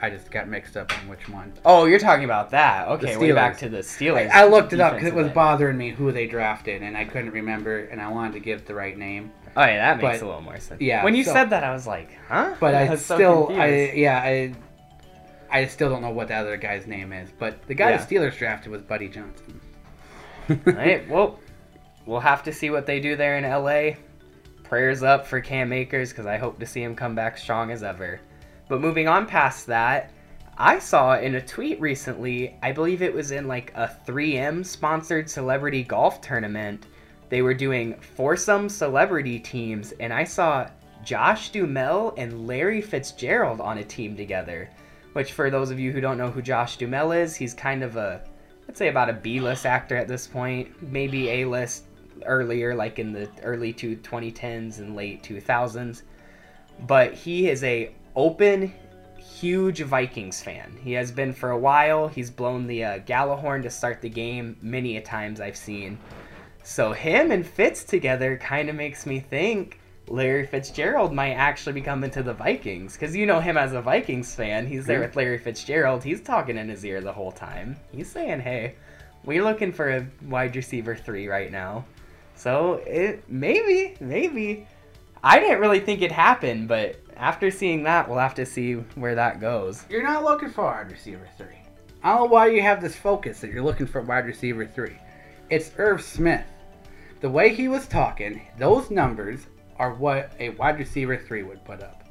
I 0.00 0.10
just 0.10 0.30
got 0.30 0.48
mixed 0.48 0.76
up 0.76 0.92
on 0.98 1.08
which 1.08 1.28
one. 1.28 1.52
Oh, 1.64 1.84
you're 1.86 1.98
talking 2.00 2.24
about 2.24 2.50
that. 2.50 2.88
Okay, 2.88 3.16
way 3.16 3.32
back 3.32 3.56
to 3.58 3.68
the 3.68 3.78
Steelers. 3.78 4.30
I 4.30 4.46
looked 4.46 4.72
it 4.72 4.80
up 4.80 4.94
because 4.94 5.08
it 5.08 5.14
was 5.14 5.28
bothering 5.30 5.78
me 5.78 5.90
who 5.90 6.12
they 6.12 6.26
drafted, 6.26 6.82
and 6.82 6.96
I 6.96 7.04
couldn't 7.04 7.30
remember, 7.30 7.84
and 7.84 8.00
I 8.00 8.08
wanted 8.10 8.32
to 8.34 8.40
give 8.40 8.66
the 8.66 8.74
right 8.74 8.98
name. 8.98 9.30
Oh 9.56 9.64
yeah, 9.64 9.94
that 9.94 10.02
makes 10.02 10.18
but- 10.18 10.24
a 10.24 10.26
little 10.28 10.40
more 10.42 10.58
sense. 10.58 10.80
yeah, 10.80 11.04
When 11.04 11.14
you 11.14 11.24
so- 11.24 11.32
said 11.32 11.50
that, 11.50 11.62
I 11.64 11.72
was 11.72 11.86
like, 11.86 12.10
huh? 12.28 12.54
But 12.58 12.74
I, 12.74 12.94
so 12.96 13.14
still, 13.14 13.48
I 13.52 13.92
yeah, 13.94 14.18
I, 14.18 14.52
I 15.50 15.66
still 15.66 15.88
don't 15.88 16.02
know 16.02 16.10
what 16.10 16.28
the 16.28 16.34
other 16.34 16.56
guy's 16.56 16.86
name 16.86 17.12
is. 17.12 17.30
But 17.38 17.66
the 17.68 17.74
guy 17.74 17.90
Yeah. 17.90 18.04
the 18.04 18.14
Steelers 18.14 18.36
drafted 18.36 18.72
was 18.72 18.82
Buddy 18.82 19.08
Johnson. 19.08 19.60
Alright, 20.66 21.08
well, 21.08 21.38
we'll 22.06 22.20
have 22.20 22.42
to 22.44 22.52
see 22.52 22.70
what 22.70 22.86
they 22.86 22.98
do 23.00 23.14
there 23.16 23.36
in 23.38 23.44
LA. 23.44 23.96
Prayers 24.72 25.02
up 25.02 25.26
for 25.26 25.38
Cam 25.38 25.70
Akers 25.70 26.12
because 26.12 26.24
I 26.24 26.38
hope 26.38 26.58
to 26.58 26.64
see 26.64 26.82
him 26.82 26.96
come 26.96 27.14
back 27.14 27.36
strong 27.36 27.70
as 27.70 27.82
ever. 27.82 28.22
But 28.70 28.80
moving 28.80 29.06
on 29.06 29.26
past 29.26 29.66
that, 29.66 30.10
I 30.56 30.78
saw 30.78 31.18
in 31.18 31.34
a 31.34 31.42
tweet 31.42 31.78
recently, 31.78 32.56
I 32.62 32.72
believe 32.72 33.02
it 33.02 33.12
was 33.12 33.32
in 33.32 33.46
like 33.46 33.70
a 33.74 33.94
3M 34.06 34.64
sponsored 34.64 35.28
celebrity 35.28 35.82
golf 35.82 36.22
tournament. 36.22 36.86
They 37.28 37.42
were 37.42 37.52
doing 37.52 38.00
foursome 38.00 38.70
celebrity 38.70 39.38
teams, 39.38 39.92
and 40.00 40.10
I 40.10 40.24
saw 40.24 40.70
Josh 41.04 41.50
Duhamel 41.50 42.14
and 42.16 42.46
Larry 42.46 42.80
Fitzgerald 42.80 43.60
on 43.60 43.76
a 43.76 43.84
team 43.84 44.16
together. 44.16 44.70
Which, 45.12 45.34
for 45.34 45.50
those 45.50 45.70
of 45.70 45.78
you 45.78 45.92
who 45.92 46.00
don't 46.00 46.16
know 46.16 46.30
who 46.30 46.40
Josh 46.40 46.78
Duhamel 46.78 47.12
is, 47.12 47.36
he's 47.36 47.52
kind 47.52 47.82
of 47.82 47.96
a 47.96 48.22
I'd 48.66 48.78
say 48.78 48.88
about 48.88 49.10
a 49.10 49.12
B-list 49.12 49.66
actor 49.66 49.96
at 49.98 50.08
this 50.08 50.26
point, 50.26 50.70
maybe 50.90 51.28
A-list 51.28 51.84
earlier, 52.24 52.74
like 52.74 52.98
in 52.98 53.12
the 53.12 53.28
early 53.42 53.72
two 53.72 53.96
2010s 53.96 54.78
and 54.78 54.94
late 54.96 55.22
2000s. 55.22 56.02
But 56.86 57.14
he 57.14 57.48
is 57.48 57.62
a 57.64 57.94
open, 58.16 58.72
huge 59.16 59.82
Vikings 59.82 60.42
fan. 60.42 60.78
He 60.82 60.92
has 60.92 61.10
been 61.10 61.32
for 61.32 61.50
a 61.50 61.58
while. 61.58 62.08
He's 62.08 62.30
blown 62.30 62.66
the 62.66 62.84
uh, 62.84 62.98
Gjallarhorn 63.00 63.62
to 63.62 63.70
start 63.70 64.00
the 64.00 64.08
game 64.08 64.56
many 64.60 64.96
a 64.96 65.02
times 65.02 65.40
I've 65.40 65.56
seen. 65.56 65.98
So 66.62 66.92
him 66.92 67.30
and 67.30 67.46
Fitz 67.46 67.84
together 67.84 68.36
kind 68.36 68.68
of 68.68 68.76
makes 68.76 69.04
me 69.06 69.20
think 69.20 69.80
Larry 70.08 70.46
Fitzgerald 70.46 71.12
might 71.12 71.32
actually 71.32 71.72
be 71.72 71.80
coming 71.80 72.10
to 72.10 72.22
the 72.22 72.34
Vikings 72.34 72.94
because 72.94 73.16
you 73.16 73.26
know 73.26 73.40
him 73.40 73.56
as 73.56 73.72
a 73.72 73.80
Vikings 73.80 74.34
fan. 74.34 74.66
He's 74.66 74.86
there 74.86 75.00
with 75.00 75.16
Larry 75.16 75.38
Fitzgerald. 75.38 76.04
He's 76.04 76.20
talking 76.20 76.56
in 76.56 76.68
his 76.68 76.84
ear 76.84 77.00
the 77.00 77.12
whole 77.12 77.32
time. 77.32 77.76
He's 77.92 78.10
saying, 78.10 78.40
"Hey, 78.40 78.74
we're 79.24 79.44
looking 79.44 79.72
for 79.72 79.90
a 79.90 80.06
wide 80.28 80.54
receiver 80.54 80.94
three 80.94 81.28
right 81.28 81.50
now." 81.50 81.84
So 82.42 82.82
it 82.86 83.22
maybe, 83.28 83.94
maybe. 84.00 84.66
I 85.22 85.38
didn't 85.38 85.60
really 85.60 85.78
think 85.78 86.02
it 86.02 86.10
happened, 86.10 86.66
but 86.66 86.96
after 87.16 87.52
seeing 87.52 87.84
that, 87.84 88.08
we'll 88.08 88.18
have 88.18 88.34
to 88.34 88.44
see 88.44 88.74
where 88.96 89.14
that 89.14 89.40
goes. 89.40 89.84
You're 89.88 90.02
not 90.02 90.24
looking 90.24 90.50
for 90.50 90.64
wide 90.64 90.90
receiver 90.90 91.28
three. 91.38 91.54
I 92.02 92.08
don't 92.10 92.18
know 92.22 92.24
why 92.32 92.48
you 92.48 92.60
have 92.62 92.80
this 92.82 92.96
focus 92.96 93.38
that 93.40 93.52
you're 93.52 93.62
looking 93.62 93.86
for 93.86 94.00
wide 94.00 94.26
receiver 94.26 94.66
three. 94.66 94.96
It's 95.50 95.70
Irv 95.78 96.02
Smith. 96.02 96.44
The 97.20 97.30
way 97.30 97.54
he 97.54 97.68
was 97.68 97.86
talking, 97.86 98.42
those 98.58 98.90
numbers 98.90 99.46
are 99.78 99.94
what 99.94 100.32
a 100.40 100.48
wide 100.50 100.80
receiver 100.80 101.16
three 101.16 101.44
would 101.44 101.64
put 101.64 101.80
up. 101.80 102.02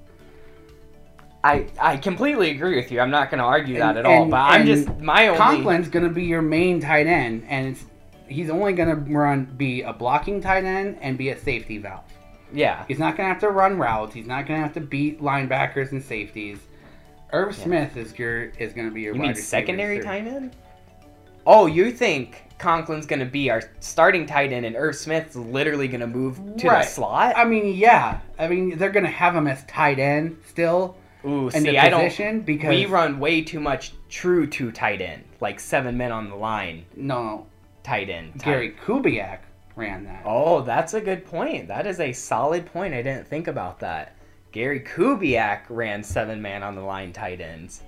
I 1.44 1.66
I 1.78 1.98
completely 1.98 2.52
agree 2.52 2.78
with 2.78 2.90
you. 2.90 3.02
I'm 3.02 3.10
not 3.12 3.30
going 3.32 3.40
to 3.40 3.44
argue 3.46 3.80
that 3.80 3.98
And- 3.98 4.00
at 4.00 4.06
all. 4.06 4.22
and- 4.22 4.32
But 4.32 4.38
I'm 4.38 4.66
just 4.66 4.88
my 5.00 5.28
only. 5.28 5.40
Conklin's 5.40 5.90
going 5.90 6.06
to 6.08 6.14
be 6.14 6.24
your 6.24 6.42
main 6.42 6.80
tight 6.80 7.08
end, 7.08 7.44
and 7.50 7.68
it's, 7.76 7.84
he's 8.32 8.50
only 8.50 8.74
going 8.74 8.90
to 8.90 8.96
run 8.96 9.46
be 9.58 9.82
a 9.82 9.94
blocking 9.94 10.42
tight 10.42 10.64
end 10.64 10.98
and 11.02 11.18
be 11.18 11.30
a 11.30 11.38
safety 11.38 11.78
valve. 11.78 12.04
Yeah. 12.54 12.84
He's 12.88 13.00
not 13.00 13.16
going 13.18 13.28
to 13.28 13.34
have 13.34 13.42
to 13.42 13.50
run 13.50 13.78
routes. 13.78 14.14
He's 14.14 14.26
not 14.26 14.48
going 14.48 14.60
to 14.60 14.64
have 14.64 14.74
to 14.74 14.82
beat 14.82 15.22
linebackers 15.22 15.92
and 15.92 16.04
safeties. 16.04 16.60
Irv 17.34 17.56
Smith 17.56 17.96
is 17.96 18.18
your 18.20 18.46
is 18.60 18.74
going 18.74 18.88
to 18.90 18.94
be 18.94 19.02
your. 19.02 19.16
You 19.16 19.22
mean 19.22 19.36
secondary 19.36 20.00
tight 20.02 20.28
end? 20.28 20.56
Oh, 21.46 21.66
you 21.66 21.92
think 21.92 22.44
Conklin's 22.60 23.08
gonna 23.08 23.26
be 23.26 23.50
our 23.50 23.64
starting 23.80 24.28
tight 24.28 24.54
end 24.54 24.66
and 24.66 24.76
Irv 24.76 24.96
Smith's 24.96 25.36
literally 25.36 25.88
gonna 25.88 26.06
move 26.08 26.40
to 26.58 26.68
Right. 26.68 26.84
the 26.84 26.90
slot? 26.90 27.34
I 27.36 27.46
mean, 27.46 27.74
yeah. 27.76 28.20
I 28.38 28.48
mean, 28.48 28.78
they're 28.78 28.92
going 28.92 29.06
to 29.06 29.10
have 29.12 29.36
him 29.36 29.48
as 29.48 29.64
tight 29.66 29.98
end 29.98 30.38
still 30.48 30.96
Ooh, 31.26 31.46
in 31.48 31.52
see, 31.64 31.72
the 31.72 31.80
I 31.80 31.90
don't. 31.90 32.46
because 32.46 32.70
We 32.70 32.86
run 32.86 33.20
way 33.20 33.42
too 33.42 33.60
much 33.60 33.94
true 34.10 34.46
two 34.46 34.72
tight 34.72 35.02
end, 35.02 35.24
like 35.40 35.60
seven 35.60 35.98
men 35.98 36.12
on 36.12 36.30
the 36.30 36.36
line, 36.36 36.86
no. 36.96 37.48
Tight 37.84 38.10
end. 38.10 38.34
tight- 38.40 38.46
Gary 38.46 38.76
Kubiak 38.86 39.40
ran 39.76 40.04
that. 40.06 40.24
Oh, 40.26 40.62
that's 40.62 40.94
a 40.94 41.02
good 41.02 41.26
point. 41.26 41.68
That 41.68 41.88
is 41.88 42.00
a 42.00 42.14
solid 42.14 42.66
point. 42.68 42.94
I 42.94 43.02
didn't 43.02 43.28
think 43.28 43.48
about 43.48 43.80
that. 43.80 44.16
Gary 44.52 44.82
Kubiak 44.82 45.62
ran 45.70 46.04
seven 46.04 46.42
man 46.42 46.62
on 46.64 46.76
the 46.76 46.82
line 46.82 47.14
tight 47.14 47.40
ends. 47.42 47.84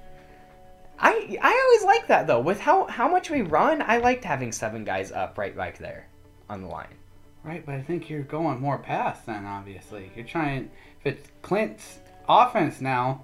I 0.99 1.38
I 1.41 1.62
always 1.65 1.86
like 1.86 2.08
that 2.08 2.27
though. 2.27 2.39
With 2.39 2.60
how 2.60 2.88
how 2.88 3.10
much 3.10 3.29
we 3.29 3.41
run, 3.41 3.82
I 3.86 3.97
liked 3.97 4.23
having 4.23 4.51
seven 4.51 4.84
guys 4.84 5.12
up 5.12 5.38
right 5.38 5.56
back 5.56 5.77
there 5.77 6.08
on 6.49 6.62
the 6.62 6.67
line. 6.67 6.95
Right, 7.43 7.65
but 7.65 7.75
I 7.75 7.82
think 7.82 8.10
you're 8.10 8.21
going 8.21 8.62
more 8.62 8.77
past 8.77 9.25
then. 9.25 9.45
Obviously, 9.45 10.10
you're 10.15 10.25
trying. 10.25 10.71
If 11.03 11.17
it's 11.17 11.29
Klint's 11.41 11.99
offense 12.29 12.79
now, 12.79 13.23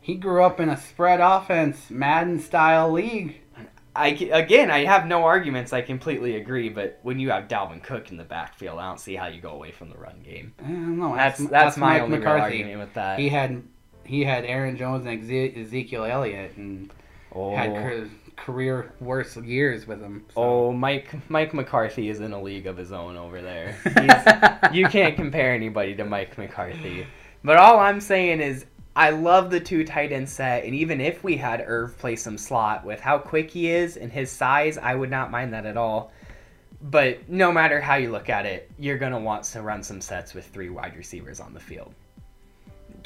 he 0.00 0.16
grew 0.16 0.44
up 0.44 0.60
in 0.60 0.68
a 0.68 0.76
spread 0.76 1.20
offense, 1.20 1.90
Madden 1.90 2.38
style 2.40 2.92
league. 2.92 3.40
I 3.96 4.08
again, 4.08 4.70
I 4.70 4.84
have 4.84 5.06
no 5.06 5.24
arguments. 5.24 5.72
I 5.72 5.80
completely 5.82 6.36
agree. 6.36 6.68
But 6.68 6.98
when 7.02 7.18
you 7.18 7.30
have 7.30 7.48
Dalvin 7.48 7.82
Cook 7.82 8.10
in 8.10 8.16
the 8.16 8.24
backfield, 8.24 8.78
I 8.78 8.88
don't 8.88 9.00
see 9.00 9.14
how 9.14 9.26
you 9.26 9.40
go 9.40 9.50
away 9.50 9.70
from 9.70 9.90
the 9.90 9.96
run 9.96 10.20
game. 10.24 10.54
Uh, 10.60 10.64
I 10.64 10.68
don't. 10.68 11.16
That's 11.16 11.46
that's 11.46 11.76
my 11.76 12.00
Mike 12.00 12.02
only 12.02 12.26
argument 12.26 12.80
with 12.80 12.94
that. 12.94 13.18
He 13.18 13.28
had 13.28 13.62
he 14.04 14.24
had 14.24 14.44
Aaron 14.44 14.76
Jones 14.76 15.06
and 15.06 15.56
Ezekiel 15.56 16.04
Elliott 16.04 16.56
and 16.56 16.92
oh, 17.32 17.54
had 17.54 17.72
ca- 17.72 18.08
career 18.36 18.92
worst 19.00 19.36
years 19.38 19.86
with 19.86 20.00
him. 20.00 20.24
so. 20.34 20.42
oh, 20.42 20.72
Mike 20.72 21.14
Mike 21.30 21.54
McCarthy 21.54 22.08
is 22.08 22.20
in 22.20 22.32
a 22.32 22.42
league 22.42 22.66
of 22.66 22.76
his 22.76 22.92
own 22.92 23.16
over 23.16 23.40
there. 23.40 23.76
You 24.72 24.88
can't 24.88 25.14
compare 25.14 25.52
anybody 25.52 25.94
to 25.94 26.04
Mike 26.04 26.36
McCarthy. 26.36 27.06
But 27.44 27.58
all 27.58 27.78
I'm 27.78 28.00
saying 28.00 28.40
is, 28.40 28.64
I 28.96 29.10
love 29.10 29.50
the 29.50 29.58
two 29.60 29.84
tight 29.84 30.12
end 30.12 30.28
set, 30.28 30.64
and 30.64 30.74
even 30.74 31.00
if 31.00 31.24
we 31.24 31.36
had 31.36 31.64
Irv 31.66 31.98
play 31.98 32.14
some 32.16 32.38
slot 32.38 32.84
with 32.84 33.00
how 33.00 33.18
quick 33.18 33.50
he 33.50 33.68
is 33.70 33.96
and 33.96 34.12
his 34.12 34.30
size, 34.30 34.78
I 34.78 34.94
would 34.94 35.10
not 35.10 35.30
mind 35.32 35.52
that 35.52 35.66
at 35.66 35.76
all. 35.76 36.12
But 36.80 37.28
no 37.28 37.50
matter 37.50 37.80
how 37.80 37.96
you 37.96 38.10
look 38.12 38.28
at 38.28 38.46
it, 38.46 38.70
you're 38.78 38.98
gonna 38.98 39.18
want 39.18 39.44
to 39.44 39.62
run 39.62 39.82
some 39.82 40.00
sets 40.00 40.32
with 40.34 40.46
three 40.46 40.68
wide 40.68 40.96
receivers 40.96 41.40
on 41.40 41.54
the 41.54 41.60
field. 41.60 41.92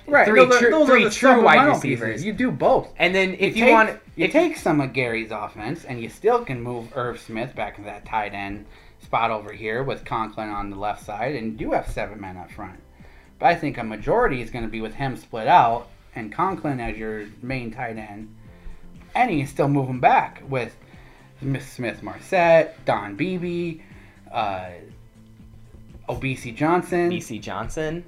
right, 0.06 0.26
three 0.26 0.44
those 0.44 0.56
are- 0.56 0.58
true- 0.58 0.70
those 0.70 0.88
are 0.88 0.92
three 0.92 1.04
the 1.04 1.10
true 1.10 1.42
wide 1.42 1.66
receivers. 1.68 2.08
pieces. 2.16 2.24
You 2.26 2.32
do 2.32 2.50
both. 2.50 2.92
And 2.98 3.14
then 3.14 3.34
if 3.38 3.56
you, 3.56 3.64
take, 3.64 3.72
want, 3.72 3.90
you 4.16 4.24
if 4.26 4.32
take 4.32 4.56
some 4.56 4.80
of 4.80 4.92
Gary's 4.92 5.30
offense, 5.30 5.84
and 5.84 6.00
you 6.02 6.08
still 6.08 6.44
can 6.44 6.60
move 6.62 6.88
Irv 6.96 7.20
Smith 7.20 7.54
back 7.54 7.78
in 7.78 7.84
that 7.84 8.04
tight 8.04 8.34
end 8.34 8.66
spot 9.00 9.30
over 9.30 9.52
here 9.52 9.82
with 9.82 10.04
Conklin 10.04 10.48
on 10.50 10.70
the 10.70 10.76
left 10.76 11.04
side, 11.04 11.34
and 11.34 11.60
you 11.60 11.72
have 11.72 11.88
seven 11.88 12.20
men 12.20 12.36
up 12.36 12.50
front. 12.50 12.80
But 13.38 13.46
I 13.46 13.54
think 13.54 13.78
a 13.78 13.84
majority 13.84 14.42
is 14.42 14.50
going 14.50 14.64
to 14.64 14.70
be 14.70 14.80
with 14.80 14.94
him 14.94 15.16
split 15.16 15.46
out 15.46 15.88
and 16.14 16.32
Conklin 16.32 16.80
as 16.80 16.96
your 16.96 17.26
main 17.42 17.70
tight 17.70 17.96
end, 17.96 18.34
and 19.14 19.30
can 19.38 19.46
still 19.46 19.68
him 19.88 20.00
back 20.00 20.42
with 20.48 20.76
Smith 21.72 22.02
Marsette, 22.02 22.84
Don 22.84 23.14
Beebe, 23.14 23.80
uh, 24.32 24.70
Obese 26.08 26.52
Johnson. 26.54 27.10
Bisi 27.10 27.40
Johnson. 27.40 28.04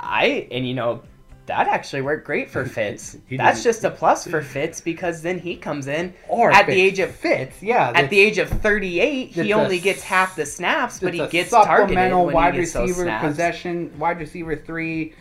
I 0.00 0.48
and 0.50 0.66
you 0.66 0.74
know 0.74 1.02
that 1.46 1.68
actually 1.68 2.02
worked 2.02 2.26
great 2.26 2.50
for 2.50 2.64
Fitz. 2.76 3.16
That's 3.30 3.62
just 3.62 3.84
a 3.84 3.90
plus 3.90 4.26
for 4.26 4.42
Fitz 4.42 4.80
because 4.80 5.22
then 5.22 5.38
he 5.38 5.56
comes 5.56 5.86
in 5.86 6.12
Or 6.28 6.50
at 6.50 6.66
the 6.66 6.80
age 6.80 6.98
of 6.98 7.10
fits, 7.14 7.62
yeah. 7.62 7.92
at 7.94 8.10
the 8.10 8.18
age 8.18 8.38
of 8.38 8.48
38. 8.48 9.30
He 9.32 9.52
only 9.52 9.78
s- 9.78 9.84
gets 9.84 10.02
half 10.02 10.36
the 10.36 10.44
snaps, 10.46 10.98
but 11.00 11.14
he 11.14 11.26
gets 11.28 11.50
targeted 11.50 11.94
supplemental 11.96 12.26
wide 12.30 12.54
he 12.54 12.60
gets 12.60 12.72
those 12.72 12.90
receiver 12.90 13.18
possession, 13.20 13.96
wide 13.98 14.18
receiver 14.18 14.56
three, 14.56 15.14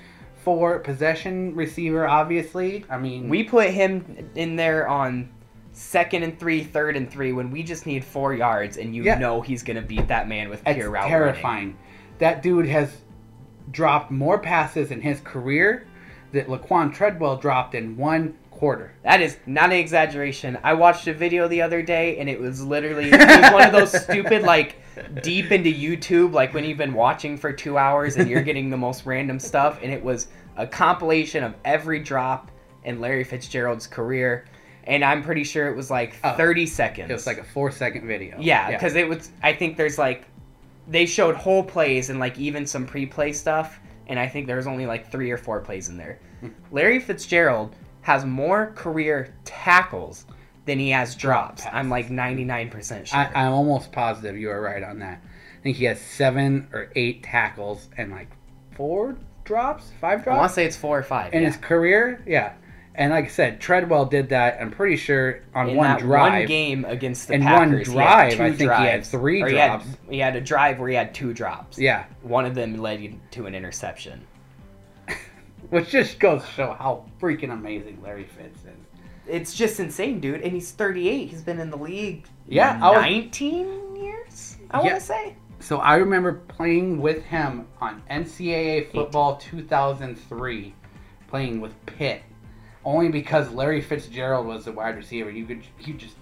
four 0.43 0.79
possession 0.79 1.53
receiver. 1.55 2.07
Obviously, 2.07 2.85
I 2.89 2.97
mean, 2.97 3.29
We 3.29 3.43
put 3.43 3.69
him 3.69 4.29
in 4.35 4.55
there 4.55 4.87
on 4.87 5.29
second 5.73 6.23
and 6.23 6.39
three, 6.39 6.63
third 6.63 6.95
and 6.95 7.09
three 7.11 7.33
when 7.33 7.51
we 7.51 7.61
just 7.61 7.85
need 7.85 8.03
four 8.03 8.33
yards, 8.33 8.77
and 8.77 8.95
you 8.95 9.03
Yeah. 9.03 9.19
know 9.19 9.41
he's 9.41 9.61
gonna 9.61 9.81
beat 9.81 10.07
that 10.07 10.27
man 10.27 10.49
with 10.49 10.63
pure 10.63 10.89
route 10.89 10.93
running. 11.03 11.09
terrifying. 11.09 11.77
That 12.19 12.41
dude 12.41 12.65
has 12.67 12.95
dropped 13.71 14.09
more 14.11 14.39
passes 14.39 14.91
in 14.91 15.01
his 15.01 15.19
career 15.21 15.85
that 16.35 16.47
Laquon 16.47 16.93
Treadwell 16.93 17.37
dropped 17.37 17.75
in 17.75 17.97
one 17.97 18.35
quarter. 18.51 18.93
That 19.03 19.21
is 19.21 19.37
not 19.45 19.65
an 19.71 19.77
exaggeration. 19.77 20.57
I 20.63 20.73
watched 20.73 21.07
a 21.07 21.13
video 21.13 21.47
the 21.47 21.61
other 21.61 21.81
day, 21.81 22.17
and 22.19 22.29
it 22.29 22.39
was 22.39 22.63
literally 22.63 23.09
it 23.11 23.19
was 23.41 23.51
one 23.51 23.63
of 23.67 23.71
those 23.73 24.03
stupid 24.03 24.43
like 24.43 24.77
deep 25.23 25.51
into 25.51 25.71
YouTube, 25.73 26.31
like 26.33 26.53
when 26.53 26.63
you've 26.63 26.77
been 26.77 26.93
watching 26.93 27.37
for 27.37 27.51
two 27.51 27.77
hours 27.77 28.15
and 28.15 28.29
you're 28.29 28.43
getting 28.43 28.69
the 28.69 28.77
most 28.77 29.05
random 29.05 29.39
stuff, 29.39 29.79
and 29.83 29.91
it 29.91 30.01
was 30.03 30.27
a 30.57 30.65
compilation 30.65 31.43
of 31.43 31.53
every 31.65 31.99
drop 31.99 32.49
in 32.85 33.01
Larry 33.01 33.23
Fitzgerald's 33.25 33.87
career, 33.87 34.45
and 34.85 35.03
I'm 35.03 35.21
pretty 35.23 35.43
sure 35.43 35.67
it 35.67 35.75
was 35.75 35.89
like 35.91 36.15
Oh. 36.23 36.37
30 36.37 36.65
seconds. 36.65 37.09
It 37.09 37.13
was 37.13 37.27
like 37.27 37.39
a 37.39 37.43
four 37.43 37.71
second 37.71 38.07
video. 38.07 38.37
yeah, 38.39 38.71
because 38.71 38.95
it 38.95 39.07
was. 39.09 39.31
I 39.43 39.51
think 39.53 39.75
there's 39.75 39.97
like 39.97 40.23
they 40.87 41.05
showed 41.05 41.35
whole 41.35 41.63
plays 41.63 42.09
and 42.09 42.19
like 42.19 42.37
even 42.37 42.65
some 42.65 42.85
pre-play 42.85 43.33
stuff, 43.33 43.79
and 44.07 44.19
I 44.19 44.27
think 44.27 44.47
there 44.47 44.57
was 44.57 44.67
only 44.67 44.85
like 44.85 45.11
three 45.11 45.31
or 45.31 45.37
four 45.37 45.59
plays 45.59 45.89
in 45.89 45.97
there. 45.97 46.19
Larry 46.71 46.99
Fitzgerald 46.99 47.75
has 48.01 48.25
more 48.25 48.71
career 48.75 49.33
tackles 49.45 50.25
than 50.65 50.79
he 50.79 50.89
has 50.91 51.15
drops. 51.15 51.63
I'm 51.71 51.89
like 51.89 52.09
99% 52.09 53.05
sure. 53.05 53.17
I, 53.17 53.31
I'm 53.33 53.51
almost 53.51 53.91
positive 53.91 54.37
you 54.37 54.49
are 54.49 54.61
right 54.61 54.83
on 54.83 54.99
that. 54.99 55.21
I 55.23 55.61
think 55.63 55.77
he 55.77 55.85
has 55.85 55.99
seven 55.99 56.67
or 56.73 56.91
eight 56.95 57.23
tackles 57.23 57.89
and 57.97 58.11
like 58.11 58.29
four 58.71 59.17
drops, 59.43 59.91
five 60.01 60.23
drops. 60.23 60.35
I 60.35 60.39
want 60.39 60.49
to 60.49 60.55
say 60.55 60.65
it's 60.65 60.75
four 60.75 60.97
or 60.97 61.03
five. 61.03 61.33
in 61.33 61.41
yeah. 61.41 61.49
his 61.49 61.57
career, 61.57 62.23
yeah. 62.27 62.53
And 62.97 63.11
like 63.11 63.25
I 63.25 63.27
said, 63.27 63.59
Treadwell 63.59 64.05
did 64.05 64.29
that. 64.29 64.57
I'm 64.61 64.71
pretty 64.71 64.95
sure 64.95 65.41
on 65.53 65.69
in 65.69 65.75
one 65.75 65.99
drive. 65.99 66.31
one 66.39 66.45
game 66.47 66.85
against 66.85 67.27
the 67.27 67.33
In 67.35 67.41
Packers, 67.41 67.87
had 67.87 67.93
drive, 67.93 68.39
I 68.39 68.51
think 68.51 68.57
he 68.59 68.65
had 68.85 69.05
three 69.05 69.41
Or 69.41 69.49
drops. 69.49 69.85
He 69.85 69.89
had, 69.91 69.97
he 70.11 70.19
had 70.19 70.35
a 70.37 70.41
drive 70.41 70.79
where 70.79 70.89
he 70.89 70.95
had 70.95 71.13
two 71.13 71.33
drops. 71.33 71.77
Yeah, 71.77 72.05
One 72.21 72.45
of 72.45 72.55
them 72.55 72.77
led 72.77 73.19
to 73.31 73.45
an 73.47 73.53
interception. 73.55 74.25
which 75.69 75.89
just 75.89 76.19
goes 76.19 76.41
to 76.43 76.47
show 76.51 76.71
how 76.73 77.05
freaking 77.19 77.51
amazing 77.51 78.01
Larry 78.01 78.23
Fitz 78.25 78.59
is. 78.61 78.69
It's 79.27 79.53
just 79.55 79.79
insane, 79.79 80.19
dude. 80.19 80.41
And 80.41 80.53
he's 80.53 80.71
38. 80.71 81.29
He's 81.29 81.41
been 81.41 81.59
in 81.59 81.69
the 81.71 81.77
league. 81.77 82.25
Yeah, 82.47 82.79
I 82.81 82.91
was- 82.91 83.01
19 83.01 83.95
years. 83.95 84.57
I 84.71 84.77
Yeah. 84.77 84.83
want 84.83 84.95
to 84.95 85.01
say. 85.01 85.35
So 85.59 85.77
I 85.79 85.95
remember 85.95 86.33
playing 86.47 87.01
with 87.01 87.23
him 87.23 87.65
on 87.81 88.03
NCAA 88.09 88.91
football 88.91 89.37
2003, 89.37 90.73
playing 91.27 91.59
with 91.59 91.73
Pitt, 91.87 92.21
only 92.85 93.09
because 93.09 93.51
Larry 93.51 93.81
Fitzgerald 93.81 94.45
was 94.45 94.65
the 94.65 94.71
wide 94.71 94.95
receiver. 94.95 95.29
You 95.29 95.45
could 95.45 95.63
you 95.81 95.95
just 95.95 96.15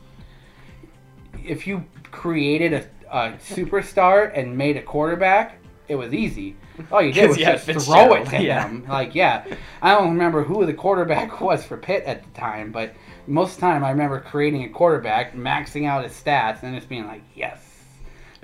if 1.43 1.67
you 1.67 1.83
created 2.11 2.73
a, 2.73 2.87
a 3.11 3.33
superstar 3.33 4.31
and 4.37 4.57
made 4.57 4.77
a 4.77 4.81
quarterback, 4.81 5.57
it 5.87 5.95
was 5.95 6.13
easy. 6.13 6.55
All 6.91 7.01
you 7.01 7.11
did 7.13 7.27
was 7.29 7.37
had 7.37 7.63
just 7.63 7.87
throw 7.87 8.13
it 8.13 8.25
to 8.27 8.41
yeah. 8.41 8.67
him. 8.67 8.85
Like 8.87 9.13
yeah, 9.13 9.45
I 9.81 9.91
don't 9.91 10.09
remember 10.09 10.43
who 10.43 10.65
the 10.65 10.73
quarterback 10.73 11.41
was 11.41 11.63
for 11.63 11.77
Pitt 11.77 12.03
at 12.05 12.23
the 12.23 12.39
time, 12.39 12.71
but 12.71 12.93
most 13.27 13.55
of 13.55 13.55
the 13.55 13.61
time 13.61 13.83
I 13.83 13.91
remember 13.91 14.19
creating 14.19 14.63
a 14.63 14.69
quarterback, 14.69 15.35
maxing 15.35 15.85
out 15.87 16.03
his 16.03 16.13
stats, 16.13 16.63
and 16.63 16.75
just 16.75 16.89
being 16.89 17.05
like 17.05 17.21
yes 17.35 17.73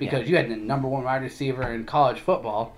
because 0.00 0.28
you 0.28 0.36
had 0.36 0.50
the 0.50 0.56
number 0.56 0.88
one 0.88 1.04
wide 1.04 1.22
receiver 1.22 1.72
in 1.72 1.84
college 1.84 2.18
football, 2.18 2.74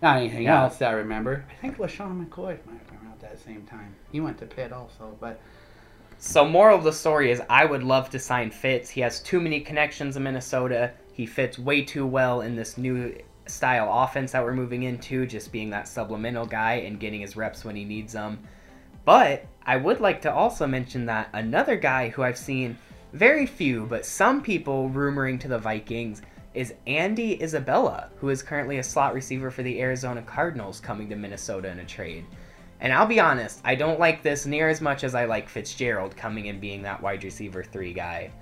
Not 0.00 0.18
anything 0.18 0.42
Yeah. 0.42 0.64
else 0.64 0.78
that 0.78 0.90
I 0.90 0.92
remember. 0.92 1.44
I 1.50 1.54
think 1.60 1.78
LeSean 1.78 2.24
McCoy 2.24 2.58
might 2.66 2.86
been 2.86 2.98
around 2.98 3.12
at 3.12 3.20
that 3.20 3.31
same 3.42 3.62
time. 3.66 3.94
He 4.10 4.20
went 4.20 4.38
to 4.38 4.46
Pitt 4.46 4.72
also, 4.72 5.16
but 5.20 5.40
So 6.18 6.44
moral 6.44 6.78
of 6.78 6.84
the 6.84 6.92
story 6.92 7.32
is 7.32 7.42
I 7.50 7.64
would 7.64 7.82
love 7.82 8.08
to 8.10 8.18
sign 8.18 8.50
Fitz. 8.50 8.88
He 8.88 9.00
has 9.00 9.20
too 9.20 9.40
many 9.40 9.60
connections 9.60 10.16
in 10.16 10.22
Minnesota. 10.22 10.92
He 11.12 11.26
fits 11.26 11.58
way 11.58 11.82
too 11.82 12.06
well 12.06 12.42
in 12.42 12.54
this 12.54 12.78
new 12.78 13.16
style 13.46 13.88
offense 13.92 14.30
that 14.32 14.44
we're 14.44 14.54
moving 14.54 14.84
into, 14.84 15.26
just 15.26 15.50
being 15.50 15.70
that 15.70 15.88
subliminal 15.88 16.46
guy 16.46 16.74
and 16.74 17.00
getting 17.00 17.20
his 17.22 17.36
reps 17.36 17.64
when 17.64 17.74
he 17.74 17.84
needs 17.84 18.12
them. 18.12 18.38
But 19.04 19.46
I 19.66 19.76
would 19.76 20.00
like 20.00 20.22
to 20.22 20.32
also 20.32 20.64
mention 20.66 21.06
that 21.06 21.28
another 21.32 21.76
guy 21.76 22.10
who 22.10 22.22
I've 22.22 22.38
seen 22.38 22.78
very 23.12 23.44
few, 23.44 23.86
but 23.86 24.06
some 24.06 24.42
people 24.42 24.90
rumoring 24.90 25.40
to 25.40 25.48
the 25.48 25.58
Vikings 25.58 26.22
is 26.54 26.74
Andy 26.86 27.42
Isabella, 27.42 28.10
who 28.16 28.28
is 28.28 28.42
currently 28.42 28.78
a 28.78 28.82
slot 28.82 29.12
receiver 29.12 29.50
for 29.50 29.64
the 29.64 29.80
Arizona 29.80 30.22
Cardinals 30.22 30.78
coming 30.78 31.08
to 31.08 31.16
Minnesota 31.16 31.68
in 31.68 31.80
a 31.80 31.84
trade. 31.84 32.24
And 32.82 32.92
I'll 32.92 33.06
be 33.06 33.20
honest, 33.20 33.60
I 33.64 33.76
don't 33.76 34.00
like 34.00 34.24
this 34.24 34.44
near 34.44 34.68
as 34.68 34.80
much 34.80 35.04
as 35.04 35.14
I 35.14 35.24
like 35.24 35.48
Fitzgerald 35.48 36.16
coming 36.16 36.48
and 36.48 36.60
being 36.60 36.82
that 36.82 37.00
wide 37.00 37.22
receiver 37.22 37.62
three 37.62 37.92
guy. 37.92 38.32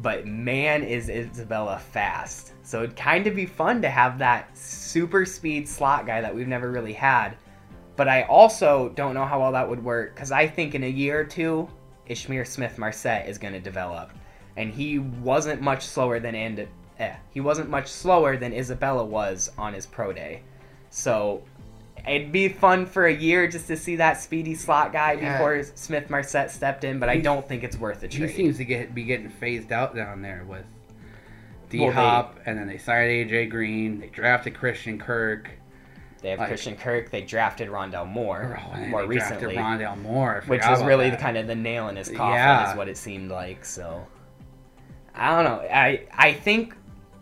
But 0.00 0.24
man, 0.24 0.84
is 0.84 1.08
Isabella 1.08 1.80
fast. 1.80 2.52
So 2.62 2.84
it'd 2.84 2.96
kind 2.96 3.26
of 3.26 3.34
be 3.34 3.44
fun 3.44 3.82
to 3.82 3.90
have 3.90 4.18
that 4.18 4.56
super 4.56 5.26
speed 5.26 5.68
slot 5.68 6.06
guy 6.06 6.20
that 6.20 6.32
we've 6.32 6.46
never 6.46 6.70
really 6.70 6.92
had. 6.92 7.36
But 7.96 8.06
I 8.06 8.22
also 8.22 8.90
don't 8.90 9.14
know 9.14 9.24
how 9.24 9.40
well 9.40 9.50
that 9.50 9.68
would 9.68 9.82
work 9.82 10.14
because 10.14 10.30
I 10.30 10.46
think 10.46 10.76
in 10.76 10.84
a 10.84 10.88
year 10.88 11.18
or 11.18 11.24
two, 11.24 11.68
Ishmael 12.06 12.44
Smith 12.44 12.78
Marsette 12.78 13.28
is 13.28 13.36
going 13.36 13.52
to 13.52 13.60
develop. 13.60 14.12
And 14.56 14.72
he 14.72 15.00
wasn't 15.00 15.60
much 15.60 15.84
slower 15.84 16.20
than 16.20 16.36
and 16.36 16.68
eh, 17.00 17.16
he 17.30 17.40
wasn't 17.40 17.68
much 17.68 17.88
slower 17.88 18.36
than 18.36 18.52
Isabella 18.52 19.04
was 19.04 19.50
on 19.58 19.74
his 19.74 19.86
pro 19.86 20.12
day. 20.12 20.42
So 20.90 21.42
it'd 22.06 22.32
be 22.32 22.48
fun 22.48 22.86
for 22.86 23.06
a 23.06 23.12
year 23.14 23.46
just 23.46 23.66
to 23.68 23.76
see 23.76 23.96
that 23.96 24.20
speedy 24.20 24.54
slot 24.54 24.92
guy 24.92 25.12
Yeah. 25.12 25.32
before 25.38 25.62
Smith 25.74 26.10
Marsette 26.10 26.50
stepped 26.50 26.84
in, 26.84 26.98
but 26.98 27.08
I 27.08 27.18
don't 27.18 27.46
think 27.46 27.62
it's 27.64 27.76
worth 27.78 28.02
a 28.02 28.08
he 28.08 28.26
seems 28.28 28.56
to 28.58 28.64
get 28.64 28.94
be 28.94 29.04
getting 29.04 29.28
phased 29.28 29.72
out 29.72 29.94
down 29.94 30.22
there 30.22 30.44
with 30.46 30.64
D 31.70 31.80
Well, 31.80 31.92
Hop, 31.92 32.38
and 32.44 32.58
then 32.58 32.66
they 32.68 32.78
signed 32.78 33.08
AJ 33.30 33.48
Green. 33.50 34.00
They 34.00 34.08
drafted 34.08 34.54
Christian 34.54 34.98
Kirk. 34.98 35.50
They 36.20 36.30
have 36.30 36.38
Like- 36.38 36.48
Christian 36.48 36.76
Kirk. 36.76 37.10
They 37.10 37.22
drafted 37.22 37.68
Rondale 37.68 38.06
Moore 38.06 38.60
Oh, 38.74 38.76
more 38.86 39.06
recently, 39.06 39.56
Rondale 39.56 40.00
Moore, 40.02 40.42
which 40.46 40.62
was 40.68 40.82
really 40.84 41.08
that. 41.10 41.18
the 41.18 41.22
kind 41.22 41.36
of 41.36 41.46
the 41.46 41.54
nail 41.54 41.88
in 41.88 41.96
his 41.96 42.08
coffin, 42.10 42.34
Yeah. 42.34 42.70
is 42.70 42.76
what 42.76 42.88
it 42.88 42.96
seemed 42.96 43.30
like. 43.30 43.64
So 43.64 44.06
I 45.14 45.34
don't 45.34 45.44
know. 45.44 45.66
I 45.68 46.02
I 46.16 46.32
think 46.34 46.74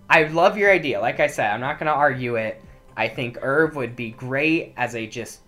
I 0.09 0.25
love 0.25 0.59
your 0.59 0.71
idea. 0.73 1.01
Like 1.01 1.21
I 1.21 1.29
said, 1.29 1.51
I'm 1.53 1.61
not 1.61 1.79
going 1.79 1.87
to 1.87 1.93
argue 1.93 2.35
it. 2.37 2.61
I 3.00 3.08
think 3.08 3.38
Irv 3.42 3.76
would 3.76 3.96
be 3.96 4.10
great 4.10 4.74
as 4.76 4.94
a 4.94 5.06
just 5.06 5.40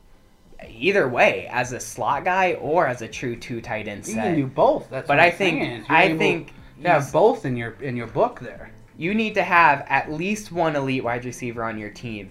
either 0.68 1.08
way 1.08 1.48
as 1.50 1.72
a 1.72 1.80
slot 1.80 2.24
guy 2.24 2.54
or 2.54 2.86
as 2.86 3.02
a 3.02 3.08
true 3.08 3.36
two 3.36 3.60
tight 3.60 3.88
end 3.88 4.06
You 4.06 4.14
set. 4.14 4.22
can 4.24 4.36
do 4.36 4.46
both. 4.46 4.88
That's 4.90 5.06
But 5.08 5.16
what 5.18 5.20
I 5.22 5.26
I'm 5.26 5.32
think- 5.32 5.90
I 5.90 6.16
think 6.16 6.52
to 6.82 6.88
have 6.88 7.12
both 7.12 7.44
in 7.44 7.56
your 7.56 7.72
in 7.80 7.96
your 7.96 8.06
book 8.06 8.40
there. 8.40 8.70
you 8.96 9.14
need 9.14 9.34
to 9.34 9.42
have 9.42 9.84
at 9.88 10.10
least 10.12 10.50
one 10.52 10.76
elite 10.76 11.04
wide 11.04 11.24
receiver 11.24 11.62
on 11.64 11.78
your 11.78 11.90
team, 11.90 12.30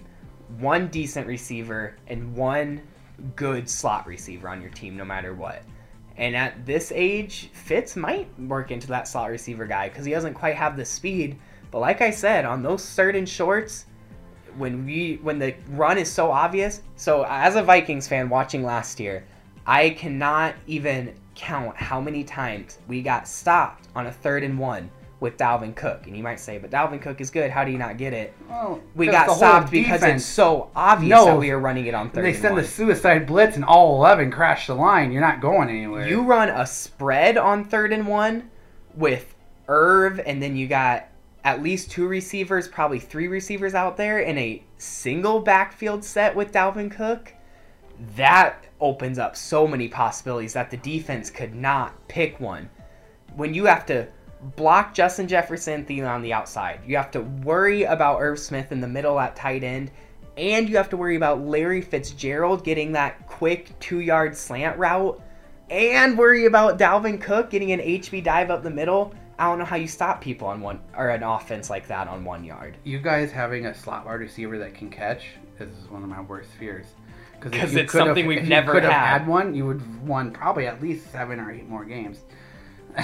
one 0.58 0.88
decent 0.88 1.26
receiver, 1.26 1.94
and 2.08 2.34
one 2.34 2.80
good 3.36 3.68
slot 3.68 4.06
receiver 4.06 4.48
on 4.48 4.60
your 4.60 4.70
team, 4.70 4.96
no 4.96 5.04
matter 5.04 5.34
what. 5.34 5.62
And 6.16 6.34
at 6.36 6.66
this 6.66 6.92
age, 6.94 7.48
Fitz 7.52 7.96
might 7.96 8.28
work 8.38 8.70
into 8.70 8.86
that 8.88 9.08
slot 9.08 9.30
receiver 9.30 9.66
guy 9.66 9.88
because 9.88 10.04
he 10.04 10.12
doesn't 10.12 10.34
quite 10.34 10.56
have 10.56 10.76
the 10.76 10.84
speed. 10.84 11.38
But 11.70 11.78
like 11.80 12.00
I 12.02 12.10
said, 12.10 12.44
on 12.44 12.62
those 12.62 12.84
third 12.94 13.16
and 13.16 13.28
shorts, 13.28 13.86
when 14.56 14.84
we 14.84 15.18
when 15.22 15.38
the 15.38 15.54
run 15.70 15.98
is 15.98 16.10
so 16.10 16.30
obvious. 16.30 16.82
So 16.96 17.24
as 17.28 17.56
a 17.56 17.62
Vikings 17.62 18.08
fan 18.08 18.28
watching 18.28 18.62
last 18.64 19.00
year, 19.00 19.24
I 19.66 19.90
cannot 19.90 20.54
even 20.66 21.14
count 21.34 21.76
how 21.76 22.00
many 22.00 22.24
times 22.24 22.78
we 22.88 23.02
got 23.02 23.26
stopped 23.26 23.88
on 23.96 24.06
a 24.06 24.12
third 24.12 24.42
and 24.42 24.58
one 24.58 24.90
with 25.20 25.36
Dalvin 25.36 25.74
Cook. 25.76 26.08
And 26.08 26.16
you 26.16 26.22
might 26.22 26.40
say, 26.40 26.58
but 26.58 26.70
Dalvin 26.70 27.00
Cook 27.00 27.20
is 27.20 27.30
good. 27.30 27.50
How 27.50 27.64
do 27.64 27.70
you 27.70 27.78
not 27.78 27.96
get 27.96 28.12
it? 28.12 28.34
Well, 28.48 28.80
We 28.96 29.06
got 29.06 29.30
stopped 29.30 29.70
because 29.70 30.02
it's 30.02 30.24
so 30.24 30.70
obvious 30.74 31.16
No. 31.16 31.26
that 31.26 31.38
we 31.38 31.50
are 31.52 31.60
running 31.60 31.86
it 31.86 31.94
on 31.94 32.10
third 32.10 32.24
They 32.24 32.32
send 32.34 32.58
the 32.58 32.64
suicide 32.64 33.26
blitz 33.26 33.54
and 33.54 33.64
all 33.64 33.96
eleven 33.96 34.30
crash 34.32 34.66
the 34.66 34.74
line. 34.74 35.12
You're 35.12 35.20
not 35.20 35.40
going 35.40 35.68
anywhere. 35.68 36.08
You 36.08 36.22
run 36.22 36.48
a 36.48 36.66
spread 36.66 37.36
on 37.38 37.64
third 37.64 37.92
and 37.92 38.06
one 38.08 38.50
with 38.94 39.32
Irv, 39.68 40.20
and 40.26 40.42
then 40.42 40.56
you 40.56 40.66
got 40.66 41.06
at 41.44 41.62
least 41.62 41.90
two 41.90 42.06
receivers, 42.06 42.68
probably 42.68 43.00
three 43.00 43.28
receivers 43.28 43.74
out 43.74 43.96
there 43.96 44.20
in 44.20 44.38
a 44.38 44.62
single 44.78 45.40
backfield 45.40 46.04
set 46.04 46.34
with 46.34 46.52
Dalvin 46.52 46.90
Cook. 46.90 47.34
That 48.16 48.66
opens 48.80 49.18
up 49.18 49.36
so 49.36 49.66
many 49.66 49.88
possibilities 49.88 50.52
that 50.54 50.70
the 50.70 50.76
defense 50.76 51.30
could 51.30 51.54
not 51.54 52.08
pick 52.08 52.38
one. 52.40 52.70
When 53.34 53.54
you 53.54 53.64
have 53.66 53.86
to 53.86 54.08
block 54.56 54.94
Justin 54.94 55.28
Jefferson 55.28 55.84
Thielen 55.84 56.08
on 56.08 56.22
the 56.22 56.32
outside, 56.32 56.80
you 56.86 56.96
have 56.96 57.10
to 57.12 57.20
worry 57.20 57.84
about 57.84 58.20
Irv 58.20 58.38
Smith 58.38 58.72
in 58.72 58.80
the 58.80 58.88
middle 58.88 59.18
at 59.18 59.36
tight 59.36 59.64
end, 59.64 59.90
and 60.36 60.68
you 60.68 60.76
have 60.76 60.90
to 60.90 60.96
worry 60.96 61.16
about 61.16 61.44
Larry 61.44 61.80
Fitzgerald 61.80 62.64
getting 62.64 62.92
that 62.92 63.26
quick 63.26 63.78
two 63.80 64.00
yard 64.00 64.36
slant 64.36 64.78
route, 64.78 65.20
and 65.70 66.18
worry 66.18 66.46
about 66.46 66.78
Dalvin 66.78 67.20
Cook 67.20 67.50
getting 67.50 67.72
an 67.72 67.80
HB 67.80 68.22
dive 68.24 68.50
up 68.50 68.62
the 68.62 68.70
middle. 68.70 69.14
I 69.42 69.46
don't 69.46 69.58
know 69.58 69.64
how 69.64 69.74
you 69.74 69.88
stop 69.88 70.20
people 70.20 70.46
on 70.46 70.60
one 70.60 70.78
or 70.96 71.08
an 71.08 71.24
offense 71.24 71.68
like 71.68 71.88
that 71.88 72.06
on 72.06 72.24
one 72.24 72.44
yard. 72.44 72.76
you 72.84 73.00
guys 73.00 73.32
having 73.32 73.66
a 73.66 73.74
slot 73.74 74.06
wide 74.06 74.20
receiver 74.20 74.56
that 74.58 74.72
can 74.72 74.88
catch 74.88 75.24
is 75.58 75.68
one 75.90 76.04
of 76.04 76.08
my 76.08 76.20
worst 76.20 76.50
fears. 76.60 76.86
Because 77.40 77.74
it's 77.74 77.92
something 77.92 78.28
we've 78.28 78.38
if 78.38 78.44
you 78.44 78.50
never 78.50 78.70
could 78.70 78.84
have 78.84 78.92
had. 78.92 79.18
had 79.18 79.26
one, 79.26 79.52
you 79.52 79.66
would 79.66 79.80
have 79.80 80.02
won 80.02 80.30
probably 80.30 80.68
at 80.68 80.80
least 80.80 81.10
seven 81.10 81.40
or 81.40 81.50
eight 81.50 81.68
more 81.68 81.84
games. 81.84 82.20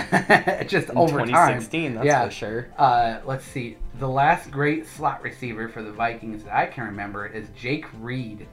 Just 0.68 0.90
In 0.90 0.96
over 0.96 1.18
time. 1.18 1.27
2016, 1.27 1.94
that's 1.94 2.07
yeah. 2.07 2.27
for 2.27 2.31
sure. 2.31 2.68
Uh, 2.79 3.18
let's 3.24 3.44
see. 3.44 3.77
The 3.98 4.09
last 4.09 4.53
great 4.53 4.87
slot 4.87 5.24
receiver 5.24 5.68
for 5.68 5.83
the 5.83 5.90
Vikings 5.90 6.44
that 6.44 6.55
I 6.55 6.66
can 6.66 6.85
remember 6.85 7.27
is 7.27 7.48
Jake 7.61 7.87
Reed. 7.98 8.46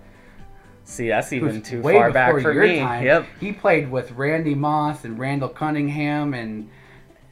See, 0.86 1.10
that's 1.10 1.32
even 1.32 1.62
too 1.62 1.84
far 1.84 2.10
back 2.10 2.32
for 2.32 2.52
your 2.52 2.65
me. 2.65 2.80
time. 2.80 3.06
Yep. 3.06 3.28
He 3.39 3.52
played 3.52 3.91
with 3.91 4.12
Randy 4.13 4.56
Moss 4.56 5.06
and 5.06 5.19
Randall 5.19 5.50
Cunningham 5.50 6.34
and 6.34 6.67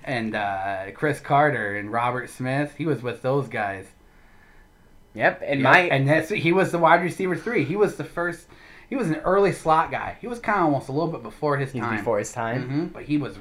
and 0.05 0.35
uh, 0.35 0.91
Cris 0.93 1.19
Carter 1.19 1.75
and 1.77 1.91
Robert 1.91 2.29
Smith. 2.29 2.73
He 2.77 2.85
was 2.85 3.01
with 3.01 3.21
those 3.21 3.47
guys. 3.47 3.85
Yep. 5.15 5.41
And 5.45 5.61
Yeah, 5.61 5.71
my 5.71 5.79
and 5.81 6.07
that's 6.07 6.29
he 6.29 6.51
was 6.51 6.71
the 6.71 6.79
wide 6.79 7.01
receiver 7.03 7.35
three. 7.35 7.63
He 7.63 7.75
was 7.75 7.95
the 7.95 8.03
first. 8.03 8.47
He 8.89 8.95
was 8.95 9.07
an 9.09 9.15
early 9.17 9.51
slot 9.51 9.91
guy. 9.91 10.17
He 10.21 10.27
was 10.27 10.39
kind 10.39 10.59
of 10.59 10.65
almost 10.65 10.89
a 10.89 10.91
little 10.91 11.07
bit 11.11 11.23
before 11.23 11.57
his 11.57 11.71
he's 11.71 11.81
time. 11.81 11.97
before 11.97 12.19
his 12.19 12.31
time. 12.31 12.67
hmm 12.69 12.85
but 12.87 13.03
he 13.03 13.17
was 13.17 13.37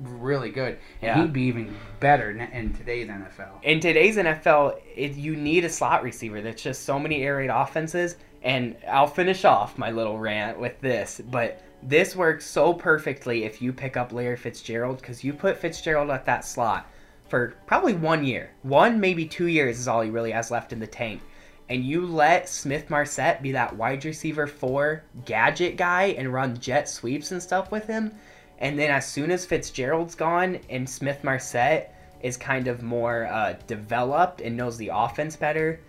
really 0.00 0.50
good, 0.50 0.78
and 1.02 1.16
Yeah. 1.16 1.22
he'd 1.22 1.32
be 1.32 1.42
even 1.42 1.74
better 1.98 2.30
in, 2.30 2.40
in 2.40 2.72
today's 2.72 3.08
NFL. 3.08 3.62
in 3.64 3.80
today's 3.80 4.16
NFL, 4.16 4.78
it, 4.94 5.12
you 5.14 5.34
need 5.34 5.64
a 5.64 5.68
slot 5.68 6.04
receiver. 6.04 6.40
There's 6.40 6.62
just 6.62 6.84
so 6.84 6.98
many 7.00 7.22
air 7.22 7.36
raid 7.36 7.50
offenses. 7.50 8.16
And 8.40 8.76
I'll 8.88 9.08
finish 9.08 9.44
off 9.44 9.76
my 9.76 9.90
little 9.90 10.16
rant 10.16 10.60
with 10.60 10.80
this, 10.80 11.20
but 11.32 11.60
this 11.82 12.16
works 12.16 12.44
so 12.44 12.74
perfectly 12.74 13.44
if 13.44 13.62
you 13.62 13.72
pick 13.72 13.96
up 13.96 14.12
Larry 14.12 14.36
Fitzgerald 14.36 15.00
because 15.00 15.22
you 15.22 15.32
put 15.32 15.58
Fitzgerald 15.58 16.10
at 16.10 16.24
that 16.26 16.44
slot 16.44 16.90
for 17.28 17.54
probably 17.66 17.94
one 17.94 18.24
year. 18.24 18.50
One, 18.62 19.00
maybe 19.00 19.26
two 19.26 19.46
years 19.46 19.78
is 19.78 19.88
all 19.88 20.00
he 20.00 20.10
really 20.10 20.32
has 20.32 20.50
left 20.50 20.72
in 20.72 20.80
the 20.80 20.86
tank. 20.86 21.22
And 21.68 21.84
you 21.84 22.06
let 22.06 22.48
Smith 22.48 22.88
Marsette 22.88 23.42
be 23.42 23.52
that 23.52 23.76
wide 23.76 24.04
receiver 24.04 24.46
four 24.46 25.04
gadget 25.26 25.76
guy 25.76 26.14
and 26.18 26.32
run 26.32 26.58
jet 26.58 26.88
sweeps 26.88 27.30
and 27.30 27.42
stuff 27.42 27.70
with 27.70 27.86
him. 27.86 28.12
And 28.58 28.78
then 28.78 28.90
as 28.90 29.06
soon 29.06 29.30
as 29.30 29.44
Fitzgerald's 29.44 30.14
gone 30.14 30.60
and 30.70 30.88
Smith 30.88 31.22
Marsette 31.22 31.94
is 32.22 32.36
kind 32.36 32.66
of 32.66 32.82
more 32.82 33.26
uh, 33.26 33.54
developed 33.66 34.40
and 34.40 34.56
knows 34.56 34.76
the 34.78 34.90
offense 34.92 35.36
better, 35.36 35.80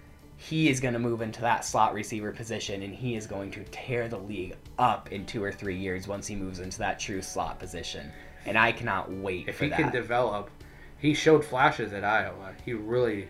he 0.42 0.70
is 0.70 0.80
going 0.80 0.94
to 0.94 1.00
move 1.00 1.22
into 1.22 1.42
that 1.42 1.66
slot 1.66 1.94
receiver 1.94 2.32
position 2.32 2.82
and 2.82 2.96
he 2.96 3.16
is 3.18 3.28
going 3.28 3.52
to 3.52 3.64
tear 3.72 4.08
the 4.08 4.18
league 4.18 4.56
up 4.78 5.12
in 5.12 5.26
two 5.26 5.44
or 5.44 5.52
three 5.52 5.76
years 5.76 6.08
once 6.08 6.26
he 6.28 6.34
moves 6.34 6.62
into 6.62 6.78
that 6.80 6.98
true 6.98 7.22
slot 7.22 7.60
position. 7.60 8.10
And 8.46 8.58
I 8.58 8.72
cannot 8.72 9.12
wait 9.12 9.50
If 9.50 9.60
he 9.60 9.68
that. 9.68 9.78
can 9.78 9.92
develop, 9.92 10.50
he 10.98 11.14
showed 11.14 11.44
flashes 11.44 11.92
at 11.92 12.06
Iowa. 12.06 12.54
He 12.64 12.72
really, 12.74 13.30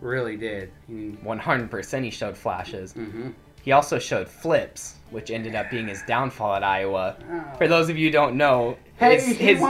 really 0.00 0.36
did. 0.36 0.72
100% 0.90 2.04
he 2.04 2.10
showed 2.10 2.36
flashes. 2.36 2.92
hmm 2.92 3.30
He 3.62 3.72
also 3.72 3.98
showed 3.98 4.28
flips, 4.28 4.96
which 5.10 5.30
ended 5.30 5.54
up 5.54 5.70
being 5.70 5.86
his 5.88 6.02
downfall 6.02 6.54
at 6.56 6.64
Iowa. 6.64 7.16
Oh. 7.30 7.56
For 7.58 7.68
those 7.68 7.88
of 7.88 7.96
you 7.96 8.08
who 8.08 8.12
don't 8.12 8.36
know, 8.36 8.76
Hey, 8.96 9.14
his, 9.14 9.26
he 9.26 9.34
his. 9.34 9.62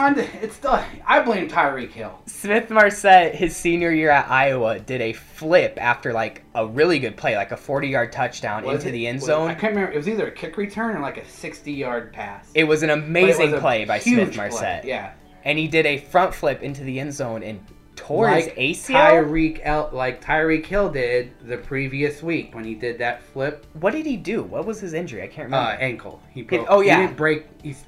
It's 0.42 0.56
still. 0.56 0.78
I 1.06 1.20
blame 1.22 1.48
Tyreek 1.48 1.90
Hill. 1.92 2.18
Smith 2.26 2.68
Marsette, 2.68 3.34
his 3.34 3.56
senior 3.56 3.90
year 3.90 4.10
at 4.10 4.30
Iowa, 4.30 4.78
did 4.78 5.00
a 5.00 5.12
flip 5.14 5.78
after 5.80 6.12
like 6.12 6.42
a 6.54 6.66
really 6.66 6.98
good 6.98 7.16
play, 7.16 7.36
like 7.36 7.50
a 7.52 7.56
40 7.56 7.88
yard 7.88 8.12
touchdown 8.12 8.64
Was 8.64 8.76
into 8.76 8.88
it- 8.88 8.92
the 8.92 9.06
end 9.06 9.22
zone. 9.22 9.48
I 9.48 9.54
can't 9.54 9.74
remember. 9.74 9.92
It 9.92 9.96
was 9.96 10.08
either 10.08 10.26
a 10.26 10.32
kick 10.32 10.56
return 10.58 10.96
or 10.96 11.00
like 11.00 11.16
a 11.16 11.26
sixty-yard 11.26 12.12
pass. 12.12 12.50
It 12.54 12.64
was 12.64 12.82
an 12.82 12.90
amazing 12.90 13.52
was 13.52 13.60
play 13.60 13.84
by 13.84 13.98
Smith 14.00 14.36
Marsette. 14.36 14.84
Yeah. 14.84 15.12
And 15.44 15.58
he 15.58 15.66
did 15.66 15.86
a 15.86 15.98
front 15.98 16.34
flip 16.34 16.62
into 16.62 16.84
the 16.84 17.00
end 17.00 17.14
zone 17.14 17.42
and 17.42 17.64
tore 18.02 18.26
like 18.26 18.56
his 18.56 18.78
ACL. 18.78 18.94
Tyreek 18.94 19.60
El- 19.62 19.90
like 19.92 20.22
Tyreek 20.22 20.66
Hill 20.66 20.90
did 20.90 21.30
the 21.46 21.56
previous 21.56 22.22
week 22.22 22.54
when 22.54 22.64
he 22.64 22.74
did 22.74 22.98
that 22.98 23.22
flip 23.22 23.66
what 23.74 23.92
did 23.92 24.06
he 24.06 24.16
do? 24.16 24.42
What 24.42 24.66
was 24.66 24.80
his 24.80 24.92
injury? 24.92 25.22
I 25.22 25.26
can't 25.26 25.52
uh, 25.52 25.56
remember. 25.56 25.82
ankle. 25.82 26.22
He 26.30 26.42
broke. 26.42 26.66
oh, 26.68 26.80
yeah. 26.80 26.96
He 26.96 27.06
didn't 27.06 27.16
break. 27.16 27.46
He's, 27.62 27.84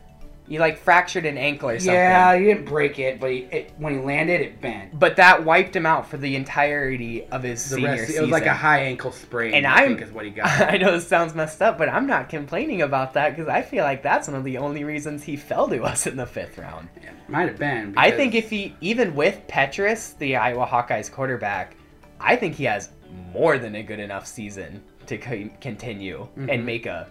he 0.46 0.58
like 0.58 0.76
fractured 0.78 1.24
an 1.24 1.38
ankle 1.38 1.70
or 1.70 1.78
something. 1.78 1.94
yeah, 1.94 2.36
he 2.36 2.44
didn't 2.44 2.66
break 2.66 2.98
it, 2.98 3.18
but 3.18 3.30
he, 3.30 3.38
it, 3.50 3.72
when 3.78 3.94
he 3.94 4.04
landed, 4.04 4.40
it 4.42 4.60
bent. 4.60 4.98
But 4.98 5.16
that 5.16 5.44
wiped 5.44 5.74
him 5.74 5.86
out 5.86 6.06
for 6.08 6.16
the 6.18 6.36
entirety 6.36 7.24
of 7.30 7.42
his 7.42 7.68
The 7.70 7.76
senior 7.76 7.90
rest, 7.90 8.10
it 8.14 8.20
was 8.20 8.30
like 8.30 8.44
a 8.46 8.52
high 8.54 8.80
ankle 8.80 9.10
sprain. 9.12 9.54
And 9.54 9.66
I 9.66 9.86
think 9.86 10.02
is 10.02 10.12
what 10.12 10.24
he 10.26 10.30
got. 10.30 10.46
I 10.72 10.76
know 10.76 10.92
this 10.92 11.08
sounds 11.08 11.34
messed 11.34 11.62
up, 11.62 11.78
but 11.78 11.88
I'm 11.88 12.06
not 12.06 12.28
complaining 12.28 12.82
about 12.82 13.14
that 13.14 13.30
because 13.30 13.48
I 13.48 13.62
feel 13.62 13.84
like 13.84 14.02
that's 14.02 14.28
one 14.28 14.36
of 14.36 14.44
the 14.44 14.58
only 14.58 14.84
reasons 14.84 15.22
he 15.24 15.36
fell 15.36 15.66
to 15.68 15.82
us 15.84 16.06
in 16.06 16.16
the 16.16 16.26
fifth 16.26 16.58
round. 16.58 16.88
Might 17.28 17.48
have 17.48 17.58
been. 17.58 17.94
I 17.96 18.10
think 18.10 18.34
if 18.34 18.50
he, 18.50 18.76
even 18.82 19.14
with 19.14 19.40
Petras, 19.48 20.16
the 20.18 20.36
Iowa 20.36 20.66
Hawkeyes 20.66 21.10
quarterback, 21.10 21.74
I 22.20 22.36
think 22.36 22.54
he 22.54 22.64
has 22.64 22.90
more 23.32 23.58
than 23.58 23.76
a 23.76 23.82
good 23.82 23.98
enough 23.98 24.26
season 24.26 24.82
to 25.06 25.16
co- 25.16 25.48
continue 25.60 26.28
Mhm. 26.38 26.52
and 26.52 26.66
make 26.66 26.84
a 26.86 27.08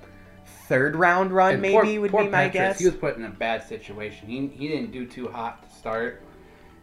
third 0.73 0.95
round 0.95 1.31
run, 1.31 1.53
And 1.53 1.61
maybe 1.61 1.73
poor- 1.73 2.01
would 2.01 2.11
poor 2.11 2.23
be 2.23 2.29
my 2.29 2.47
guess. 2.49 2.79
He 2.79 2.85
was 2.85 2.95
put 2.95 3.15
in 3.17 3.25
a 3.25 3.29
bad 3.29 3.63
situation. 3.67 4.27
He, 4.27 4.47
he 4.47 4.67
didn't 4.67 4.91
do 4.91 5.05
too 5.05 5.27
hot 5.27 5.67
to 5.69 5.75
start, 5.75 6.21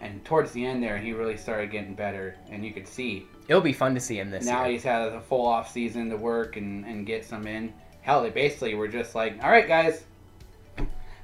and 0.01 0.25
towards 0.25 0.53
the 0.53 0.65
end 0.65 0.83
there, 0.83 0.97
he 0.99 1.13
really 1.13 1.37
started 1.37 1.71
getting 1.71 1.95
better, 1.95 2.37
and 2.51 2.65
you 2.65 2.73
could 2.73 2.87
see. 2.87 3.27
It'll 3.49 3.61
be 3.61 3.73
fun 3.73 3.95
to 3.95 4.01
see 4.01 4.19
him 4.19 4.31
this 4.31 4.47
now 4.47 4.63
year. 4.63 4.73
he's 4.73 4.85
had 4.85 5.09
a 5.13 5.21
full 5.21 5.45
off 5.45 5.73
season 5.73 6.09
to 6.11 6.17
work 6.17 6.57
and, 6.57 6.85
and 6.85 7.05
get 7.05 7.25
some 7.25 7.47
in. 7.49 7.73
Hell, 8.03 8.23
they 8.23 8.31
basically 8.31 8.75
were 8.77 8.87
just 8.89 9.15
like, 9.17 9.43
all 9.43 9.51
right, 9.51 9.67
guys, 9.67 10.05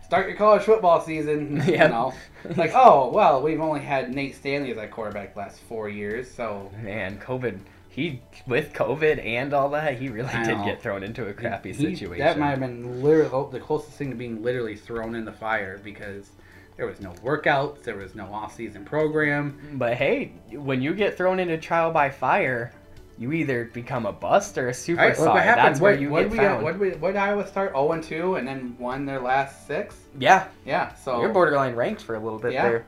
start 0.05 0.27
your 0.29 0.37
college 0.37 0.63
football 0.63 1.01
season. 1.01 1.57
Yep. 1.57 1.67
You 1.69 1.79
know, 1.89 2.13
like, 2.57 2.73
oh 2.75 3.11
well, 3.13 3.43
we've 3.43 3.61
only 3.61 3.81
had 3.81 4.13
Nate 4.15 4.35
Stanley 4.37 4.71
as 4.73 4.79
our 4.79 4.89
quarterback 4.89 5.35
the 5.35 5.41
last 5.41 5.61
four 5.69 5.89
years, 5.89 6.31
so 6.31 6.71
Man, 6.83 7.19
COVID. 7.19 7.59
He 7.97 8.21
with 8.47 8.75
COVID 8.75 9.25
and 9.25 9.55
all 9.55 9.71
that, 9.71 9.99
he 9.99 10.11
really 10.11 10.29
I 10.29 10.45
did 10.45 10.59
know. 10.59 10.65
get 10.67 10.83
thrown 10.83 11.03
into 11.03 11.29
a 11.29 11.33
crappy 11.33 11.73
he- 11.73 11.95
situation. 11.95 12.19
That 12.27 12.39
might 12.39 12.51
have 12.51 12.61
been 12.61 13.03
literally 13.03 13.31
oh, 13.33 13.49
the 13.51 13.59
closest 13.59 13.97
thing 13.97 14.11
to 14.11 14.17
being 14.17 14.43
literally 14.43 14.77
thrown 14.77 15.15
in 15.15 15.25
the 15.25 15.33
fire 15.33 15.81
because 15.83 16.29
there 16.77 16.87
was 16.87 17.01
no 17.01 17.13
workouts, 17.25 17.85
there 17.85 17.97
was 17.97 18.15
no 18.15 18.27
off 18.27 18.55
season 18.55 18.85
program. 18.85 19.59
But 19.79 19.95
hey, 19.95 20.33
when 20.53 20.83
you 20.83 20.93
get 20.95 21.17
thrown 21.17 21.41
into 21.41 21.57
trial 21.57 21.91
by 21.91 22.11
fire, 22.11 22.71
you 23.17 23.33
either 23.33 23.65
become 23.73 24.05
a 24.05 24.13
bust 24.13 24.59
or 24.59 24.69
a 24.69 24.73
superstar. 24.73 24.97
Right, 24.99 25.19
look 25.19 25.29
what 25.29 25.43
happened. 25.43 25.67
That's 25.67 25.81
where 25.81 25.95
you 25.95 26.11
what 26.11 26.25
get 26.25 26.33
we, 26.33 26.37
found. 26.37 26.65
What 26.65 26.73
did 26.73 26.81
we, 26.83 26.91
what 26.99 27.17
Iowa 27.17 27.47
start? 27.47 27.71
0 27.73 27.93
and 27.93 28.05
2, 28.05 28.35
and 28.35 28.47
then 28.47 28.77
won 28.79 29.07
their 29.07 29.21
last 29.21 29.67
six. 29.67 29.97
yeah, 30.19 30.49
Yeah, 30.67 30.95
so 30.97 31.19
you're 31.23 31.31
borderline 31.31 31.75
ranked 31.75 32.03
for 32.03 32.17
a 32.17 32.21
little 32.21 32.39
bit 32.39 32.53
Yeah. 32.53 32.69
there. 32.69 32.87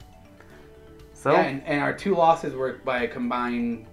So 1.14 1.32
yeah, 1.32 1.44
and, 1.44 1.62
and 1.64 1.80
our 1.80 1.94
two 1.94 2.14
losses 2.14 2.54
were 2.54 2.74
by 2.84 3.04
a 3.04 3.08
combined 3.08 3.86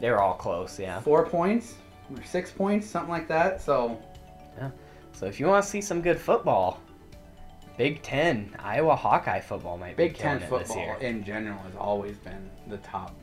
they 0.00 0.10
were 0.10 0.20
all 0.20 0.34
close, 0.34 0.78
yeah. 0.78 1.00
four 1.00 1.26
points 1.26 1.74
or 2.14 2.22
six 2.24 2.50
points, 2.50 2.86
something 2.86 3.10
like 3.10 3.28
that. 3.28 3.60
So 3.60 4.00
yeah. 4.58 4.70
So 5.12 5.26
if 5.26 5.38
you 5.38 5.46
want 5.46 5.64
to 5.64 5.70
see 5.70 5.80
some 5.80 6.00
good 6.00 6.18
football, 6.18 6.80
Big 7.76 8.02
Ten 8.02 8.54
Iowa 8.58 8.96
Hawkeye 8.96 9.40
football 9.40 9.78
might 9.78 9.96
Big 9.96 10.12
be 10.12 10.18
Ten 10.18 10.38
killing 10.38 10.52
it 10.52 10.58
this 10.58 10.68
football 10.68 10.96
in 10.98 11.24
general 11.24 11.58
has 11.58 11.74
always 11.76 12.16
been 12.18 12.50
the 12.68 12.78
top 12.78 13.14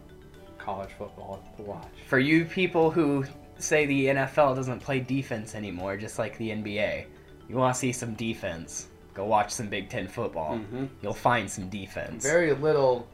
college 0.58 0.90
football 0.98 1.44
to 1.58 1.64
watch. 1.64 1.88
For 2.08 2.20
you 2.20 2.46
people 2.46 2.92
who 2.92 3.26
say 3.58 3.86
the 3.86 4.08
NFL 4.08 4.56
doesn't 4.56 4.80
play 4.80 5.00
defense 5.00 5.56
anymore, 5.56 5.98
just 5.98 6.20
like 6.20 6.38
the 6.38 6.50
NBA, 6.50 7.06
you 7.50 7.56
want 7.56 7.74
to 7.74 7.80
see 7.80 7.92
some 7.92 8.14
defense. 8.16 8.88
Go 9.14 9.26
watch 9.26 9.52
some 9.52 9.68
Big 9.68 9.90
Ten 9.90 10.08
football. 10.08 10.58
Mhm. 10.58 10.90
You'll 11.02 11.14
find 11.14 11.50
some 11.50 11.70
defense. 11.70 12.24
Very 12.24 12.54
little, 12.54 13.08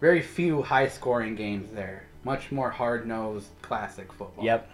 very 0.00 0.20
few 0.20 0.62
high 0.62 0.88
scoring 0.88 1.34
games 1.34 1.70
there. 1.72 2.04
Much 2.24 2.52
more 2.52 2.70
hard 2.70 3.06
nosed 3.06 3.48
classic 3.62 4.12
football. 4.12 4.44
Yep. 4.44 4.68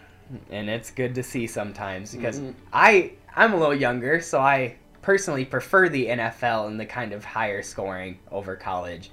And 0.50 0.68
it's 0.68 0.90
good 0.90 1.14
to 1.14 1.22
see 1.22 1.46
sometimes 1.46 2.14
because 2.14 2.40
Mhm. 2.40 2.54
I 2.72 3.12
I'm 3.34 3.52
a 3.52 3.56
little 3.56 3.74
younger, 3.74 4.20
so 4.20 4.40
I 4.40 4.74
personally 5.00 5.44
prefer 5.44 5.88
the 5.88 6.08
NFL 6.08 6.66
and 6.66 6.78
the 6.78 6.84
kind 6.86 7.12
of 7.12 7.24
higher 7.24 7.62
scoring 7.62 8.18
over 8.30 8.56
college. 8.56 9.10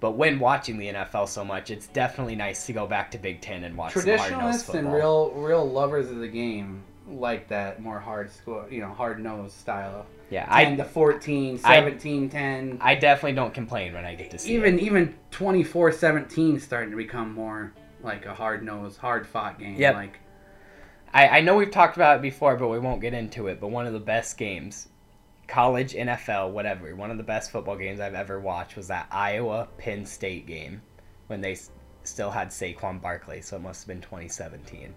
But 0.00 0.12
when 0.12 0.38
watching 0.38 0.78
the 0.78 0.88
NFL 0.88 1.26
so 1.28 1.44
much, 1.44 1.70
it's 1.70 1.86
definitely 1.88 2.36
nice 2.36 2.66
to 2.66 2.72
go 2.72 2.86
back 2.86 3.10
to 3.12 3.18
Big 3.18 3.40
Ten 3.40 3.64
and 3.64 3.76
watch 3.76 3.92
Traditionalists 3.92 4.64
football. 4.64 4.84
and 4.86 4.94
real 4.94 5.30
real 5.32 5.64
lovers 5.70 6.10
of 6.10 6.18
the 6.18 6.28
game 6.28 6.82
like 7.08 7.48
that 7.48 7.80
more 7.80 8.00
hard 8.00 8.30
score, 8.32 8.66
you 8.70 8.80
know, 8.80 8.88
hard 8.88 9.22
nosed 9.22 9.54
style. 9.56 10.06
Yeah, 10.30 10.44
10 10.46 10.72
I 10.72 10.76
to 10.76 10.84
14, 10.84 11.60
I- 11.64 11.76
17, 11.76 12.28
10. 12.28 12.78
I 12.80 12.94
definitely 12.94 13.34
don't 13.36 13.54
complain 13.54 13.92
when 13.94 14.04
I 14.04 14.14
get 14.14 14.30
to 14.32 14.38
see 14.38 14.54
even 14.54 14.78
it. 14.78 14.82
even 14.82 15.14
24-17 15.30 16.60
starting 16.60 16.90
to 16.90 16.96
become 16.96 17.32
more 17.32 17.72
like 18.02 18.26
a 18.26 18.34
hard 18.34 18.62
nosed, 18.62 18.98
hard 18.98 19.26
fought 19.26 19.58
game. 19.58 19.76
Yep. 19.76 19.94
Like 19.94 20.18
I, 21.14 21.28
I 21.28 21.40
know 21.40 21.56
we've 21.56 21.70
talked 21.70 21.96
about 21.96 22.16
it 22.16 22.22
before, 22.22 22.56
but 22.56 22.68
we 22.68 22.78
won't 22.78 23.00
get 23.00 23.14
into 23.14 23.46
it. 23.46 23.60
But 23.60 23.68
one 23.68 23.86
of 23.86 23.92
the 23.92 24.00
best 24.00 24.36
games, 24.36 24.88
college, 25.48 25.94
NFL, 25.94 26.50
whatever, 26.52 26.94
one 26.94 27.10
of 27.10 27.16
the 27.16 27.22
best 27.22 27.50
football 27.50 27.76
games 27.76 28.00
I've 28.00 28.14
ever 28.14 28.40
watched 28.40 28.76
was 28.76 28.88
that 28.88 29.06
Iowa 29.10 29.68
Penn 29.78 30.04
State 30.04 30.46
game 30.46 30.82
when 31.28 31.40
they 31.40 31.52
s- 31.52 31.70
still 32.02 32.30
had 32.30 32.48
Saquon 32.48 33.00
Barkley. 33.00 33.40
So 33.40 33.56
it 33.56 33.62
must 33.62 33.82
have 33.82 33.88
been 33.88 34.02
2017. 34.02 34.94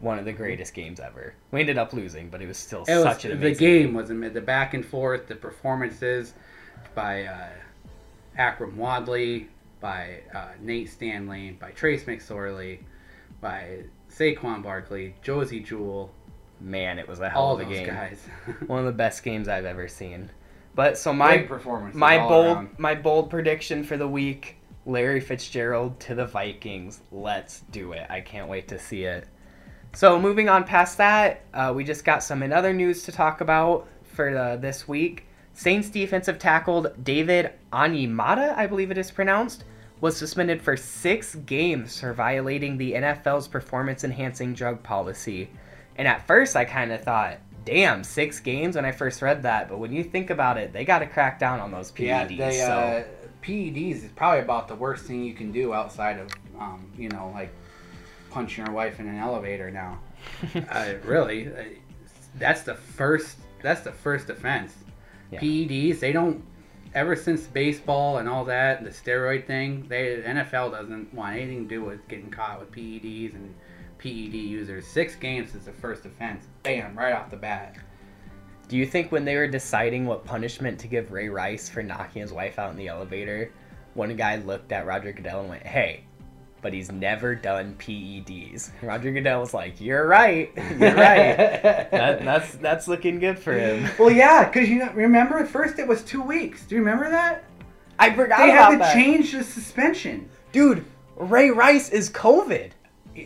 One 0.00 0.18
of 0.18 0.24
the 0.24 0.32
greatest 0.32 0.74
games 0.74 1.00
ever. 1.00 1.34
We 1.50 1.60
ended 1.60 1.78
up 1.78 1.92
losing, 1.92 2.28
but 2.28 2.42
it 2.42 2.46
was 2.46 2.58
still 2.58 2.84
it 2.86 2.94
was, 2.94 3.02
such 3.04 3.24
an 3.24 3.30
the 3.30 3.36
amazing 3.36 3.66
game 3.66 3.94
was 3.94 4.08
the 4.08 4.42
back 4.42 4.74
and 4.74 4.84
forth, 4.84 5.26
the 5.26 5.34
performances 5.34 6.34
by 6.94 7.24
uh, 7.24 7.48
Akrum 8.38 8.74
Wadley, 8.74 9.48
by 9.80 10.20
uh, 10.34 10.48
Nate 10.60 10.90
Stanley, 10.90 11.52
by 11.52 11.70
Trace 11.70 12.04
McSorley, 12.04 12.80
by 13.40 13.84
Saquon 14.10 14.62
Barkley, 14.62 15.14
Josey 15.22 15.60
Jewell, 15.60 16.10
Man, 16.58 16.98
it 16.98 17.06
was 17.06 17.20
a 17.20 17.28
hell 17.28 17.42
all 17.42 17.60
of 17.60 17.60
a 17.60 17.70
game. 17.70 17.86
guys. 17.86 18.26
One 18.66 18.78
of 18.78 18.86
the 18.86 18.92
best 18.92 19.22
games 19.22 19.46
I've 19.46 19.66
ever 19.66 19.88
seen. 19.88 20.30
But 20.74 20.96
so 20.96 21.12
my 21.12 21.36
Great 21.36 21.48
performances 21.48 21.98
my 21.98 22.18
bold 22.18 22.46
around. 22.46 22.70
my 22.78 22.94
bold 22.94 23.30
prediction 23.30 23.82
for 23.82 23.96
the 23.96 24.08
week 24.08 24.56
larry 24.84 25.20
fitzgerald 25.20 25.98
to 25.98 26.14
the 26.14 26.24
vikings 26.24 27.00
let's 27.10 27.62
do 27.72 27.92
it 27.92 28.06
i 28.08 28.20
can't 28.20 28.48
wait 28.48 28.68
to 28.68 28.78
see 28.78 29.02
it 29.02 29.26
so 29.96 30.20
moving 30.20 30.50
on 30.50 30.62
past 30.62 30.98
that 30.98 31.40
uh, 31.54 31.72
we 31.74 31.82
just 31.82 32.04
got 32.04 32.22
some 32.22 32.42
other 32.42 32.74
news 32.74 33.04
to 33.04 33.12
talk 33.12 33.40
about 33.40 33.88
for 34.02 34.36
uh, 34.36 34.56
this 34.56 34.86
week. 34.86 35.24
Saints 35.54 35.88
defensive 35.88 36.38
tackle 36.38 36.92
david 37.02 37.52
Onyemata 37.72 38.54
i 38.56 38.66
believe 38.66 38.90
it 38.90 38.98
is 38.98 39.10
pronounced 39.10 39.64
was 40.02 40.14
suspended 40.14 40.60
for 40.60 40.76
six 40.76 41.34
games 41.34 41.98
for 41.98 42.12
violating 42.12 42.76
the 42.76 42.92
nfl's 42.92 43.48
performance 43.48 44.04
enhancing 44.04 44.52
drug 44.52 44.82
policy. 44.82 45.48
And 45.96 46.06
at 46.06 46.26
first 46.26 46.56
i 46.56 46.66
kind 46.66 46.92
of 46.92 47.02
thought 47.02 47.38
damn 47.64 48.04
six 48.04 48.38
games 48.38 48.76
when 48.76 48.84
i 48.84 48.92
first 48.92 49.22
read 49.22 49.44
that 49.44 49.70
but 49.70 49.78
when 49.78 49.92
you 49.94 50.04
think 50.04 50.28
about 50.28 50.58
it 50.58 50.74
they 50.74 50.84
got 50.84 50.98
to 50.98 51.06
crack 51.06 51.38
down 51.38 51.58
on 51.58 51.72
those 51.72 51.90
PEDs 51.90 52.06
Yeah, 52.06 52.24
they, 52.26 52.58
so 52.58 52.66
uh, 52.70 53.04
PEDs 53.42 54.04
is 54.04 54.10
probably 54.12 54.40
about 54.40 54.68
the 54.68 54.74
worst 54.74 55.06
thing 55.06 55.24
you 55.24 55.32
can 55.32 55.52
do 55.52 55.72
outside 55.72 56.18
of, 56.18 56.28
um, 56.58 56.90
you 56.98 57.08
know, 57.08 57.30
like 57.34 57.54
punching 58.30 58.64
your 58.64 58.74
wife 58.74 59.00
in 59.00 59.08
an 59.08 59.18
elevator 59.18 59.70
now. 59.70 59.98
uh, 60.70 60.94
really, 61.04 61.48
uh, 61.48 61.62
that's 62.38 62.62
the 62.62 62.74
first. 62.74 63.38
That's 63.62 63.80
the 63.80 63.92
first 63.92 64.30
offense. 64.30 64.74
Yeah. 65.30 65.40
PEDs, 65.40 66.00
they 66.00 66.12
don't. 66.12 66.44
Ever 66.94 67.14
since 67.14 67.46
baseball 67.46 68.18
and 68.18 68.28
all 68.28 68.44
that, 68.46 68.82
the 68.82 68.90
steroid 68.90 69.46
thing, 69.46 69.86
they 69.88 70.22
NFL 70.24 70.70
doesn't 70.70 71.12
want 71.12 71.36
anything 71.36 71.68
to 71.68 71.74
do 71.74 71.84
with 71.84 72.06
getting 72.08 72.30
caught 72.30 72.60
with 72.60 72.70
PEDs 72.72 73.34
and 73.34 73.54
PED 73.98 74.34
users. 74.34 74.86
Six 74.86 75.14
games 75.16 75.54
is 75.54 75.66
the 75.66 75.72
first 75.72 76.06
offense. 76.06 76.46
Bam, 76.62 76.96
right 76.96 77.12
off 77.12 77.30
the 77.30 77.36
bat. 77.36 77.76
Do 78.68 78.76
you 78.76 78.86
think 78.86 79.12
when 79.12 79.24
they 79.24 79.36
were 79.36 79.46
deciding 79.46 80.06
what 80.06 80.24
punishment 80.24 80.78
to 80.80 80.88
give 80.88 81.12
Ray 81.12 81.28
Rice 81.28 81.68
for 81.68 81.82
knocking 81.82 82.22
his 82.22 82.32
wife 82.32 82.58
out 82.58 82.70
in 82.70 82.76
the 82.76 82.88
elevator, 82.88 83.52
one 83.94 84.14
guy 84.16 84.36
looked 84.36 84.72
at 84.72 84.86
Roger 84.86 85.12
Goodell 85.12 85.40
and 85.40 85.48
went, 85.48 85.66
"Hey, 85.66 86.04
but 86.66 86.72
he's 86.72 86.90
never 86.90 87.36
done 87.36 87.76
PEDs." 87.78 88.70
Roger 88.82 89.12
Goodell 89.12 89.38
was 89.40 89.54
like, 89.54 89.80
"You're 89.80 90.04
right, 90.08 90.50
you're 90.56 90.94
right. 90.94 91.36
that, 91.62 91.90
that's 92.24 92.56
that's 92.56 92.88
looking 92.88 93.20
good 93.20 93.38
for 93.38 93.52
him." 93.52 93.88
Well, 94.00 94.10
yeah, 94.10 94.44
because 94.50 94.68
you 94.68 94.80
know, 94.80 94.90
remember 94.94 95.38
at 95.38 95.46
first 95.48 95.78
it 95.78 95.86
was 95.86 96.02
two 96.02 96.22
weeks. 96.22 96.64
Do 96.66 96.74
you 96.74 96.80
remember 96.80 97.08
that? 97.08 97.44
I 98.00 98.12
forgot 98.12 98.38
They 98.38 98.50
about 98.50 98.64
had 98.64 98.70
to 98.72 98.78
that, 98.78 98.94
change 98.94 99.30
the 99.32 99.44
suspension. 99.44 100.28
dude. 100.50 100.84
Ray 101.16 101.50
Rice 101.50 101.88
is 101.90 102.10
COVID. 102.10 102.72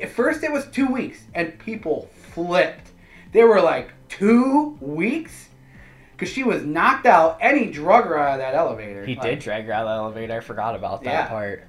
At 0.03 0.11
first 0.11 0.45
it 0.45 0.53
was 0.53 0.67
two 0.67 0.87
weeks, 0.87 1.23
and 1.35 1.59
people 1.59 2.09
flipped. 2.35 2.93
They 3.33 3.43
were 3.43 3.61
like, 3.61 3.91
two 4.09 4.77
weeks? 4.81 5.49
Because 6.13 6.29
she 6.33 6.45
was 6.45 6.63
knocked 6.63 7.07
out, 7.07 7.39
and 7.41 7.59
he 7.59 7.67
drug 7.67 8.05
her 8.05 8.17
out 8.19 8.35
of 8.35 8.39
that 8.39 8.55
elevator. 8.55 9.05
He 9.07 9.15
Like, 9.17 9.23
did 9.25 9.39
drag 9.41 9.65
her 9.65 9.73
out 9.73 9.87
of 9.87 9.89
the 9.89 9.95
elevator. 10.21 10.37
I 10.37 10.41
forgot 10.41 10.77
about 10.77 11.03
that 11.03 11.11
Yeah. 11.25 11.27
part. 11.29 11.65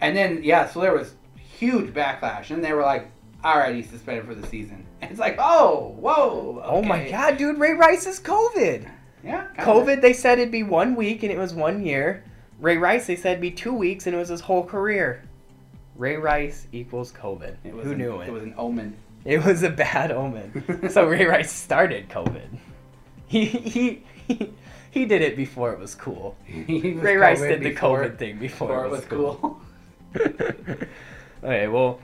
And 0.00 0.16
then, 0.16 0.42
yeah, 0.42 0.68
so 0.68 0.80
there 0.80 0.94
was 0.94 1.14
huge 1.36 1.92
backlash, 1.92 2.50
and 2.50 2.64
they 2.64 2.72
were 2.72 2.82
like, 2.82 3.10
all 3.44 3.58
right, 3.58 3.74
he's 3.74 3.88
suspended 3.88 4.26
for 4.26 4.34
the 4.34 4.46
season. 4.46 4.84
And 5.00 5.10
it's 5.10 5.20
like, 5.20 5.36
oh, 5.38 5.96
whoa. 5.98 6.62
Oh 6.64 6.82
my 6.82 7.08
god, 7.08 7.36
dude, 7.36 7.58
Ray 7.58 7.72
Rice 7.72 8.06
is 8.06 8.20
COVID. 8.20 8.90
Yeah. 9.24 9.48
COVID, 9.58 10.00
they 10.00 10.12
said 10.12 10.38
it'd 10.38 10.52
be 10.52 10.62
one 10.62 10.94
week 10.94 11.22
and 11.24 11.32
it 11.32 11.38
was 11.38 11.52
one 11.52 11.84
year. 11.84 12.24
Ray 12.60 12.76
Rice, 12.76 13.06
they 13.06 13.16
said, 13.16 13.32
it'd 13.32 13.42
be 13.42 13.50
two 13.50 13.72
weeks, 13.74 14.06
and 14.06 14.14
it 14.14 14.18
was 14.18 14.28
his 14.28 14.40
whole 14.40 14.64
career. 14.64 15.22
Ray 15.96 16.16
Rice 16.16 16.66
equals 16.72 17.12
COVID. 17.12 17.56
It 17.64 17.74
was 17.74 17.84
Who 17.84 17.92
an, 17.92 17.98
knew 17.98 18.20
it? 18.20 18.28
it? 18.28 18.32
was 18.32 18.42
an 18.42 18.54
omen. 18.56 18.96
It 19.24 19.44
was 19.44 19.62
a 19.62 19.70
bad 19.70 20.10
omen. 20.12 20.88
so 20.90 21.06
Ray 21.06 21.24
Rice 21.24 21.52
started 21.52 22.08
COVID. 22.08 22.56
He 23.26 23.44
he 23.44 24.02
he, 24.26 24.52
he 24.90 25.04
did 25.04 25.22
it 25.22 25.36
before 25.36 25.72
it 25.72 25.78
was 25.78 25.94
cool. 25.94 26.36
Was 26.48 26.68
Ray 26.68 27.16
Rice 27.16 27.40
COVID 27.40 27.48
did 27.48 27.62
the 27.62 27.74
COVID 27.74 28.18
thing 28.18 28.38
before, 28.38 28.68
Before 28.68 28.84
it 28.86 28.90
was 28.90 29.04
cool. 29.04 29.60
okay, 31.44 31.68
well, 31.68 32.00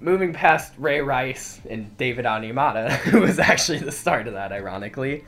moving 0.00 0.32
past 0.32 0.72
Ray 0.78 1.00
Rice 1.00 1.60
and 1.68 1.96
David 1.96 2.24
Onyemata, 2.24 2.90
who 3.10 3.20
was 3.20 3.38
actually 3.38 3.78
the 3.78 3.92
start 3.92 4.26
of 4.26 4.34
that, 4.34 4.52
ironically. 4.52 5.24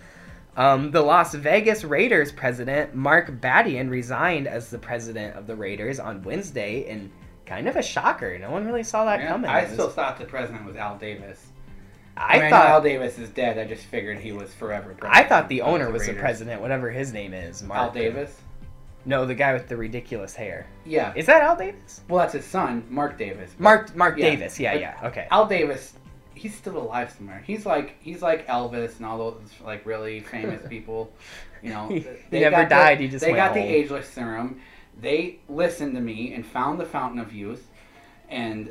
Um, 0.56 0.90
the 0.90 1.00
Las 1.00 1.34
Vegas 1.34 1.84
Raiders 1.84 2.32
president, 2.32 2.94
Marc 2.94 3.30
Badain, 3.40 3.88
resigned 3.88 4.46
as 4.46 4.70
the 4.70 4.78
president 4.78 5.36
of 5.36 5.46
the 5.46 5.54
Raiders 5.54 6.00
on 6.00 6.22
Wednesday 6.22 6.88
in 6.88 7.10
kind 7.46 7.68
of 7.68 7.76
a 7.76 7.82
shocker. 7.82 8.38
No 8.38 8.50
one 8.50 8.66
really 8.66 8.82
saw 8.82 9.04
that 9.04 9.20
Yeah, 9.20 9.28
coming. 9.28 9.50
I 9.50 9.66
still 9.66 9.88
thought 9.88 10.18
the 10.18 10.24
president 10.24 10.64
was 10.66 10.76
Al 10.76 10.98
Davis. 10.98 11.46
I, 12.16 12.38
mean, 12.38 12.50
thought 12.50 12.66
Al 12.66 12.82
Davis 12.82 13.18
is 13.18 13.30
dead. 13.30 13.58
I 13.58 13.64
just 13.64 13.84
figured 13.84 14.18
he 14.18 14.32
was 14.32 14.52
forever. 14.52 14.94
I 15.02 15.22
thought 15.22 15.48
the 15.48 15.62
owner 15.62 15.90
was 15.90 16.06
the 16.06 16.12
president, 16.14 16.60
whatever 16.60 16.90
his 16.90 17.12
name 17.12 17.32
is. 17.32 17.62
Mark. 17.62 17.80
Al 17.80 17.90
Davis. 17.92 18.36
No, 19.04 19.24
the 19.24 19.34
guy 19.34 19.52
with 19.54 19.66
the 19.68 19.76
ridiculous 19.76 20.34
hair. 20.34 20.66
Yeah. 20.84 21.12
Is 21.16 21.26
that 21.26 21.42
Al 21.42 21.56
Davis? 21.56 22.02
Well, 22.08 22.18
that's 22.20 22.34
his 22.34 22.44
son, 22.44 22.84
Mark 22.90 23.16
Davis. 23.18 23.54
Mark 23.58 23.94
Mark 23.96 24.18
Yeah. 24.18 24.30
Davis. 24.30 24.60
Yeah, 24.60 24.72
But 24.74 24.80
yeah. 24.80 25.00
Okay. 25.04 25.26
Al 25.30 25.46
Davis, 25.46 25.94
he's 26.34 26.54
still 26.54 26.76
alive 26.78 27.10
somewhere. 27.16 27.42
He's 27.46 27.64
like 27.64 27.96
he's 28.00 28.20
like 28.22 28.46
Elvis 28.46 28.98
and 28.98 29.06
all 29.06 29.18
those 29.18 29.40
like 29.64 29.86
really 29.86 30.20
famous 30.20 30.60
people. 30.68 31.12
You 31.62 31.70
know, 31.70 31.88
He- 31.88 32.06
they 32.30 32.40
never 32.40 32.56
got 32.56 32.68
the- 32.68 32.74
died, 32.74 33.00
he 33.00 33.08
just 33.08 33.24
they 33.24 33.32
got 33.32 33.52
home. 33.52 33.60
the 33.60 33.74
ageless 33.74 34.08
serum. 34.08 34.60
They 35.00 35.38
listened 35.48 35.94
to 35.94 36.00
me 36.00 36.34
and 36.34 36.44
found 36.44 36.78
the 36.78 36.84
fountain 36.84 37.20
of 37.20 37.32
youth, 37.32 37.66
and 38.28 38.70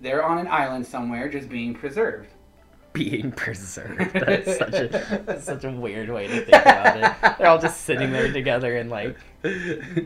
they're 0.00 0.24
on 0.24 0.38
an 0.38 0.46
island 0.46 0.86
somewhere 0.86 1.28
just 1.28 1.48
being 1.48 1.74
preserved. 1.74 2.28
being 2.92 3.30
preserved. 3.32 3.98
That's 4.14 4.58
such 4.58 4.74
a 4.74 5.40
such 5.40 5.64
a 5.64 5.70
weird 5.70 6.08
way 6.08 6.26
to 6.28 6.40
think 6.44 6.48
about 6.62 6.96
it. 6.96 7.38
They're 7.38 7.48
all 7.48 7.58
just 7.58 7.82
sitting 7.82 8.12
there 8.12 8.32
together 8.40 8.76
and 8.76 8.90
like 8.90 9.16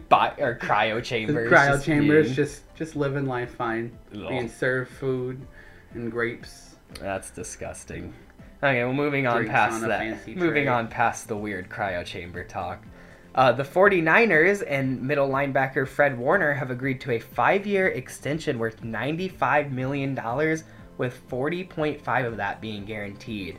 bi- 0.09 0.35
or 0.39 0.57
cryo 0.61 1.03
chambers. 1.03 1.51
Cryo 1.53 1.73
just 1.73 1.87
chambers, 1.87 2.25
being- 2.27 2.37
just 2.37 2.75
just 2.75 2.97
living 2.97 3.27
life 3.27 3.55
fine, 3.55 3.93
Ugh. 4.15 4.29
being 4.29 4.49
served 4.49 4.91
food 4.91 5.41
and 5.95 6.11
grapes. 6.11 6.77
That's 7.01 7.31
disgusting. 7.31 8.13
Okay, 8.63 8.85
well, 8.85 8.93
moving 8.93 9.27
on 9.27 9.37
Drinks 9.37 9.53
past 9.53 9.83
on 9.83 9.89
that. 9.89 10.27
Moving 10.29 10.65
tray. 10.65 10.67
on 10.67 10.89
past 10.89 11.29
the 11.29 11.37
weird 11.37 11.69
cryo 11.71 12.05
chamber 12.05 12.45
talk. 12.45 12.85
Uh, 13.35 13.53
the 13.53 13.63
49ers 13.63 14.63
and 14.67 15.01
middle 15.01 15.29
linebacker 15.29 15.87
Fred 15.87 16.19
Warner 16.19 16.53
have 16.53 16.71
agreed 16.71 17.01
to 17.03 17.13
a 17.13 17.19
five 17.21 17.65
year 17.67 17.87
extension 17.89 18.59
worth 18.59 18.83
$95 18.83 19.71
million, 19.71 20.15
with 20.99 21.21
40.5 21.31 22.27
of 22.27 22.37
that 22.39 22.61
being 22.61 22.85
guaranteed. 22.85 23.59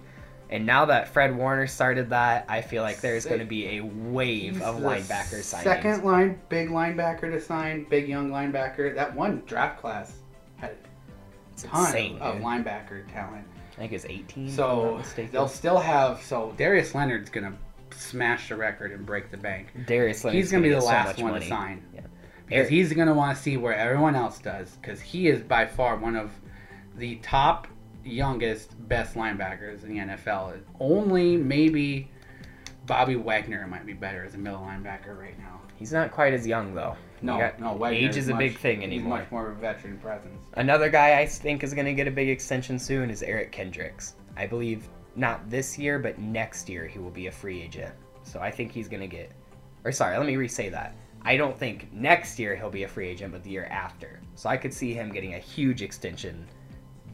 And 0.51 0.65
now 0.65 0.85
that 0.85 1.07
Fred 1.07 1.35
Warner 1.35 1.65
started 1.65 2.09
that, 2.09 2.45
I 2.49 2.61
feel 2.61 2.83
like 2.83 2.99
there's 2.99 3.25
going 3.25 3.39
to 3.39 3.45
be 3.45 3.77
a 3.77 3.81
wave 3.81 4.55
He's 4.55 4.61
of 4.61 4.81
the 4.81 4.87
linebacker 4.87 5.39
signings. 5.39 5.63
Second 5.63 6.03
line, 6.03 6.41
big 6.49 6.69
linebacker 6.69 7.31
to 7.31 7.39
sign, 7.39 7.85
big 7.89 8.07
young 8.09 8.29
linebacker. 8.31 8.93
That 8.93 9.15
one 9.15 9.43
draft 9.45 9.79
class 9.79 10.13
had 10.57 10.71
a 10.71 11.61
ton 11.61 11.85
insane, 11.85 12.17
of 12.19 12.35
dude. 12.35 12.43
linebacker 12.43 13.11
talent. 13.13 13.47
I 13.71 13.75
think 13.75 13.93
it's 13.93 14.05
18. 14.05 14.21
if 14.21 14.35
I'm 14.35 14.45
not 14.45 15.05
So 15.15 15.23
they'll 15.31 15.47
still 15.47 15.77
have. 15.79 16.21
So 16.21 16.53
Darius 16.57 16.93
Leonard's 16.93 17.29
gonna 17.29 17.57
smash 17.91 18.49
the 18.49 18.55
record 18.57 18.91
and 18.91 19.05
break 19.05 19.31
the 19.31 19.37
bank. 19.37 19.67
Darius 19.87 20.25
Leonard's 20.25 20.43
he's 20.43 20.51
gonna 20.51 20.63
be 20.63 20.69
the 20.69 20.75
get 20.75 20.81
so 20.83 20.87
last 20.89 21.17
one 21.21 21.31
money. 21.31 21.45
to 21.45 21.49
sign. 21.49 21.83
Yeah. 21.95 22.01
Because 22.45 22.57
Eric- 22.65 22.69
he's 22.69 22.91
gonna 22.93 23.13
want 23.13 23.37
to 23.37 23.41
see 23.41 23.55
where 23.55 23.73
everyone 23.73 24.15
else 24.15 24.39
does. 24.39 24.75
Because 24.81 24.99
he 24.99 25.29
is 25.29 25.41
by 25.41 25.65
far 25.65 25.95
one 25.95 26.17
of 26.17 26.29
the 26.97 27.15
top, 27.17 27.67
youngest, 28.03 28.75
best 28.87 29.15
linebackers 29.15 29.83
in 29.83 29.89
the 29.89 29.97
NFL. 30.13 30.59
Only 30.79 31.37
maybe 31.37 32.09
Bobby 32.85 33.15
Wagner 33.15 33.67
might 33.67 33.85
be 33.85 33.93
better 33.93 34.23
as 34.23 34.33
a 34.35 34.37
middle 34.37 34.59
linebacker 34.61 35.17
right 35.17 35.37
now. 35.39 35.61
He's 35.77 35.93
not 35.93 36.11
quite 36.11 36.33
as 36.33 36.45
young 36.45 36.73
though. 36.75 36.95
No, 37.21 37.37
got- 37.37 37.59
no, 37.59 37.73
Wagner 37.73 38.07
age 38.07 38.17
is 38.17 38.27
a 38.29 38.31
much- 38.31 38.39
big 38.39 38.57
thing 38.57 38.83
anymore. 38.83 38.89
he's 38.91 38.99
anymore. 39.01 39.17
much 39.19 39.31
more 39.31 39.47
of 39.51 39.57
a 39.57 39.59
veteran 39.61 39.97
presence. 39.99 40.41
Another 40.53 40.89
guy 40.89 41.19
I 41.19 41.25
think 41.25 41.63
is 41.63 41.73
going 41.73 41.85
to 41.85 41.93
get 41.93 42.07
a 42.07 42.11
big 42.11 42.29
extension 42.29 42.79
soon 42.79 43.09
is 43.09 43.21
Eric 43.23 43.51
Kendricks. 43.51 44.15
I 44.35 44.47
believe 44.47 44.87
not 45.15 45.49
this 45.49 45.77
year, 45.77 45.99
but 45.99 46.17
next 46.19 46.69
year 46.69 46.87
he 46.87 46.97
will 46.99 47.11
be 47.11 47.27
a 47.27 47.31
free 47.31 47.61
agent. 47.61 47.93
So 48.23 48.39
I 48.39 48.49
think 48.49 48.71
he's 48.71 48.87
going 48.87 49.01
to 49.01 49.07
get. 49.07 49.31
Or 49.83 49.91
sorry, 49.91 50.17
let 50.17 50.25
me 50.25 50.35
re-say 50.37 50.69
that. 50.69 50.95
I 51.23 51.37
don't 51.37 51.57
think 51.57 51.91
next 51.93 52.39
year 52.39 52.55
he'll 52.55 52.69
be 52.71 52.83
a 52.83 52.87
free 52.87 53.07
agent, 53.07 53.31
but 53.33 53.43
the 53.43 53.49
year 53.51 53.65
after. 53.65 54.19
So 54.35 54.49
I 54.49 54.57
could 54.57 54.73
see 54.73 54.93
him 54.93 55.11
getting 55.11 55.35
a 55.35 55.39
huge 55.39 55.81
extension 55.83 56.47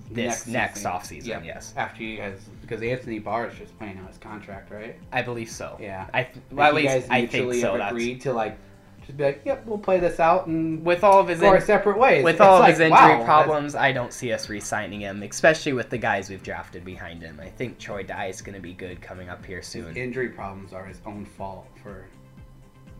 this 0.09 0.47
next, 0.47 0.75
season. 0.77 0.91
offseason. 0.91 1.25
Yeah, 1.25 1.41
Yes, 1.43 1.73
After 1.77 2.03
you 2.03 2.17
guys, 2.17 2.39
because 2.61 2.81
Anthony 2.81 3.19
Barr 3.19 3.47
is 3.49 3.57
just 3.57 3.77
playing 3.77 3.97
out 3.97 4.07
his 4.07 4.17
contract, 4.17 4.71
right? 4.71 4.97
I 5.11 5.21
believe 5.21 5.49
so. 5.49 5.77
Yeah. 5.79 6.07
I 6.13 6.23
th- 6.23 6.37
well, 6.51 6.67
at 6.67 6.73
least 6.75 6.87
guys 6.93 7.07
I 7.09 7.25
think 7.25 7.53
so. 7.55 7.71
have 7.71 7.77
That's 7.79 7.91
agreed 7.91 8.21
to 8.21 8.33
like 8.33 8.57
just 9.05 9.17
be 9.17 9.23
like, 9.23 9.41
yep, 9.45 9.65
we'll 9.65 9.77
play 9.77 9.99
this 9.99 10.19
out 10.19 10.47
and 10.47 10.83
with 10.85 11.03
all 11.03 11.19
of 11.19 11.27
his 11.29 11.39
go 11.39 11.47
our 11.49 11.61
separate 11.61 11.97
ways. 11.97 12.23
with 12.23 12.35
It's 12.35 12.41
all 12.41 12.55
of 12.55 12.59
like, 12.61 12.71
his 12.71 12.79
injury 12.81 12.91
wow, 12.97 13.07
that's- 13.09 13.25
problems, 13.25 13.75
I 13.75 13.91
don't 13.91 14.11
see 14.13 14.33
us 14.33 14.49
re-signing 14.49 14.99
him, 15.01 15.23
especially 15.23 15.73
with 15.73 15.89
the 15.89 15.97
guys 15.97 16.29
we've 16.29 16.43
drafted 16.43 16.83
behind 16.83 17.21
him. 17.21 17.39
I 17.41 17.47
think 17.49 17.77
Troy 17.79 18.03
Dye 18.03 18.27
is 18.27 18.41
going 18.41 18.55
to 18.55 18.61
be 18.61 18.73
good 18.73 19.01
coming 19.01 19.29
up 19.29 19.45
here 19.45 19.61
soon. 19.61 19.95
Injury 19.95 20.29
problems 20.29 20.73
are 20.73 20.83
his 20.85 20.99
own 21.05 21.25
fault 21.25 21.67
for 21.81 22.05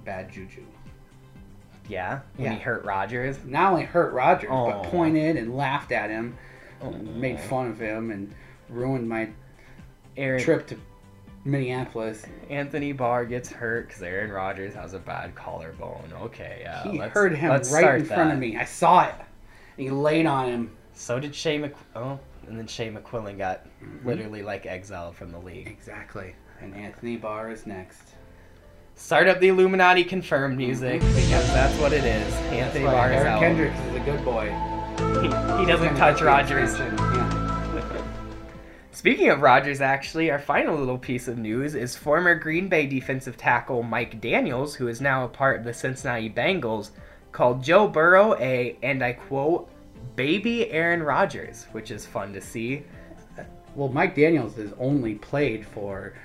bad 0.06 0.32
juju. 0.32 0.64
Yeah, 1.90 2.20
when 2.36 2.52
Yeah. 2.52 2.58
he 2.58 2.60
hurt 2.64 2.84
Rodgers. 2.84 3.38
Not 3.46 3.72
only 3.72 3.84
hurt 3.86 4.14
Rodgers, 4.14 4.50
Oh. 4.52 4.66
but 4.72 4.84
pointed 4.92 5.38
and 5.38 5.56
laughed 5.56 5.92
at 5.94 6.10
him, 6.10 6.38
made 7.16 7.40
fun 7.40 7.68
of 7.70 7.80
him, 7.80 8.12
and 8.12 8.34
ruined 8.70 9.08
my 9.08 9.30
Aaron 10.16 10.42
trip 10.42 10.68
to 10.68 10.78
Minneapolis. 11.46 12.26
Anthony 12.50 12.92
Barr 12.92 13.26
gets 13.26 13.50
hurt 13.50 13.88
because 13.88 14.02
Aaron 14.02 14.32
Rodgers 14.32 14.74
has 14.74 14.94
a 14.94 15.00
bad 15.00 15.36
collarbone. 15.36 16.12
Okay, 16.22 16.60
yeah. 16.62 16.84
he 16.92 17.00
let's- 17.00 17.14
hurt 17.14 17.36
him 17.36 17.50
right 17.72 18.00
in 18.00 18.06
front 18.06 18.32
of 18.34 18.40
me. 18.40 18.58
I 18.58 18.66
saw 18.66 19.06
it. 19.08 19.16
He 19.78 19.90
laid 19.90 20.26
on 20.26 20.48
him. 20.50 20.72
So 20.94 21.20
did 21.20 21.34
Shea 21.36 21.58
Mc. 21.60 21.76
Oh, 21.96 22.20
and 22.48 22.58
then 22.58 22.66
Shea 22.68 22.90
McClellin 22.92 23.38
got 23.38 23.66
Mm-hmm. 23.84 24.08
literally 24.08 24.42
like 24.42 24.66
exiled 24.66 25.16
from 25.16 25.32
the 25.32 25.38
league. 25.38 25.68
Exactly. 25.68 26.34
And 26.60 26.74
Anthony 26.74 27.16
Barr 27.16 27.52
is 27.52 27.68
next. 27.68 28.02
Start 28.96 29.28
up 29.28 29.40
the 29.40 29.50
Illuminati 29.50 30.04
confirmed 30.04 30.58
music 30.58 31.00
because 31.02 31.48
that's 31.54 31.80
what 31.80 31.94
it 31.94 32.04
is. 32.04 32.34
Anthony 32.52 32.86
Barr 32.86 33.12
is 33.12 33.18
Eric 33.18 33.28
out. 33.28 33.40
Kendricks 33.40 33.80
is 33.82 33.96
a 33.96 34.00
good 34.00 34.26
boy. 34.26 34.48
He, 35.22 35.60
he 35.60 35.66
doesn't 35.66 35.96
touch 35.96 36.16
get 36.16 36.20
the 36.20 36.26
Rodgers. 36.26 36.78
Yeah. 36.78 37.48
Speaking 38.98 39.30
of 39.30 39.42
Rodgers, 39.42 39.80
actually, 39.80 40.32
our 40.32 40.40
final 40.40 40.76
little 40.76 40.98
piece 40.98 41.28
of 41.28 41.38
news 41.38 41.76
is 41.76 41.96
former 41.96 42.34
Green 42.34 42.68
Bay 42.68 42.88
defensive 42.88 43.38
tackle 43.38 43.84
Mike 43.84 44.20
Daniels, 44.20 44.74
who 44.74 44.88
is 44.88 45.02
now 45.02 45.24
a 45.24 45.28
part 45.28 45.60
of 45.60 45.66
the 45.66 45.74
Cincinnati 45.74 46.32
Bengals, 46.32 46.90
called 47.32 47.64
Joe 47.64 47.88
Burrow 47.88 48.36
a, 48.40 48.76
and 48.82 49.04
I 49.04 49.14
quote, 49.14 49.70
baby 50.16 50.72
Aaron 50.72 51.04
Rodgers, 51.04 51.68
which 51.74 51.92
is 51.92 52.08
fun 52.08 52.34
to 52.34 52.42
see. 52.42 52.84
Well, 53.76 53.90
Mike 53.90 54.16
Daniels 54.16 54.56
has 54.56 54.74
only 54.80 55.14
played 55.14 55.64
for 55.68 56.16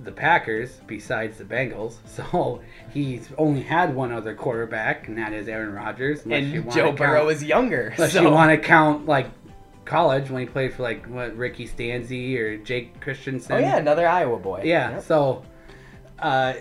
the 0.00 0.12
Packers 0.12 0.80
besides 0.86 1.38
the 1.38 1.44
Bengals, 1.44 1.94
so 2.06 2.60
he's 2.92 3.28
only 3.38 3.62
had 3.62 3.94
one 3.94 4.12
other 4.12 4.34
quarterback, 4.34 5.08
and 5.08 5.16
that 5.18 5.32
is 5.32 5.48
Aaron 5.48 5.72
Rodgers. 5.72 6.22
And 6.26 6.64
Joe 6.72 6.86
count- 6.86 6.96
Burrow 6.98 7.28
is 7.28 7.42
younger. 7.44 7.88
Unless 7.96 8.12
so 8.12 8.22
you 8.22 8.30
want 8.30 8.50
to 8.50 8.58
count 8.58 9.06
like 9.06 9.28
college 9.84 10.30
when 10.30 10.40
he 10.40 10.46
played 10.46 10.72
for 10.72 10.82
like 10.82 11.04
what 11.06 11.36
Ricky 11.36 11.68
Stanzi 11.68 12.36
or 12.38 12.56
Jake 12.58 13.00
Christensen. 13.00 13.52
Oh 13.56 13.58
yeah, 13.58 13.76
another 13.76 14.06
Iowa 14.08 14.38
boy. 14.38 14.62
Yeah, 14.64 14.92
Yep. 14.92 15.02
so 15.02 15.44
uh, 16.18 16.54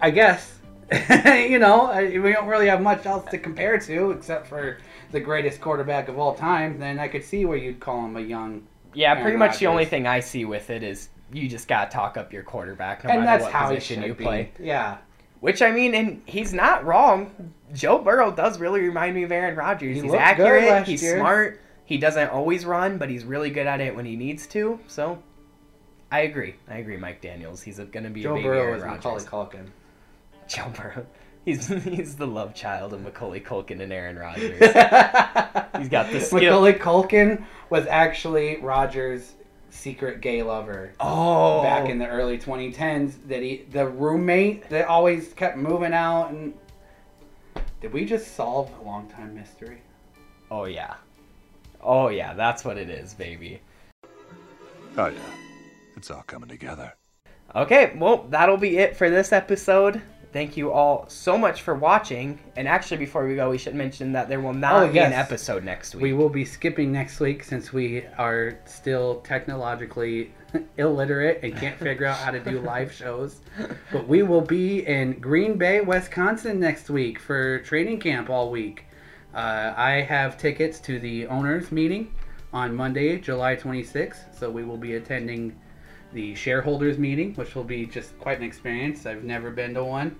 I 0.00 0.10
guess 0.10 0.58
you 1.24 1.58
know 1.58 1.92
we 2.22 2.32
don't 2.32 2.46
really 2.46 2.68
have 2.68 2.80
much 2.80 3.06
else 3.06 3.28
to 3.30 3.38
compare 3.38 3.78
to 3.78 4.10
except 4.12 4.46
for 4.46 4.78
the 5.12 5.20
greatest 5.20 5.60
quarterback 5.60 6.08
of 6.08 6.18
all 6.18 6.34
time. 6.34 6.78
Then 6.78 6.98
I 6.98 7.08
could 7.08 7.24
see 7.24 7.44
where 7.44 7.58
you'd 7.58 7.80
call 7.80 8.04
him 8.04 8.16
a 8.16 8.20
young, 8.20 8.66
Yeah, 8.94 9.10
Aaron 9.12 9.22
pretty 9.22 9.36
much 9.38 9.58
the 9.58 9.66
only 9.66 9.84
thing 9.84 10.06
I 10.06 10.20
see 10.20 10.44
with 10.44 10.70
it 10.70 10.82
is 10.82 11.10
you 11.32 11.48
just 11.48 11.68
gotta 11.68 11.90
talk 11.90 12.16
up 12.16 12.32
your 12.32 12.42
quarterback 12.42 13.04
no 13.04 13.10
and 13.10 13.24
matter 13.24 13.42
that's 13.42 13.52
what 13.52 13.68
position 13.68 14.02
should 14.02 14.08
you 14.08 14.14
be. 14.14 14.24
play. 14.24 14.52
Yeah, 14.60 14.98
Which 15.40 15.62
I 15.62 15.70
mean, 15.70 15.94
and 15.94 16.22
he's 16.26 16.52
not 16.52 16.84
wrong. 16.84 17.52
Joe 17.74 17.98
Burrow 17.98 18.30
does 18.30 18.58
really 18.60 18.80
remind 18.80 19.14
me 19.14 19.22
of 19.24 19.32
Aaron 19.32 19.56
Rodgers. 19.56 19.96
He 19.96 20.02
he's 20.02 20.14
accurate. 20.14 20.86
He's 20.86 21.02
year. 21.02 21.18
smart. 21.18 21.60
He 21.84 21.98
doesn't 21.98 22.30
always 22.30 22.64
run, 22.64 22.98
but 22.98 23.08
he's 23.10 23.24
really 23.24 23.50
good 23.50 23.66
at 23.66 23.80
it 23.80 23.94
when 23.94 24.04
he 24.04 24.16
needs 24.16 24.46
to. 24.48 24.78
So, 24.88 25.22
I 26.10 26.20
agree. 26.20 26.56
I 26.68 26.78
agree. 26.78 26.96
Mike 26.96 27.20
Daniels. 27.20 27.62
He's 27.62 27.78
going 27.78 28.04
to 28.04 28.10
be 28.10 28.20
a 28.20 28.24
Joe 28.24 28.34
baby 28.34 28.44
Burrow 28.44 28.60
Aaron 28.62 28.76
is 28.78 28.82
Rodgers. 28.84 29.04
Macaulay 29.04 29.24
Culkin. 29.46 29.66
Joe 30.48 30.72
Burrow. 30.76 31.06
He's 31.44 31.68
he's 31.84 32.16
the 32.16 32.26
love 32.26 32.54
child 32.54 32.92
of 32.92 33.02
Macaulay 33.02 33.40
Culkin 33.40 33.80
and 33.80 33.92
Aaron 33.92 34.18
Rodgers. 34.18 34.58
He's 35.78 35.88
got 35.88 36.10
the 36.10 36.20
skill. 36.20 36.40
Macaulay 36.40 36.72
Culkin 36.72 37.44
was 37.70 37.86
actually 37.86 38.56
Rodgers' 38.56 39.34
secret 39.76 40.20
gay 40.20 40.42
lover. 40.42 40.92
oh, 41.00 41.62
back 41.62 41.88
in 41.88 41.98
the 41.98 42.06
early 42.08 42.38
2010s 42.38 43.14
that 43.28 43.42
he 43.42 43.64
the 43.70 43.86
roommate 43.86 44.68
that 44.70 44.86
always 44.88 45.32
kept 45.34 45.56
moving 45.56 45.92
out 45.92 46.30
and 46.30 46.54
Did 47.80 47.92
we 47.92 48.04
just 48.04 48.34
solve 48.34 48.70
a 48.80 48.84
long 48.84 49.08
time 49.08 49.34
mystery? 49.34 49.82
Oh 50.50 50.64
yeah. 50.64 50.94
Oh 51.80 52.08
yeah, 52.08 52.34
that's 52.34 52.64
what 52.64 52.78
it 52.78 52.88
is, 52.90 53.14
baby. 53.14 53.60
Oh, 54.98 55.08
yeah. 55.08 55.18
It's 55.96 56.10
all 56.10 56.22
coming 56.26 56.48
together. 56.48 56.94
Okay, 57.54 57.92
well, 57.96 58.26
that'll 58.30 58.56
be 58.56 58.78
it 58.78 58.96
for 58.96 59.10
this 59.10 59.32
episode. 59.32 60.00
Thank 60.36 60.58
you 60.58 60.70
all 60.70 61.06
so 61.08 61.38
much 61.38 61.62
for 61.62 61.74
watching. 61.74 62.38
And 62.56 62.68
actually, 62.68 62.98
before 62.98 63.26
we 63.26 63.36
go, 63.36 63.48
we 63.48 63.56
should 63.56 63.74
mention 63.74 64.12
that 64.12 64.28
there 64.28 64.38
will 64.38 64.52
not 64.52 64.82
Oh, 64.82 64.92
be 64.92 64.98
an 64.98 65.14
episode 65.14 65.64
next 65.64 65.94
week. 65.94 66.02
We 66.02 66.12
will 66.12 66.28
be 66.28 66.44
skipping 66.44 66.92
next 66.92 67.20
week 67.20 67.42
since 67.42 67.72
we 67.72 68.04
are 68.18 68.58
still 68.66 69.22
technologically 69.22 70.34
illiterate 70.76 71.40
and 71.42 71.56
can't 71.56 71.78
figure 71.78 72.04
out 72.04 72.18
how 72.18 72.32
to 72.32 72.40
do 72.40 72.60
live 72.74 72.92
shows. 72.92 73.40
But 73.90 74.06
we 74.06 74.22
will 74.24 74.42
be 74.42 74.86
in 74.86 75.20
Green 75.20 75.56
Bay, 75.56 75.80
Wisconsin 75.80 76.60
next 76.60 76.90
week 76.90 77.18
for 77.18 77.60
training 77.60 77.98
camp 77.98 78.28
all 78.28 78.50
week. 78.50 78.84
Uh, 79.34 79.72
I 79.74 80.02
have 80.02 80.36
tickets 80.36 80.80
to 80.80 80.98
the 80.98 81.28
owners 81.28 81.72
meeting 81.72 82.14
on 82.52 82.76
Monday, 82.76 83.18
July 83.18 83.56
26th. 83.56 84.38
So 84.38 84.50
we 84.50 84.64
will 84.64 84.76
be 84.76 84.96
attending 84.96 85.58
the 86.12 86.34
shareholders 86.34 86.98
meeting, 86.98 87.34
which 87.34 87.54
will 87.54 87.64
be 87.64 87.86
just 87.86 88.18
quite 88.18 88.38
an 88.38 88.44
experience. 88.44 89.06
I've 89.06 89.24
never 89.24 89.50
been 89.50 89.74
to 89.74 89.84
one. 89.84 90.16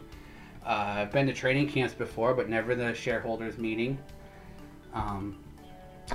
Uh, 0.67 0.95
I've 0.99 1.13
been 1.13 1.27
to 1.29 1.33
training 1.33 1.69
camps 1.69 1.95
before, 1.95 2.35
but 2.35 2.49
never 2.49 2.75
the 2.75 2.93
shareholders 2.93 3.57
meeting. 3.57 3.99
Um, 4.93 5.39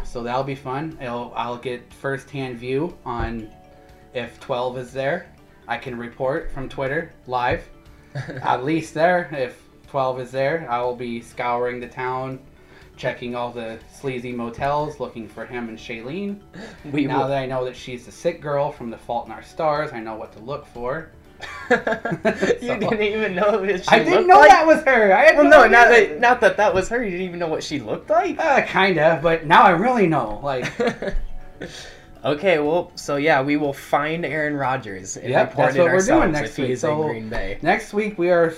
so 0.04 0.24
that'll 0.24 0.44
be 0.44 0.56
fun. 0.56 0.98
It'll, 1.02 1.32
I'll 1.36 1.58
get 1.58 1.94
first-hand 1.94 2.58
view 2.58 2.98
on 3.06 3.50
if 4.14 4.40
12 4.42 4.78
is 4.78 4.92
there. 4.92 5.28
I 5.68 5.78
can 5.78 5.98
report 5.98 6.52
from 6.52 6.68
Twitter 6.68 7.14
live. 7.28 7.68
At 8.44 8.66
least 8.66 8.94
there, 8.94 9.30
if 9.32 9.62
12 9.88 10.20
is 10.20 10.32
there, 10.32 10.68
I 10.70 10.82
will 10.82 10.98
be 10.98 11.22
scouring 11.22 11.80
the 11.80 11.88
town, 11.88 12.40
checking 12.98 13.36
all 13.36 13.52
the 13.52 13.80
sleazy 13.94 14.34
motels, 14.34 15.00
looking 15.00 15.30
for 15.30 15.46
him 15.46 15.70
and 15.70 15.78
Shailene. 15.78 16.42
we 16.92 17.06
now 17.06 17.22
will. 17.22 17.28
that 17.30 17.38
I 17.38 17.46
know 17.46 17.64
that 17.64 17.76
she's 17.76 18.06
the 18.06 18.12
sick 18.12 18.42
girl 18.42 18.70
from 18.70 18.90
The 18.90 18.98
Fault 18.98 19.28
in 19.28 19.32
Our 19.32 19.44
Stars, 19.44 19.94
I 19.94 20.02
know 20.02 20.16
what 20.16 20.34
to 20.34 20.40
look 20.40 20.66
for. 20.66 21.12
you 21.72 21.78
So- 21.78 22.80
didn't 22.80 23.02
even 23.02 23.36
know 23.36 23.60
what 23.60 23.84
she 23.84 23.88
I 23.90 24.04
didn't 24.04 24.28
know 24.28 24.40
like? 24.40 24.50
that 24.50 24.66
was 24.68 24.84
her. 24.84 25.14
I 25.14 25.26
had 25.26 25.36
Well, 25.38 25.46
no, 25.46 25.64
no, 25.64 25.68
not 25.68 25.90
that, 25.90 26.20
not 26.20 26.42
that 26.42 26.58
that 26.58 26.74
was 26.74 26.90
her. 26.90 27.04
You 27.04 27.12
didn't 27.12 27.26
even 27.28 27.40
know 27.40 27.48
what 27.48 27.64
she 27.64 27.80
looked 27.80 28.10
like. 28.10 28.40
Uh, 28.40 28.62
kinda, 28.66 29.20
but 29.22 29.46
now 29.46 29.64
I 29.64 29.72
really 29.72 30.08
know. 30.08 30.40
Like, 30.44 30.72
okay, 32.26 32.60
well, 32.60 32.92
so 32.96 33.16
yeah, 33.16 33.42
we 33.42 33.58
will 33.58 33.74
find 33.74 34.26
Aaron 34.26 34.56
Rodgers 34.56 35.18
and 35.18 35.30
Yep, 35.30 35.56
that's 35.56 35.78
what 35.78 35.86
we're 35.92 36.02
doing 36.06 36.32
next 36.32 36.58
week. 36.58 36.78
So- 36.78 37.02
in 37.04 37.08
Green 37.10 37.30
Bay. 37.30 37.58
next 37.62 37.94
week 37.94 38.18
we 38.18 38.30
are 38.30 38.54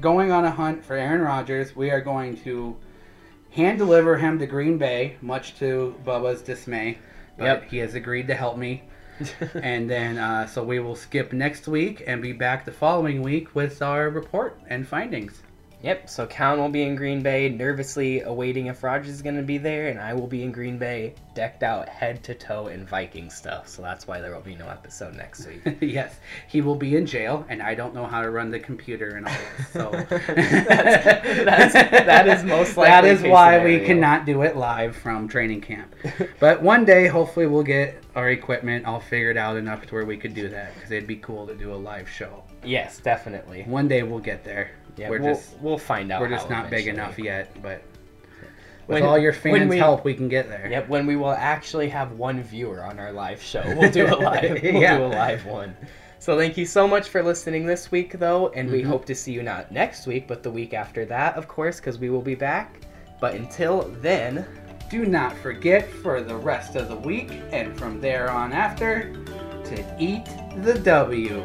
going 0.00 0.30
on 0.30 0.44
a 0.44 0.50
hunt 0.50 0.84
for 0.84 0.94
Aaron 0.94 1.22
Rodgers. 1.22 1.74
We 1.74 1.90
are 1.90 2.00
going 2.00 2.36
to 2.44 2.76
hand 3.50 3.78
deliver 3.78 4.16
him 4.18 4.38
to 4.38 4.46
Green 4.46 4.76
Bay, 4.78 5.16
much 5.22 5.58
to 5.58 5.94
Bubba's 6.04 6.42
dismay. 6.42 6.98
But 7.38 7.44
Yep. 7.44 7.64
he 7.70 7.78
has 7.78 7.94
agreed 7.94 8.28
to 8.28 8.34
help 8.34 8.56
me. 8.56 8.82
and 9.54 9.88
then, 9.88 10.18
uh, 10.18 10.46
so 10.46 10.62
we 10.62 10.78
will 10.78 10.96
skip 10.96 11.32
next 11.32 11.68
week 11.68 12.02
and 12.06 12.20
be 12.22 12.32
back 12.32 12.64
the 12.64 12.72
following 12.72 13.22
week 13.22 13.54
with 13.54 13.80
our 13.82 14.10
report 14.10 14.58
and 14.68 14.86
findings. 14.86 15.42
Yep, 15.86 16.08
so 16.10 16.26
Cal 16.26 16.56
will 16.56 16.68
be 16.68 16.82
in 16.82 16.96
Green 16.96 17.22
Bay, 17.22 17.48
nervously 17.48 18.22
awaiting 18.22 18.66
if 18.66 18.82
Rodgers 18.82 19.10
is 19.12 19.22
going 19.22 19.36
to 19.36 19.42
be 19.44 19.56
there, 19.56 19.86
and 19.86 20.00
I 20.00 20.14
will 20.14 20.26
be 20.26 20.42
in 20.42 20.50
Green 20.50 20.78
Bay, 20.78 21.14
decked 21.32 21.62
out 21.62 21.88
head 21.88 22.24
to 22.24 22.34
toe 22.34 22.66
in 22.66 22.84
Viking 22.84 23.30
stuff. 23.30 23.68
So 23.68 23.82
that's 23.82 24.04
why 24.08 24.20
there 24.20 24.34
will 24.34 24.40
be 24.40 24.56
no 24.56 24.66
episode 24.68 25.14
next 25.14 25.46
week. 25.46 25.62
yes, 25.80 26.16
he 26.48 26.60
will 26.60 26.74
be 26.74 26.96
in 26.96 27.06
jail, 27.06 27.46
and 27.48 27.62
I 27.62 27.76
don't 27.76 27.94
know 27.94 28.04
how 28.04 28.20
to 28.20 28.30
run 28.30 28.50
the 28.50 28.58
computer 28.58 29.10
and 29.10 29.28
all 29.28 29.32
this. 29.32 29.68
So 29.72 29.90
That's- 29.92 31.44
that's- 31.72 31.72
that 32.04 32.26
is 32.26 32.42
most 32.42 32.76
likely 32.76 33.10
is 33.10 33.22
case 33.22 33.30
why 33.30 33.64
we 33.64 33.78
cannot 33.78 34.26
do 34.26 34.42
it 34.42 34.56
live 34.56 34.96
from 34.96 35.28
training 35.28 35.60
camp. 35.60 35.94
But 36.40 36.60
one 36.62 36.84
day, 36.84 37.06
hopefully, 37.06 37.46
we'll 37.46 37.62
get 37.62 38.02
our 38.16 38.30
equipment 38.30 38.86
all 38.86 38.98
figured 38.98 39.36
out 39.36 39.56
enough 39.56 39.86
to 39.86 39.94
where 39.94 40.04
we 40.04 40.16
could 40.16 40.34
do 40.34 40.48
that 40.48 40.74
because 40.74 40.90
it'd 40.90 41.06
be 41.06 41.16
cool 41.16 41.46
to 41.46 41.54
do 41.54 41.72
a 41.72 41.76
live 41.76 42.08
show. 42.08 42.42
yes, 42.64 42.98
definitely. 42.98 43.62
One 43.68 43.86
day 43.86 44.02
we'll 44.02 44.18
get 44.18 44.42
there. 44.42 44.72
Yeah, 44.96 45.10
we're 45.10 45.20
we'll, 45.20 45.34
just 45.34 45.58
we'll 45.60 45.78
find 45.78 46.10
out. 46.10 46.20
we're 46.20 46.28
just 46.28 46.48
not 46.50 46.70
big 46.70 46.86
enough 46.88 47.18
yet, 47.18 47.50
but 47.62 47.82
with 48.86 49.00
When- 49.00 49.02
all 49.02 49.18
your 49.18 49.32
fans' 49.32 49.68
we- 49.68 49.78
help, 49.78 50.04
we 50.04 50.14
can 50.14 50.28
get 50.28 50.48
there. 50.48 50.68
Yep, 50.70 50.88
when 50.88 51.06
we 51.06 51.16
will 51.16 51.32
actually 51.32 51.88
have 51.88 52.12
one 52.12 52.42
viewer 52.42 52.82
on 52.84 52.98
our 52.98 53.12
live 53.12 53.42
show, 53.42 53.62
we'll 53.78 53.90
do 53.90 54.06
a 54.06 54.16
live. 54.16 54.62
We'll 54.62 54.74
Yeah. 54.82 54.98
do 54.98 55.04
a 55.04 55.08
live 55.08 55.44
one. 55.44 55.76
So 56.18 56.36
thank 56.38 56.56
you 56.56 56.64
so 56.66 56.88
much 56.88 57.08
for 57.08 57.22
listening 57.22 57.66
this 57.66 57.90
week, 57.92 58.18
though, 58.18 58.48
and 58.48 58.70
we 58.70 58.82
Mhm. 58.82 58.86
hope 58.86 59.04
to 59.06 59.14
see 59.14 59.32
you 59.32 59.42
not 59.42 59.70
next 59.70 60.06
week, 60.06 60.26
but 60.26 60.42
the 60.42 60.50
week 60.50 60.72
after 60.72 61.04
that, 61.04 61.36
of 61.36 61.46
course, 61.46 61.76
because 61.78 61.98
we 61.98 62.08
will 62.10 62.22
be 62.22 62.34
back. 62.34 62.76
But 63.20 63.34
until 63.34 63.82
then, 64.00 64.44
Do 64.88 65.04
not 65.04 65.36
forget 65.38 65.88
for 65.90 66.20
the 66.20 66.36
rest 66.36 66.76
of 66.76 66.88
the 66.88 66.94
week 66.94 67.32
and 67.50 67.76
from 67.76 68.00
there 68.00 68.30
on 68.30 68.52
after 68.52 69.12
to 69.64 69.84
eat 69.98 70.26
the 70.62 70.74
W. 70.78 71.42